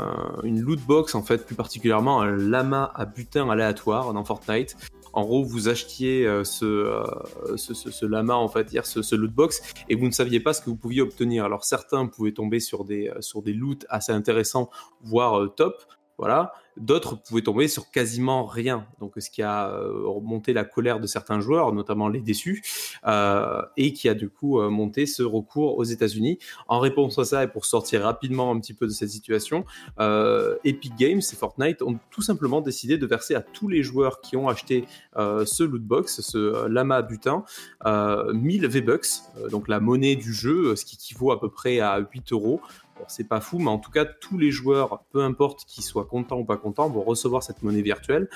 une 0.43 0.61
loot 0.61 0.79
box, 0.85 1.15
en 1.15 1.23
fait, 1.23 1.45
plus 1.45 1.55
particulièrement 1.55 2.21
un 2.21 2.35
lama 2.35 2.91
à 2.95 3.05
butin 3.05 3.49
aléatoire 3.49 4.13
dans 4.13 4.23
Fortnite 4.23 4.77
en 5.13 5.23
gros, 5.23 5.43
vous 5.43 5.69
achetiez 5.69 6.25
euh, 6.25 6.43
euh, 6.63 7.57
ce, 7.57 8.05
lama, 8.05 8.35
en 8.35 8.47
fait, 8.47 8.69
ce, 8.83 9.15
loot 9.15 9.31
box, 9.31 9.61
et 9.89 9.95
vous 9.95 10.05
ne 10.05 10.11
saviez 10.11 10.39
pas 10.39 10.53
ce 10.53 10.61
que 10.61 10.69
vous 10.69 10.75
pouviez 10.75 11.01
obtenir. 11.01 11.45
Alors 11.45 11.65
certains 11.65 12.07
pouvaient 12.07 12.31
tomber 12.31 12.59
sur 12.59 12.85
des, 12.85 13.09
euh, 13.09 13.21
sur 13.21 13.41
des 13.41 13.53
loots 13.53 13.85
assez 13.89 14.11
intéressants, 14.11 14.69
voire 15.01 15.53
top, 15.55 15.83
voilà. 16.17 16.53
D'autres 16.79 17.15
pouvaient 17.15 17.41
tomber 17.41 17.67
sur 17.67 17.91
quasiment 17.91 18.45
rien. 18.45 18.87
Donc, 18.99 19.13
ce 19.17 19.29
qui 19.29 19.41
a 19.41 19.77
remonté 20.05 20.53
la 20.53 20.63
colère 20.63 20.99
de 20.99 21.07
certains 21.07 21.39
joueurs, 21.39 21.73
notamment 21.73 22.07
les 22.07 22.21
déçus, 22.21 22.63
et 23.77 23.93
qui 23.93 24.09
a 24.09 24.13
du 24.13 24.29
coup 24.29 24.61
monté 24.61 25.05
ce 25.05 25.23
recours 25.23 25.77
aux 25.77 25.83
États-Unis. 25.83 26.39
En 26.67 26.79
réponse 26.79 27.19
à 27.19 27.25
ça, 27.25 27.43
et 27.43 27.47
pour 27.47 27.65
sortir 27.65 28.03
rapidement 28.03 28.51
un 28.51 28.59
petit 28.59 28.73
peu 28.73 28.87
de 28.87 28.91
cette 28.91 29.09
situation, 29.09 29.65
Epic 30.63 30.95
Games 30.97 31.19
et 31.19 31.35
Fortnite 31.35 31.81
ont 31.81 31.99
tout 32.09 32.21
simplement 32.21 32.61
décidé 32.61 32.97
de 32.97 33.05
verser 33.05 33.35
à 33.35 33.41
tous 33.41 33.67
les 33.67 33.83
joueurs 33.83 34.21
qui 34.21 34.37
ont 34.37 34.47
acheté 34.47 34.85
ce 35.15 35.63
lootbox, 35.63 36.21
ce 36.21 36.67
lama 36.67 37.01
butin, 37.01 37.43
1000 37.85 38.67
V-Bucks, 38.67 39.07
donc 39.51 39.67
la 39.67 39.79
monnaie 39.79 40.15
du 40.15 40.33
jeu, 40.33 40.75
ce 40.75 40.85
qui 40.85 40.95
équivaut 40.95 41.31
à 41.31 41.39
peu 41.39 41.49
près 41.49 41.79
à 41.79 41.99
8 41.99 42.31
euros. 42.31 42.61
c'est 43.07 43.27
pas 43.27 43.39
fou, 43.39 43.59
mais 43.59 43.69
en 43.69 43.79
tout 43.79 43.91
cas, 43.91 44.05
tous 44.05 44.37
les 44.37 44.51
joueurs, 44.51 45.03
peu 45.11 45.23
importe 45.23 45.65
qu'ils 45.65 45.83
soient 45.83 46.05
contents 46.05 46.39
ou 46.39 46.45
pas 46.45 46.57
contents, 46.57 46.68
vont 46.71 47.01
recevoir 47.01 47.43
cette 47.43 47.63
monnaie 47.63 47.81
virtuelle. 47.81 48.29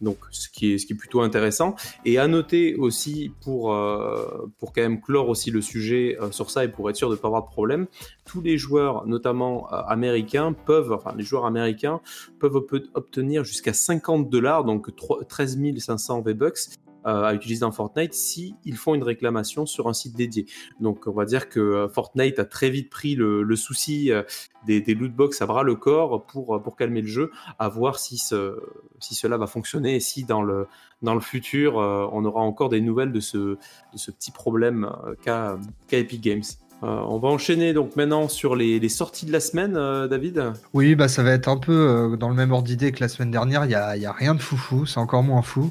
Donc, 0.00 0.18
ce 0.30 0.48
qui 0.48 0.72
est, 0.72 0.94
plutôt 0.94 1.20
intéressant. 1.20 1.74
Et 2.04 2.18
à 2.18 2.26
noter 2.26 2.74
aussi, 2.76 3.32
pour, 3.42 3.74
euh, 3.74 4.50
pour 4.58 4.72
quand 4.72 4.80
même 4.80 5.00
clore 5.00 5.28
aussi 5.28 5.50
le 5.50 5.60
sujet 5.60 6.16
euh, 6.20 6.30
sur 6.30 6.50
ça 6.50 6.64
et 6.64 6.68
pour 6.68 6.88
être 6.88 6.96
sûr 6.96 7.10
de 7.10 7.14
ne 7.14 7.20
pas 7.20 7.28
avoir 7.28 7.42
de 7.42 7.48
problème, 7.48 7.86
tous 8.24 8.40
les 8.40 8.56
joueurs, 8.56 9.06
notamment 9.06 9.70
euh, 9.72 9.82
américains, 9.86 10.52
peuvent, 10.52 10.92
enfin, 10.92 11.14
les 11.16 11.24
joueurs 11.24 11.44
américains 11.44 12.00
peuvent 12.38 12.56
obtenir 12.94 13.44
jusqu'à 13.44 13.74
50 13.74 14.30
dollars, 14.30 14.64
donc 14.64 14.88
13 15.28 15.58
500 15.78 16.22
V-Bucks, 16.22 16.78
à 17.04 17.34
utiliser 17.34 17.60
dans 17.60 17.72
Fortnite 17.72 18.14
si 18.14 18.54
ils 18.64 18.76
font 18.76 18.94
une 18.94 19.02
réclamation 19.02 19.66
sur 19.66 19.88
un 19.88 19.92
site 19.92 20.16
dédié. 20.16 20.46
Donc 20.80 21.06
on 21.06 21.12
va 21.12 21.24
dire 21.24 21.48
que 21.48 21.60
euh, 21.60 21.88
Fortnite 21.88 22.38
a 22.38 22.44
très 22.44 22.70
vite 22.70 22.90
pris 22.90 23.14
le, 23.14 23.56
souci 23.56 24.12
euh, 24.12 24.22
des, 24.66 24.80
des 24.80 24.94
lootbox 24.94 25.40
à 25.42 25.46
bras 25.46 25.62
le 25.62 25.76
corps 25.76 26.26
pour, 26.26 26.60
pour 26.62 26.76
calmer 26.76 27.00
le 27.00 27.08
jeu, 27.08 27.30
à 27.58 27.68
voir 27.68 27.98
si, 27.98 28.18
si 28.18 29.14
cela 29.14 29.36
va 29.36 29.46
fonctionner 29.46 29.96
et 29.96 30.00
si 30.00 30.24
dans 30.24 30.42
le, 30.42 30.66
dans 31.02 31.14
le 31.14 31.20
futur 31.20 31.76
on 31.76 32.24
aura 32.24 32.40
encore 32.40 32.68
des 32.68 32.80
nouvelles 32.80 33.12
de 33.12 33.20
ce, 33.20 33.38
de 33.38 33.58
ce 33.94 34.10
petit 34.10 34.30
problème 34.30 34.90
qu'a 35.22 35.58
Epic 35.90 36.20
Games. 36.20 36.42
on 36.82 37.18
va 37.18 37.28
enchaîner 37.28 37.72
donc 37.72 37.96
maintenant 37.96 38.28
sur 38.28 38.54
les, 38.54 38.88
sorties 38.88 39.26
de 39.26 39.32
la 39.32 39.40
semaine, 39.40 39.72
David. 40.08 40.52
Oui, 40.74 40.94
bah 40.94 41.08
ça 41.08 41.22
va 41.22 41.32
être 41.32 41.48
un 41.48 41.56
peu 41.56 42.16
dans 42.18 42.28
le 42.28 42.34
même 42.34 42.52
ordre 42.52 42.66
d'idée 42.66 42.92
que 42.92 43.00
la 43.00 43.08
semaine 43.08 43.30
dernière. 43.30 43.64
Il 43.64 43.68
n'y 43.68 43.74
a, 43.74 43.96
y 43.96 44.06
a, 44.06 44.12
rien 44.12 44.34
de 44.34 44.40
foufou, 44.40 44.84
c'est 44.84 45.00
encore 45.00 45.22
moins 45.22 45.42
fou. 45.42 45.70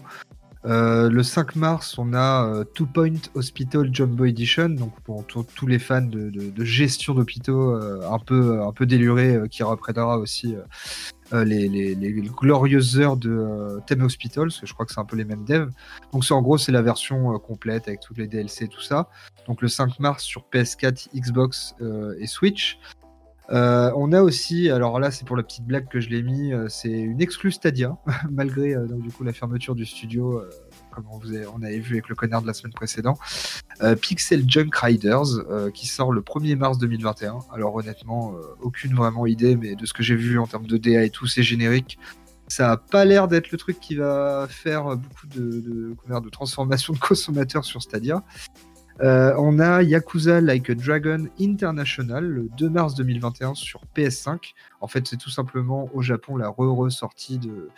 Euh, 0.66 1.10
le 1.10 1.24
5 1.24 1.56
mars, 1.56 1.98
on 1.98 2.14
a 2.14 2.46
euh, 2.46 2.64
Two 2.66 2.86
Point 2.86 3.14
Hospital 3.34 3.90
Jumbo 3.94 4.26
Edition, 4.26 4.70
donc 4.70 4.94
pour 5.02 5.26
tous 5.26 5.68
les 5.68 5.80
fans 5.80 6.02
de, 6.02 6.64
gestion 6.66 7.14
d'hôpitaux 7.14 7.76
euh, 7.76 8.02
un 8.12 8.20
peu 8.20 8.62
un 8.62 8.74
peu 8.74 8.86
délurés, 8.86 9.40
qui 9.50 9.64
reprendra 9.64 10.18
aussi 10.18 10.56
les, 11.32 12.28
glorieuses 12.42 13.00
heures 13.00 13.16
de 13.16 13.80
Theme 13.88 14.04
Hospital, 14.04 14.46
parce 14.46 14.60
que 14.60 14.68
je 14.68 14.74
crois 14.74 14.86
que 14.86 14.92
c'est 14.92 15.00
un 15.00 15.06
peu 15.06 15.16
les 15.16 15.26
mêmes 15.26 15.46
devs. 15.46 15.72
Donc 16.12 16.26
c'est 16.26 16.34
en 16.34 16.42
gros 16.42 16.58
c'est 16.58 16.74
la 16.74 16.82
version 16.82 17.40
complète 17.40 17.88
avec 17.88 18.02
tous 18.02 18.16
les 18.16 18.28
DLC 18.28 18.66
et 18.66 18.68
tout 18.68 18.82
ça. 18.82 19.10
Donc 19.48 19.62
le 19.62 19.70
5 19.70 20.00
mars 20.00 20.24
sur 20.24 20.46
PS4, 20.52 21.08
Xbox 21.16 21.76
et 22.20 22.28
Switch. 22.28 22.80
Euh, 23.52 23.92
on 23.96 24.12
a 24.12 24.22
aussi, 24.22 24.70
alors 24.70 25.00
là 25.00 25.10
c'est 25.10 25.26
pour 25.26 25.36
la 25.36 25.44
petite 25.44 25.66
blague 25.66 25.88
que 25.88 26.00
je 26.00 26.10
l'ai 26.10 26.22
mis, 26.22 26.54
euh, 26.54 26.68
c'est 26.70 26.92
une 26.92 27.20
exclue 27.20 27.52
Stadia, 27.52 27.98
malgré 28.30 28.76
euh, 28.76 28.86
du 28.88 29.10
coup 29.10 29.24
la 29.24 29.34
fermeture 29.34 29.74
du 29.74 29.86
studio, 29.86 30.44
comme 30.92 31.06
on, 31.12 31.18
vous 31.18 31.36
on 31.56 31.64
avait 31.64 31.80
vu 31.80 31.96
avec 31.96 32.10
le 32.10 32.16
connard 32.16 32.42
de 32.42 32.48
la 32.48 32.54
semaine 32.54 32.74
précédente. 32.74 33.20
Pixel 34.02 34.44
Junk 34.50 34.72
Riders, 34.74 35.72
qui 35.74 35.88
sort 35.88 36.12
le 36.12 36.22
1er 36.22 36.58
mars 36.58 36.78
2021. 36.80 37.40
Alors 37.54 37.76
honnêtement, 37.76 38.34
aucune 38.62 38.94
vraiment 38.94 39.26
idée, 39.26 39.56
mais 39.56 39.76
de 39.76 39.86
ce 39.86 39.94
que 39.94 40.04
j'ai 40.04 40.16
vu 40.16 40.38
en 40.38 40.48
termes 40.48 40.68
de 40.68 40.76
DA 40.76 41.06
et 41.06 41.10
tout, 41.10 41.28
c'est 41.28 41.44
générique. 41.44 41.98
Ça 42.50 42.72
a 42.72 42.78
pas 42.78 43.06
l'air 43.06 43.28
d'être 43.28 43.52
le 43.52 43.58
truc 43.58 43.80
qui 43.80 43.96
va 43.96 44.48
faire 44.50 44.98
beaucoup 44.98 45.28
de, 45.28 45.62
de, 45.62 46.20
de 46.20 46.30
transformation 46.30 46.94
de 46.94 47.00
consommateurs 47.00 47.64
sur 47.64 47.82
Stadia. 47.82 48.24
Euh, 49.02 49.34
on 49.38 49.60
a 49.60 49.82
Yakuza 49.82 50.42
Like 50.42 50.70
a 50.70 50.76
Dragon 50.76 51.28
International 51.40 52.26
le 52.26 52.50
2 52.58 52.70
mars 52.70 52.96
2021 52.96 53.56
sur 53.56 53.82
PS5. 53.96 54.54
En 54.82 54.88
fait, 54.88 55.08
c'est 55.08 55.18
tout 55.18 55.30
simplement 55.30 55.90
au 55.94 56.02
Japon 56.02 56.36
la 56.36 56.50
re-ressortie 56.50 57.38
de, 57.38 57.70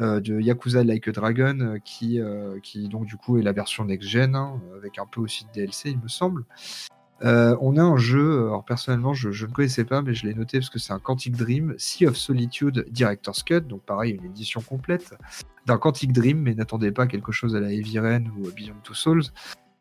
euh, 0.00 0.20
Yakuza 0.24 0.84
Like 0.84 1.08
a 1.08 1.12
Dragon 1.12 1.58
euh, 1.60 1.78
qui, 1.84 2.20
qui 2.62 2.88
donc 2.88 3.06
du 3.06 3.16
coup 3.16 3.38
est 3.38 3.42
la 3.42 3.52
version 3.52 3.84
next-gen 3.84 4.34
hein, 4.34 4.60
avec 4.76 4.98
un 4.98 5.06
peu 5.06 5.20
aussi 5.20 5.44
de 5.46 5.50
DLC 5.52 5.90
il 5.90 5.98
me 5.98 6.08
semble. 6.08 6.44
on 7.22 7.76
a 7.76 7.82
un 7.82 7.96
jeu, 7.96 8.46
alors 8.46 8.64
personnellement 8.64 9.12
je, 9.12 9.28
ne 9.28 9.52
connaissais 9.52 9.84
pas 9.84 10.02
mais 10.02 10.14
je 10.14 10.24
l'ai 10.24 10.34
noté 10.34 10.58
parce 10.58 10.70
que 10.70 10.78
c'est 10.78 10.92
un 10.92 11.00
Quantic 11.00 11.36
Dream, 11.36 11.74
Sea 11.78 12.06
of 12.06 12.16
Solitude 12.16 12.86
Director's 12.90 13.42
Cut, 13.42 13.62
donc 13.62 13.82
pareil 13.82 14.12
une 14.12 14.24
édition 14.24 14.60
complète 14.60 15.14
d'un 15.66 15.76
Quantic 15.76 16.12
Dream 16.12 16.38
mais 16.40 16.54
n'attendez 16.54 16.92
pas 16.92 17.06
quelque 17.06 17.32
chose 17.32 17.56
à 17.56 17.60
la 17.60 17.72
Heavy 17.72 17.98
Rain 17.98 18.24
ou 18.38 18.50
Beyond 18.52 18.80
Two 18.84 18.94
Souls 18.94 19.24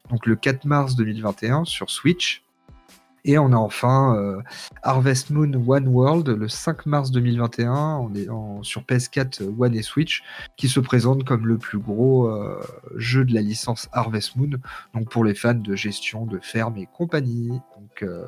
donc 0.10 0.26
le 0.26 0.36
4 0.36 0.66
mars 0.66 0.96
2021 0.96 1.66
sur 1.66 1.90
Switch. 1.90 2.44
Et 3.26 3.38
on 3.38 3.52
a 3.52 3.58
enfin 3.58 4.16
euh, 4.16 4.42
Harvest 4.82 5.30
Moon 5.30 5.52
One 5.68 5.90
World 5.90 6.30
le 6.30 6.48
5 6.48 6.86
mars 6.86 7.12
2021 7.12 7.98
on 7.98 8.14
est 8.16 8.30
en, 8.30 8.64
sur 8.64 8.84
PS4, 8.84 9.44
One 9.60 9.76
et 9.76 9.82
Switch, 9.82 10.24
qui 10.56 10.70
se 10.70 10.80
présente 10.80 11.26
comme 11.26 11.46
le 11.46 11.58
plus 11.58 11.80
gros 11.80 12.30
euh, 12.30 12.62
jeu 12.96 13.26
de 13.26 13.34
la 13.34 13.42
licence 13.42 13.90
Harvest 13.92 14.38
Moon, 14.38 14.52
donc 14.94 15.10
pour 15.10 15.26
les 15.26 15.36
fans 15.36 15.54
de 15.54 15.76
gestion 15.76 16.26
de 16.26 16.40
ferme 16.40 16.78
et 16.78 16.88
compagnie. 16.88 17.50
Donc 17.50 18.04
euh, 18.04 18.26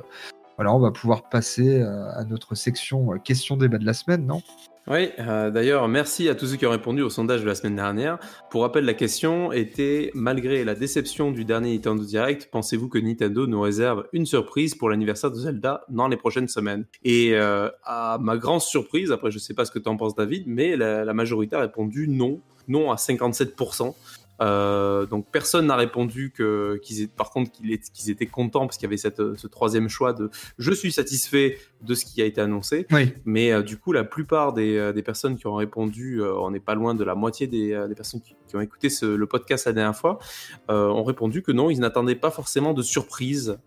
voilà, 0.58 0.74
on 0.74 0.80
va 0.80 0.92
pouvoir 0.92 1.30
passer 1.30 1.82
à 1.82 2.24
notre 2.26 2.56
section 2.56 3.08
questions 3.24 3.58
débat 3.58 3.78
de 3.78 3.86
la 3.86 3.94
semaine, 3.94 4.26
non? 4.26 4.42
Oui, 4.88 5.10
euh, 5.20 5.52
d'ailleurs, 5.52 5.88
merci 5.88 6.28
à 6.28 6.34
tous 6.34 6.48
ceux 6.48 6.56
qui 6.58 6.66
ont 6.66 6.72
répondu 6.72 7.04
au 7.04 7.10
sondage 7.10 7.42
de 7.42 7.48
la 7.48 7.54
semaine 7.54 7.76
dernière. 7.76 8.18
Pour 8.50 8.64
rappel, 8.64 8.84
la 8.84 8.96
question 8.96 9.52
était 9.52 10.10
malgré 10.16 10.64
la 10.64 10.74
déception 10.74 11.32
du 11.32 11.46
dernier 11.46 11.76
Nintendo 11.76 12.04
Direct, 12.04 12.50
pensez-vous 12.52 12.90
que 12.90 12.98
Nintendo 12.98 13.46
nous 13.46 13.62
réserve 13.62 14.08
une 14.12 14.26
surprise 14.26 14.74
pour 14.74 14.90
l'anniversaire 14.90 15.30
de 15.30 15.36
Zelda 15.36 15.86
dans 15.90 16.08
les 16.08 16.18
prochaines 16.18 16.48
semaines? 16.48 16.86
Et 17.04 17.36
euh, 17.36 17.70
à 17.84 18.18
ma 18.20 18.38
grande 18.38 18.62
surprise, 18.62 19.12
après 19.12 19.30
je 19.30 19.38
sais 19.38 19.54
pas 19.54 19.66
ce 19.66 19.72
que 19.72 19.80
tu 19.80 19.88
en 19.88 19.98
penses 19.98 20.16
David, 20.16 20.46
mais 20.48 20.76
la 20.76 21.14
majorité 21.14 21.56
a 21.56 21.60
répondu 21.60 22.08
non, 22.08 22.42
non 22.68 22.92
à 22.92 22.96
57%. 22.96 23.94
Euh, 24.42 25.06
donc 25.06 25.28
personne 25.32 25.68
n'a 25.68 25.76
répondu 25.76 26.32
que 26.36 26.80
qu'ils 26.82 27.08
par 27.10 27.30
contre 27.30 27.52
qu'ils 27.52 28.10
étaient 28.10 28.26
contents 28.26 28.66
parce 28.66 28.78
qu'il 28.78 28.88
y 28.88 28.90
avait 28.90 28.98
cette, 28.98 29.36
ce 29.36 29.48
troisième 29.48 29.88
choix 29.88 30.14
de 30.14 30.30
je 30.58 30.72
suis 30.72 30.92
satisfait 30.92 31.60
de 31.82 31.94
ce 31.94 32.06
qui 32.06 32.22
a 32.22 32.26
été 32.26 32.42
annoncé. 32.42 32.88
Mais 33.26 33.52
euh, 33.52 33.62
du 33.62 33.78
coup, 33.78 33.92
la 33.92 34.04
plupart 34.04 34.54
des, 34.54 34.78
euh, 34.78 34.94
des, 34.94 35.02
personnes 35.04 35.36
qui 35.36 35.48
ont 35.48 35.56
répondu, 35.56 36.22
on 36.22 36.52
n'est 36.52 36.60
pas 36.60 36.76
loin 36.76 36.94
de 36.94 37.04
la 37.04 37.16
moitié 37.16 37.48
des, 37.48 37.86
des 37.88 37.96
personnes 37.96 38.22
qui, 38.22 38.36
ont 38.56 38.62
écouté 38.62 38.90
ce, 38.90 39.06
le 39.06 39.28
podcast 39.28 39.66
la 39.66 39.74
dernière 39.74 39.96
fois, 39.96 40.20
ont 40.68 41.04
répondu 41.04 41.42
que 41.42 41.54
non, 41.54 41.70
ils 41.70 41.80
n'attendaient 41.80 42.16
pas 42.16 42.32
forcément 42.32 42.74
de 42.74 42.82
surprise 42.82 43.58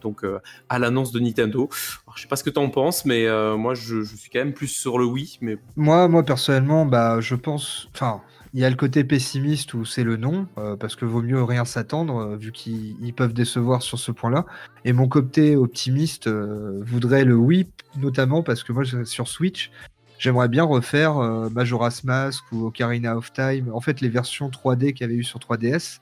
donc 0.00 0.24
à 0.68 0.78
l'annonce 0.78 1.12
de 1.12 1.20
Nintendo. 1.20 1.68
Alors, 2.06 2.16
je 2.16 2.22
sais 2.22 2.28
pas 2.28 2.36
ce 2.36 2.44
que 2.44 2.50
tu 2.50 2.58
en 2.58 2.70
penses, 2.70 3.04
mais 3.04 3.26
moi 3.56 3.74
je, 3.74 4.02
je, 4.02 4.16
suis 4.16 4.30
quand 4.30 4.38
même 4.38 4.54
plus 4.54 4.68
sur 4.68 4.98
le 4.98 5.04
oui. 5.04 5.38
Mais 5.42 5.58
moi, 5.76 6.08
moi 6.08 6.22
personnellement, 6.22 6.86
bah 6.86 7.20
je 7.20 7.34
pense, 7.34 7.88
enfin 7.94 8.22
il 8.54 8.60
y 8.60 8.64
a 8.64 8.70
le 8.70 8.76
côté 8.76 9.04
pessimiste 9.04 9.74
où 9.74 9.84
c'est 9.84 10.04
le 10.04 10.16
non, 10.16 10.46
euh, 10.56 10.76
parce 10.76 10.96
que 10.96 11.04
vaut 11.04 11.22
mieux 11.22 11.42
rien 11.42 11.64
s'attendre, 11.64 12.18
euh, 12.18 12.36
vu 12.36 12.52
qu'ils 12.52 13.14
peuvent 13.14 13.34
décevoir 13.34 13.82
sur 13.82 13.98
ce 13.98 14.10
point-là. 14.10 14.46
Et 14.84 14.92
mon 14.92 15.08
côté 15.08 15.56
optimiste 15.56 16.26
euh, 16.26 16.80
voudrait 16.84 17.24
le 17.24 17.34
oui, 17.34 17.68
notamment 17.96 18.42
parce 18.42 18.62
que 18.62 18.72
moi, 18.72 18.84
sur 19.04 19.28
Switch, 19.28 19.70
j'aimerais 20.18 20.48
bien 20.48 20.64
refaire 20.64 21.14
Majora's 21.50 22.04
Mask 22.04 22.44
ou 22.52 22.66
Ocarina 22.66 23.16
of 23.16 23.32
Time. 23.32 23.70
En 23.72 23.80
fait, 23.80 24.00
les 24.00 24.08
versions 24.08 24.48
3D 24.48 24.92
qu'il 24.92 25.02
y 25.02 25.04
avait 25.04 25.14
eu 25.14 25.24
sur 25.24 25.38
3DS, 25.38 26.00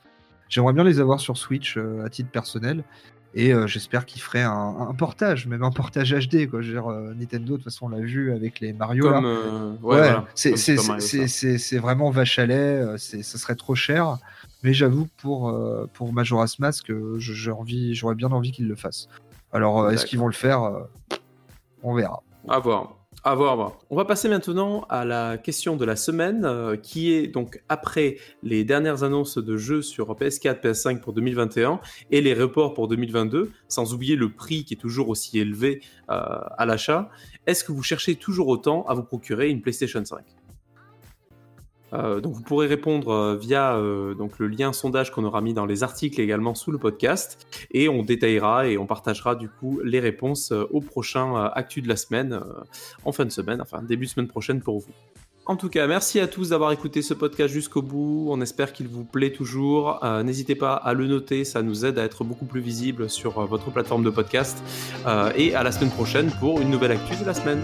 j'aimerais 0.49 0.73
bien 0.73 0.83
les 0.83 0.99
avoir 0.99 1.19
sur 1.19 1.37
Switch 1.37 1.77
à 2.03 2.09
titre 2.09 2.31
personnel. 2.31 2.83
Et 3.33 3.53
euh, 3.53 3.67
j'espère 3.67 4.05
qu'il 4.05 4.21
ferait 4.21 4.41
un, 4.41 4.93
portage, 4.97 5.47
même 5.47 5.63
un 5.63 5.71
portage 5.71 6.13
HD. 6.13 6.49
Quoi. 6.49 6.61
Euh, 6.61 7.13
Nintendo, 7.13 7.53
de 7.53 7.57
toute 7.57 7.65
façon, 7.65 7.85
on 7.85 7.89
l'a 7.89 7.99
vu 7.99 8.33
avec 8.33 8.59
les 8.59 8.73
Mario. 8.73 9.07
Euh, 9.07 9.73
ouais, 9.81 10.11
c'est 10.33 11.77
vraiment 11.77 12.09
vache 12.09 12.39
à 12.39 12.45
lait, 12.45 12.97
ce 12.97 13.21
serait 13.37 13.55
trop 13.55 13.75
cher. 13.75 14.17
Mais 14.63 14.73
j'avoue, 14.73 15.07
pour, 15.17 15.55
pour 15.93 16.13
Majora's 16.13 16.57
Mask, 16.59 16.91
j'aurais 17.17 18.15
bien 18.15 18.31
envie 18.31 18.51
qu'ils 18.51 18.67
le 18.67 18.75
fassent. 18.75 19.07
Alors, 19.53 19.91
est-ce 19.91 20.05
qu'ils 20.05 20.19
vont 20.19 20.27
le 20.27 20.33
faire 20.33 20.71
On 21.83 21.93
verra. 21.93 22.23
À 22.47 22.59
voir. 22.59 22.96
À 23.23 23.35
voir, 23.35 23.79
On 23.89 23.95
va 23.95 24.05
passer 24.05 24.29
maintenant 24.29 24.85
à 24.89 25.03
la 25.03 25.37
question 25.37 25.75
de 25.75 25.83
la 25.83 25.95
semaine, 25.95 26.45
euh, 26.45 26.77
qui 26.77 27.11
est 27.11 27.27
donc 27.27 27.61
après 27.67 28.17
les 28.43 28.63
dernières 28.63 29.03
annonces 29.03 29.37
de 29.37 29.57
jeux 29.57 29.81
sur 29.81 30.13
PS4, 30.13 30.61
PS5 30.61 30.99
pour 31.01 31.13
2021 31.13 31.81
et 32.11 32.21
les 32.21 32.33
reports 32.33 32.73
pour 32.73 32.87
2022, 32.87 33.51
sans 33.67 33.93
oublier 33.93 34.15
le 34.15 34.29
prix 34.29 34.63
qui 34.63 34.75
est 34.75 34.77
toujours 34.77 35.09
aussi 35.09 35.39
élevé 35.39 35.81
euh, 36.09 36.39
à 36.57 36.65
l'achat. 36.65 37.09
Est-ce 37.47 37.63
que 37.63 37.71
vous 37.71 37.83
cherchez 37.83 38.15
toujours 38.15 38.47
autant 38.47 38.85
à 38.85 38.93
vous 38.93 39.03
procurer 39.03 39.49
une 39.49 39.61
PlayStation 39.61 40.05
5 40.05 40.23
Euh, 41.93 42.19
donc 42.19 42.33
vous 42.33 42.41
pourrez 42.41 42.67
répondre 42.67 43.09
euh, 43.11 43.35
via 43.35 43.75
euh, 43.75 44.13
donc 44.13 44.39
le 44.39 44.47
lien 44.47 44.73
sondage 44.73 45.11
qu'on 45.11 45.23
aura 45.23 45.41
mis 45.41 45.53
dans 45.53 45.65
les 45.65 45.83
articles 45.83 46.19
également 46.19 46.53
sous 46.53 46.71
le 46.71 46.77
podcast 46.77 47.47
et 47.71 47.87
on 47.87 48.03
détaillera 48.03 48.67
et 48.67 48.77
on 48.77 48.85
partagera 48.85 49.35
du 49.35 49.47
coup 49.47 49.79
les 49.83 49.99
réponses 49.99 50.51
au 50.51 50.81
prochain 50.81 51.35
actu 51.53 51.81
de 51.81 51.87
la 51.87 51.95
semaine 51.95 52.41
en 53.05 53.11
fin 53.11 53.25
de 53.25 53.29
semaine, 53.29 53.61
enfin 53.61 53.81
début 53.81 54.05
de 54.05 54.11
semaine 54.11 54.27
prochaine 54.27 54.61
pour 54.61 54.79
vous. 54.79 54.91
En 55.45 55.55
tout 55.55 55.69
cas, 55.69 55.87
merci 55.87 56.19
à 56.19 56.27
tous 56.27 56.49
d'avoir 56.49 56.73
écouté 56.73 57.01
ce 57.01 57.13
podcast 57.13 57.53
jusqu'au 57.53 57.81
bout. 57.81 58.27
On 58.29 58.41
espère 58.41 58.73
qu'il 58.73 58.89
vous 58.89 59.05
plaît 59.05 59.31
toujours. 59.31 59.99
N'hésitez 60.23 60.55
pas 60.55 60.73
à 60.73 60.93
le 60.93 61.07
noter, 61.07 61.45
ça 61.45 61.61
nous 61.61 61.85
aide 61.85 61.97
à 61.99 62.03
être 62.03 62.25
beaucoup 62.25 62.45
plus 62.45 62.61
visible 62.61 63.09
sur 63.09 63.45
votre 63.45 63.71
plateforme 63.71 64.03
de 64.03 64.09
podcast. 64.09 64.61
et 65.35 65.55
à 65.55 65.63
la 65.63 65.71
semaine 65.71 65.91
prochaine 65.91 66.31
pour 66.39 66.59
une 66.59 66.69
nouvelle 66.69 66.91
actu 66.91 67.15
de 67.15 67.25
la 67.25 67.33
semaine. 67.33 67.63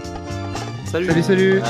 Salut. 0.86 1.06
Salut, 1.08 1.22
salut. 1.22 1.60